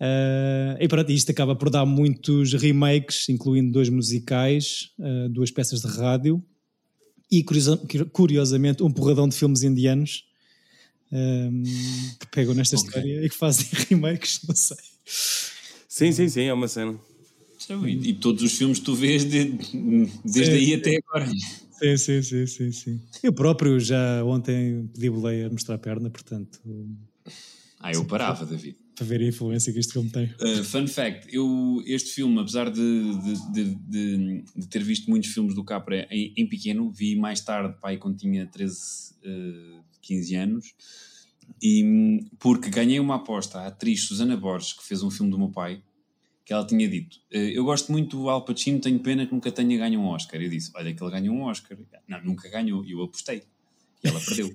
Ah, 0.00 0.76
e 0.80 0.86
pronto, 0.88 1.10
isto 1.10 1.30
acaba 1.30 1.54
por 1.56 1.68
dar 1.68 1.84
muitos 1.84 2.52
remakes, 2.54 3.28
incluindo 3.28 3.72
dois 3.72 3.88
musicais, 3.88 4.90
ah, 5.00 5.28
duas 5.30 5.50
peças 5.50 5.80
de 5.82 5.88
rádio 5.88 6.42
e, 7.30 7.42
curiosa- 7.42 7.80
curiosamente, 8.12 8.82
um 8.82 8.90
porradão 8.90 9.28
de 9.28 9.34
filmes 9.36 9.62
indianos 9.62 10.24
ahm, 11.12 11.62
que 12.20 12.26
pegam 12.30 12.54
nesta 12.54 12.76
Ok. 12.76 12.86
história 12.88 13.24
e 13.24 13.28
que 13.28 13.36
fazem 13.36 13.66
remakes, 13.90 14.40
não 14.48 14.54
sei. 14.54 14.76
Sim, 15.88 16.12
sim, 16.12 16.28
sim, 16.28 16.42
é 16.44 16.52
uma 16.52 16.68
cena. 16.68 16.96
E, 17.86 18.10
e 18.10 18.14
todos 18.14 18.42
os 18.42 18.52
filmes 18.56 18.78
que 18.78 18.84
tu 18.84 18.94
vês 18.94 19.24
de- 19.24 19.44
desde 20.24 20.44
Sim, 20.46 20.50
aí 20.52 20.66
sim. 20.66 20.74
até 20.74 20.96
agora. 21.06 21.30
Sim, 21.78 21.96
sim, 21.96 22.22
sim, 22.22 22.46
sim, 22.46 22.72
sim. 22.72 23.00
Eu 23.22 23.32
próprio 23.32 23.78
já 23.80 24.24
ontem 24.24 24.88
pedi 24.94 25.10
boleia 25.10 25.46
a 25.46 25.50
mostrar 25.50 25.74
a 25.74 25.78
perna, 25.78 26.08
portanto, 26.10 26.60
Ah, 27.80 27.92
eu 27.92 28.04
parava, 28.04 28.46
David. 28.46 28.76
para 28.94 29.04
ver 29.06 29.20
a 29.20 29.24
influência 29.26 29.72
que 29.72 29.78
este 29.78 29.92
filme 29.92 30.08
tem. 30.10 30.26
Uh, 30.40 30.62
fun 30.64 30.86
fact, 30.86 31.26
eu, 31.34 31.82
este 31.86 32.10
filme, 32.10 32.38
apesar 32.38 32.70
de, 32.70 32.80
de, 32.80 33.52
de, 33.52 33.74
de- 34.56 34.66
ter 34.68 34.82
visto 34.82 35.10
muitos 35.10 35.30
filmes 35.30 35.54
do 35.54 35.64
Capra 35.64 36.06
em, 36.10 36.32
em 36.36 36.46
pequeno, 36.48 36.90
vi 36.92 37.16
mais 37.16 37.40
tarde, 37.40 37.76
pai, 37.80 37.98
quando 37.98 38.16
tinha 38.16 38.46
13, 38.46 38.74
uh, 39.26 39.82
15 40.00 40.34
anos, 40.36 40.74
e, 41.62 42.24
porque 42.38 42.70
ganhei 42.70 43.00
uma 43.00 43.16
aposta 43.16 43.58
à 43.58 43.66
atriz 43.66 44.04
Susana 44.06 44.36
Borges, 44.36 44.72
que 44.72 44.84
fez 44.86 45.02
um 45.02 45.10
filme 45.10 45.30
do 45.30 45.38
meu 45.38 45.48
pai, 45.50 45.82
que 46.44 46.52
ela 46.52 46.66
tinha 46.66 46.86
dito, 46.88 47.16
"Uh, 47.32 47.36
eu 47.38 47.64
gosto 47.64 47.90
muito 47.90 48.16
do 48.18 48.28
Al 48.28 48.44
Pacino, 48.44 48.78
tenho 48.78 48.98
pena 49.00 49.26
que 49.26 49.32
nunca 49.32 49.50
tenha 49.50 49.78
ganho 49.78 49.98
um 50.00 50.06
Oscar. 50.08 50.40
Eu 50.42 50.50
disse, 50.50 50.70
olha 50.74 50.92
que 50.94 51.02
ele 51.02 51.10
ganhou 51.10 51.34
um 51.34 51.42
Oscar. 51.44 51.76
Não, 52.06 52.22
nunca 52.22 52.48
ganhou, 52.50 52.84
e 52.84 52.92
eu 52.92 53.02
apostei. 53.02 53.42
E 54.04 54.08
ela 54.08 54.20
perdeu. 54.20 54.54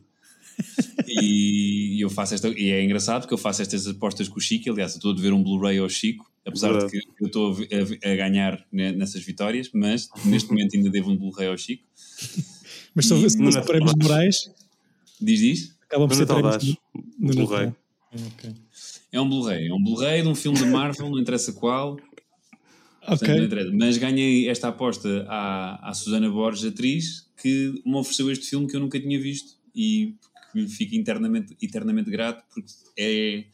e 1.07 2.03
eu 2.03 2.09
faço 2.09 2.33
esta. 2.35 2.47
E 2.49 2.69
é 2.71 2.83
engraçado 2.83 3.21
porque 3.21 3.33
eu 3.33 3.37
faço 3.37 3.61
estas 3.61 3.87
apostas 3.87 4.27
com 4.27 4.37
o 4.37 4.41
Chico. 4.41 4.69
Aliás, 4.69 4.91
eu 4.93 4.97
estou 4.97 5.11
a 5.11 5.15
ver 5.15 5.33
um 5.33 5.41
Blu-ray 5.41 5.77
ao 5.79 5.89
Chico, 5.89 6.29
apesar 6.45 6.71
Verdade. 6.71 6.91
de 6.91 6.99
que 7.01 7.23
eu 7.23 7.27
estou 7.27 7.53
a, 7.53 8.09
a- 8.09 8.11
a 8.11 8.15
ganhar 8.15 8.65
ne- 8.71 8.91
nessas 8.91 9.23
vitórias, 9.23 9.69
mas 9.73 10.09
neste 10.25 10.49
momento 10.49 10.75
ainda 10.75 10.89
devo 10.89 11.09
um 11.11 11.17
Blu-ray 11.17 11.47
ao 11.47 11.57
Chico. 11.57 11.83
Mas 12.95 13.05
são, 13.05 13.17
E- 13.23 13.29
são 13.29 13.39
no 13.41 13.45
Natal 13.51 13.65
prémios 13.65 13.93
morais, 14.01 14.51
Diz 15.21 15.39
diz? 15.39 15.75
acabam 15.83 16.07
por 16.07 16.15
ser 16.15 16.25
prémios 16.25 16.77
no. 17.19 17.33
Blu-ray. 17.35 17.71
Ok. 18.13 18.53
É 19.11 19.19
um 19.19 19.27
Blu-ray. 19.27 19.67
É 19.67 19.73
um 19.73 19.81
Blu-ray 19.83 20.21
de 20.21 20.27
um 20.27 20.35
filme 20.35 20.57
de 20.57 20.65
Marvel, 20.65 21.09
não 21.09 21.19
interessa 21.19 21.53
qual. 21.53 21.95
Portanto, 21.95 23.27
não 23.27 23.35
Ok. 23.35 23.45
interessa. 23.45 23.71
Mas 23.73 23.97
ganhei 23.97 24.47
esta 24.49 24.67
aposta 24.67 25.25
à, 25.27 25.89
à 25.89 25.93
Susana 25.93 26.29
Borges, 26.29 26.65
atriz, 26.65 27.27
que 27.41 27.81
me 27.85 27.95
ofereceu 27.95 28.29
este 28.31 28.45
filme 28.47 28.67
que 28.67 28.75
eu 28.75 28.79
nunca 28.79 28.99
tinha 28.99 29.19
visto 29.19 29.57
e 29.73 30.15
que 30.51 30.59
lhe 30.59 30.67
fico 30.67 30.95
internamente, 30.95 31.55
eternamente 31.61 32.09
grato, 32.11 32.43
porque 32.53 32.71
é, 32.97 33.45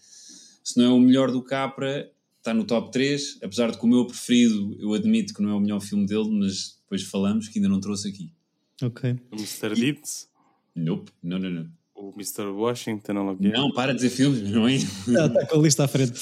se 0.63 0.77
não 0.77 0.85
é 0.85 0.89
o 0.89 0.99
melhor 0.99 1.31
do 1.31 1.41
Capra, 1.41 2.11
está 2.37 2.53
no 2.53 2.63
top 2.65 2.91
3. 2.91 3.39
Apesar 3.43 3.71
de 3.71 3.77
que 3.77 3.85
o 3.85 3.87
meu 3.87 4.05
preferido, 4.05 4.75
eu 4.79 4.93
admito 4.93 5.33
que 5.33 5.41
não 5.41 5.51
é 5.51 5.53
o 5.53 5.59
melhor 5.59 5.79
filme 5.79 6.05
dele, 6.05 6.29
mas 6.31 6.77
depois 6.81 7.03
falamos 7.03 7.47
que 7.47 7.59
ainda 7.59 7.69
não 7.69 7.79
trouxe 7.79 8.09
aqui. 8.09 8.29
Ok. 8.81 9.15
O 9.31 9.35
Mr. 9.35 9.73
Deeds, 9.75 10.27
Nope, 10.75 11.11
não, 11.23 11.39
não, 11.39 11.49
não. 11.49 11.69
O 12.09 12.13
Mr. 12.15 12.45
Washington, 12.47 13.35
não 13.39 13.71
para 13.71 13.91
de 13.93 13.97
dizer 14.01 14.09
filmes, 14.15 14.41
não 14.51 14.67
é? 14.67 14.75
Está, 14.75 15.25
está 15.27 15.45
com 15.47 15.59
a 15.59 15.63
lista 15.63 15.83
à 15.83 15.87
frente. 15.87 16.13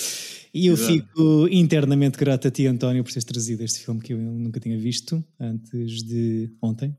E 0.54 0.68
eu 0.68 0.74
Exato. 0.74 0.94
fico 0.94 1.48
internamente 1.50 2.18
grato 2.18 2.48
a 2.48 2.52
ti, 2.52 2.68
António, 2.68 3.04
por 3.04 3.10
teres 3.12 3.24
trazido 3.26 3.64
este 3.64 3.80
filme 3.84 4.00
que 4.02 4.14
eu 4.14 4.18
nunca 4.20 4.60
tinha 4.60 4.78
visto 4.78 5.24
antes 5.40 6.04
de 6.04 6.52
ontem. 6.62 6.96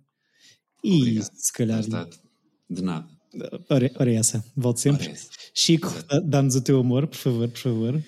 E 0.82 0.96
Obrigado. 1.02 1.30
se 1.34 1.52
calhar. 1.52 1.82
De 2.68 2.82
nada. 2.82 3.06
Ora, 3.68 3.90
ora 3.98 4.10
é 4.12 4.14
essa, 4.16 4.44
volto 4.56 4.78
sempre. 4.80 5.08
É 5.08 5.10
essa. 5.12 5.28
Chico, 5.54 5.88
dá- 6.08 6.20
dá-nos 6.20 6.56
o 6.56 6.60
teu 6.62 6.78
amor, 6.80 7.06
por 7.06 7.16
favor, 7.16 7.48
por 7.48 7.58
favor. 7.58 8.02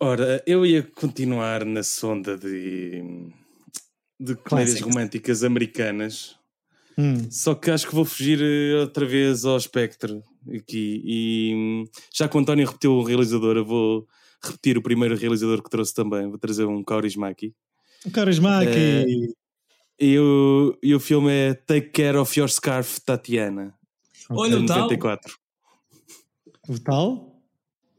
Ora, 0.00 0.42
eu 0.46 0.64
ia 0.64 0.82
continuar 0.82 1.64
na 1.64 1.82
sonda 1.82 2.36
de, 2.38 3.02
de 4.18 4.34
comédias 4.36 4.80
românticas 4.80 5.44
americanas, 5.44 6.36
Hum, 7.00 7.30
só 7.30 7.54
que 7.54 7.70
acho 7.70 7.88
que 7.88 7.94
vou 7.94 8.04
fugir 8.04 8.40
eh, 8.42 8.80
outra 8.80 9.06
vez 9.06 9.46
ao 9.46 9.56
espectro 9.56 10.22
aqui. 10.54 11.00
E 11.02 11.54
hum, 11.54 11.84
já 12.12 12.28
que 12.28 12.36
o 12.36 12.40
António 12.40 12.66
repetiu 12.66 12.92
o 12.92 13.02
realizador, 13.02 13.56
eu 13.56 13.64
vou 13.64 14.06
repetir 14.42 14.76
o 14.76 14.82
primeiro 14.82 15.16
realizador 15.16 15.62
que 15.62 15.70
trouxe 15.70 15.94
também. 15.94 16.28
Vou 16.28 16.38
trazer 16.38 16.66
um 16.66 16.82
Kaurismäki. 16.84 17.54
o 18.04 18.10
Carisma 18.10 18.62
É, 18.62 18.68
aqui. 19.02 19.34
E 19.98 20.18
o, 20.18 20.78
e 20.82 20.94
o 20.94 21.00
filme 21.00 21.30
é 21.30 21.54
Take 21.54 21.90
Care 21.90 22.18
of 22.18 22.38
Your 22.38 22.50
Scarf, 22.50 23.00
Tatiana. 23.00 23.74
Olha 24.30 24.58
o 24.58 24.66
tal. 24.66 24.80
94. 24.80 25.36
O 26.68 26.78
tal? 26.78 27.29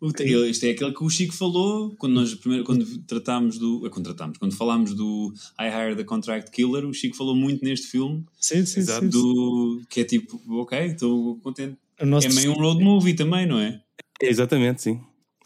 O 0.01 0.11
te- 0.11 0.23
ele- 0.23 0.49
Este 0.49 0.67
é 0.67 0.71
aquele 0.71 0.91
que 0.93 1.03
o 1.03 1.09
Chico 1.09 1.31
falou 1.33 1.91
quando 1.97 2.13
nós 2.13 2.33
primeiro 2.33 2.65
quando 2.65 2.85
tratámos 3.03 3.59
do. 3.59 3.85
eh, 3.85 3.89
Quando 3.89 4.05
tratámos, 4.05 4.37
quando 4.39 4.55
falámos 4.55 4.95
do 4.95 5.31
I 5.59 5.67
Hired 5.67 5.95
the 5.95 6.03
Contract 6.03 6.49
Killer, 6.51 6.85
o 6.87 6.93
Chico 6.93 7.15
falou 7.15 7.35
muito 7.35 7.63
neste 7.63 7.85
filme 7.87 8.25
Sim, 8.39 8.65
sim, 8.65 8.79
Exato. 8.79 9.05
sim. 9.05 9.09
do 9.11 9.81
que 9.87 10.01
é 10.01 10.03
tipo, 10.03 10.41
ok, 10.59 10.77
estou 10.87 11.35
contente. 11.37 11.77
É 11.99 12.05
meio 12.05 12.51
um 12.51 12.55
road 12.55 12.83
movie 12.83 13.13
também, 13.13 13.45
não 13.45 13.59
é? 13.59 13.79
É, 14.21 14.27
exatamente, 14.27 14.81
sim. 14.81 14.99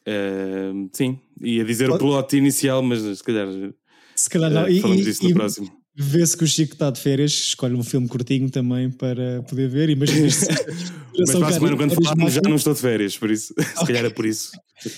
Eh, 0.06 0.72
sim, 0.94 1.20
ia 1.42 1.66
dizer 1.66 1.90
o 1.90 1.98
plot 1.98 2.38
inicial, 2.38 2.82
mas 2.82 3.02
se 3.18 3.24
calhar 3.24 3.48
Se 4.16 4.30
calhar 4.30 4.50
não. 4.52 4.70
E, 4.70 4.80
falamos 4.80 5.02
e- 5.02 5.06
disso 5.06 5.24
no 5.24 5.30
e 5.32 5.34
próximo. 5.34 5.68
Vê-se 5.96 6.36
que 6.36 6.44
o 6.44 6.48
Chico 6.48 6.74
está 6.74 6.92
de 6.92 7.00
férias, 7.00 7.32
escolhe 7.32 7.74
um 7.74 7.84
filme 7.84 8.08
curtinho 8.08 8.50
também 8.50 8.92
para 8.92 9.42
poder 9.44 9.70
ver. 9.70 9.90
Imagina 9.90 10.28
isto. 10.28 10.46
Mas 11.18 11.32
para 11.32 11.48
a 11.48 11.52
semana, 11.54 11.78
quando 11.78 11.96
falarmos, 11.96 12.34
já 12.34 12.42
não 12.42 12.56
estou 12.56 12.74
de 12.74 12.82
férias, 12.82 13.18
por 13.18 13.32
isso, 13.32 13.54
se 13.58 13.86
calhar 13.86 14.04
é 14.04 14.10
por 14.10 14.26
isso. 14.26 14.52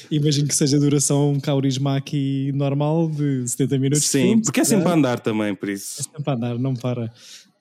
Imagino 0.10 0.48
que 0.48 0.56
seja 0.56 0.78
a 0.78 0.80
duração 0.80 1.39
Kaurismäki 1.39 2.52
normal 2.54 3.10
de 3.10 3.48
70 3.48 3.78
minutos. 3.78 4.06
Sim, 4.06 4.22
filme, 4.22 4.41
porque 4.41 4.62
é 4.62 4.64
se 4.64 4.72
sempre 4.72 4.89
a 4.89 4.93
andar 4.93 5.20
também, 5.20 5.54
por 5.54 5.70
isso. 5.70 6.02
É 6.02 6.04
sempre 6.04 6.32
a 6.32 6.34
andar, 6.34 6.58
não 6.58 6.74
para. 6.74 7.14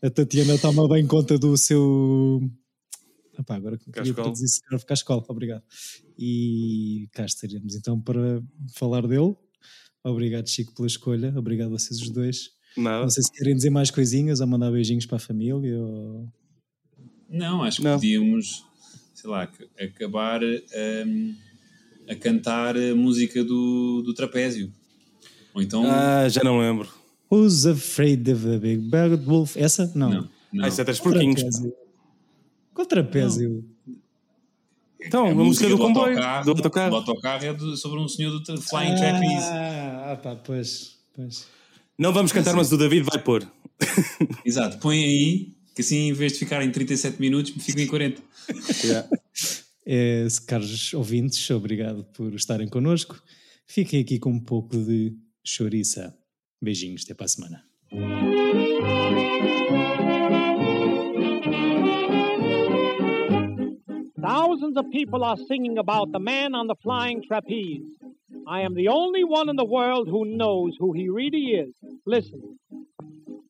A 0.02 0.10
Tatiana 0.10 0.56
toma 0.58 0.88
bem 0.88 1.06
conta 1.06 1.38
do 1.38 1.56
seu. 1.56 2.40
Epá, 3.38 3.56
agora 3.56 3.78
Cascol. 3.92 4.34
Scarf 4.34 4.86
Cascol, 4.86 5.24
obrigado. 5.28 5.62
E 6.18 7.08
cá 7.12 7.26
estaremos 7.26 7.74
então 7.74 8.00
para 8.00 8.42
falar 8.74 9.06
dele. 9.06 9.36
Obrigado, 10.02 10.48
Chico, 10.48 10.74
pela 10.74 10.86
escolha. 10.86 11.34
Obrigado 11.36 11.68
a 11.68 11.78
vocês 11.78 12.00
os 12.00 12.08
dois. 12.10 12.55
Nada. 12.76 13.02
Não 13.02 13.10
sei 13.10 13.22
se 13.22 13.32
querem 13.32 13.54
dizer 13.54 13.70
mais 13.70 13.90
coisinhas 13.90 14.40
ou 14.40 14.46
mandar 14.46 14.70
beijinhos 14.70 15.06
para 15.06 15.16
a 15.16 15.20
família. 15.20 15.78
Ou... 15.78 16.28
Não, 17.28 17.62
acho 17.62 17.78
que 17.78 17.84
Não. 17.84 17.94
podíamos, 17.94 18.64
sei 19.14 19.30
lá, 19.30 19.42
ac- 19.44 19.68
acabar 19.80 20.40
hum, 20.44 21.34
a 22.08 22.14
cantar 22.14 22.76
a 22.76 22.94
música 22.94 23.42
do, 23.44 24.02
do 24.02 24.12
trapézio. 24.14 24.70
Ou 25.54 25.62
então. 25.62 25.84
Ah, 25.86 26.28
já 26.28 26.42
não 26.44 26.58
lembro. 26.58 26.88
Who's 27.30 27.66
afraid 27.66 28.30
of 28.30 28.46
a 28.48 28.58
big 28.58 28.88
bad 28.88 29.16
wolf? 29.24 29.56
Essa? 29.56 29.90
Não. 29.94 30.10
não, 30.10 30.28
não. 30.52 30.64
Ah, 30.64 30.68
isso 30.68 30.80
é 30.80 30.84
três 30.84 31.00
Qual 31.00 31.12
porquinhos. 31.12 31.40
trapézio? 31.40 31.74
Qual 32.74 32.86
trapézio? 32.86 33.64
Então, 35.00 35.26
a, 35.28 35.34
música 35.34 35.68
do 35.68 35.78
comboio, 35.78 36.08
autocarro, 36.16 36.44
do 36.44 36.50
autocarro. 36.50 36.90
do 36.90 36.96
autocarro 36.96 37.44
é 37.44 37.54
do- 37.54 37.76
sobre 37.76 37.98
um 38.00 38.08
senhor 38.08 38.30
do 38.38 38.60
Flying 38.62 38.94
Trapeze. 38.96 39.46
Ah, 39.50 40.12
ah, 40.12 40.16
pá, 40.16 40.36
pois, 40.36 40.98
pois. 41.14 41.46
Não 41.98 42.12
vamos 42.12 42.30
cantar, 42.30 42.54
mas 42.54 42.70
o 42.70 42.76
David 42.76 43.02
vai 43.10 43.22
pôr. 43.22 43.50
Exato, 44.44 44.78
põe 44.78 45.02
aí, 45.02 45.54
que 45.74 45.80
assim 45.80 46.08
em 46.08 46.12
vez 46.12 46.32
de 46.34 46.40
ficar 46.40 46.62
em 46.62 46.70
37 46.70 47.18
minutos, 47.20 47.52
ficam 47.64 47.82
em 47.82 47.86
40. 47.86 48.22
É, 49.88 50.26
caros 50.48 50.92
ouvintes, 50.94 51.48
obrigado 51.48 52.02
por 52.06 52.34
estarem 52.34 52.66
connosco. 52.66 53.22
Fiquem 53.68 54.00
aqui 54.00 54.18
com 54.18 54.30
um 54.30 54.40
pouco 54.40 54.76
de 54.76 55.16
chouriça. 55.44 56.12
Beijinhos, 56.60 57.04
até 57.04 57.14
para 57.14 57.26
a 57.26 57.28
semana. 57.28 57.64
Thousands 64.20 64.76
of 64.76 64.90
people 64.90 65.22
are 65.22 65.38
singing 65.46 65.78
about 65.78 66.10
the 66.10 66.18
man 66.18 66.56
on 66.56 66.66
the 66.66 66.74
flying 66.82 67.20
trapeze. 67.20 67.84
I 68.48 68.60
am 68.60 68.74
the 68.74 68.88
only 68.88 69.24
one 69.24 69.48
in 69.48 69.56
the 69.56 69.64
world 69.64 70.06
who 70.08 70.24
knows 70.24 70.76
who 70.78 70.92
he 70.92 71.08
really 71.08 71.46
is. 71.46 71.74
Listen. 72.06 72.60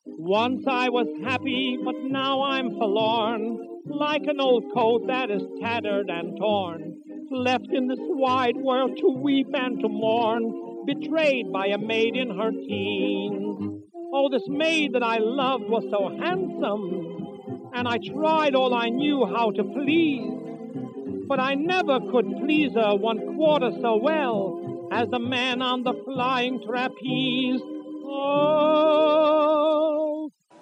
Once 0.06 0.64
I 0.66 0.88
was 0.88 1.06
happy, 1.22 1.76
but 1.84 1.96
now 2.00 2.42
I'm 2.42 2.70
forlorn, 2.70 3.58
like 3.84 4.22
an 4.22 4.40
old 4.40 4.64
coat 4.72 5.06
that 5.08 5.30
is 5.30 5.42
tattered 5.60 6.08
and 6.08 6.38
torn, 6.38 7.02
left 7.30 7.68
in 7.70 7.88
this 7.88 7.98
wide 8.00 8.56
world 8.56 8.96
to 8.96 9.08
weep 9.08 9.48
and 9.52 9.78
to 9.80 9.88
mourn, 9.88 10.84
betrayed 10.86 11.52
by 11.52 11.66
a 11.66 11.78
maid 11.78 12.16
in 12.16 12.30
her 12.30 12.50
teens. 12.50 13.82
Oh, 14.14 14.30
this 14.30 14.48
maid 14.48 14.94
that 14.94 15.02
I 15.02 15.18
loved 15.18 15.64
was 15.68 15.84
so 15.90 16.08
handsome, 16.24 17.70
and 17.74 17.86
I 17.86 17.98
tried 17.98 18.54
all 18.54 18.72
I 18.72 18.88
knew 18.88 19.26
how 19.26 19.50
to 19.50 19.62
please. 19.62 20.32
But 21.28 21.38
I 21.38 21.54
never 21.54 22.00
could 22.00 22.26
please 22.40 22.72
her 22.72 22.96
one 22.96 23.36
quarter 23.36 23.72
so 23.82 23.98
well 23.98 24.65
as 24.90 25.08
the 25.08 25.18
man 25.18 25.62
on 25.62 25.82
the 25.82 25.94
flying 26.04 26.62
trapeze. 26.64 27.60
Oh, 28.08 29.50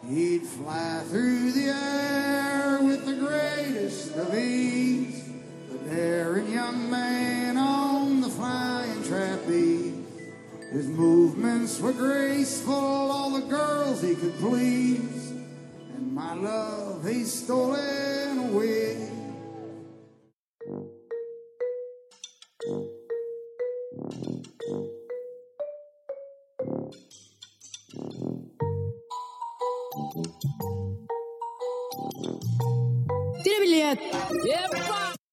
He'd 0.08 0.42
fly 0.42 1.02
through 1.08 1.52
the 1.52 1.66
air 1.66 2.80
with 2.82 3.06
the 3.06 3.14
greatest 3.14 4.14
of 4.16 4.34
ease. 4.34 5.28
The 5.70 5.78
daring 5.90 6.50
young 6.52 6.90
man 6.90 7.56
on 7.56 8.20
the 8.20 8.28
flying 8.28 9.02
trapeze. 9.04 9.94
His 10.72 10.88
movements 10.88 11.80
were 11.80 11.92
graceful, 11.92 12.74
all 12.74 13.30
the 13.30 13.46
girls 13.46 14.02
he 14.02 14.14
could 14.14 14.36
please. 14.38 15.30
And 15.96 16.12
my 16.14 16.34
love 16.34 17.06
he's 17.06 17.32
stolen 17.32 18.50
away. 18.50 19.10
Tira 33.54 33.62
bilhete. 33.62 34.10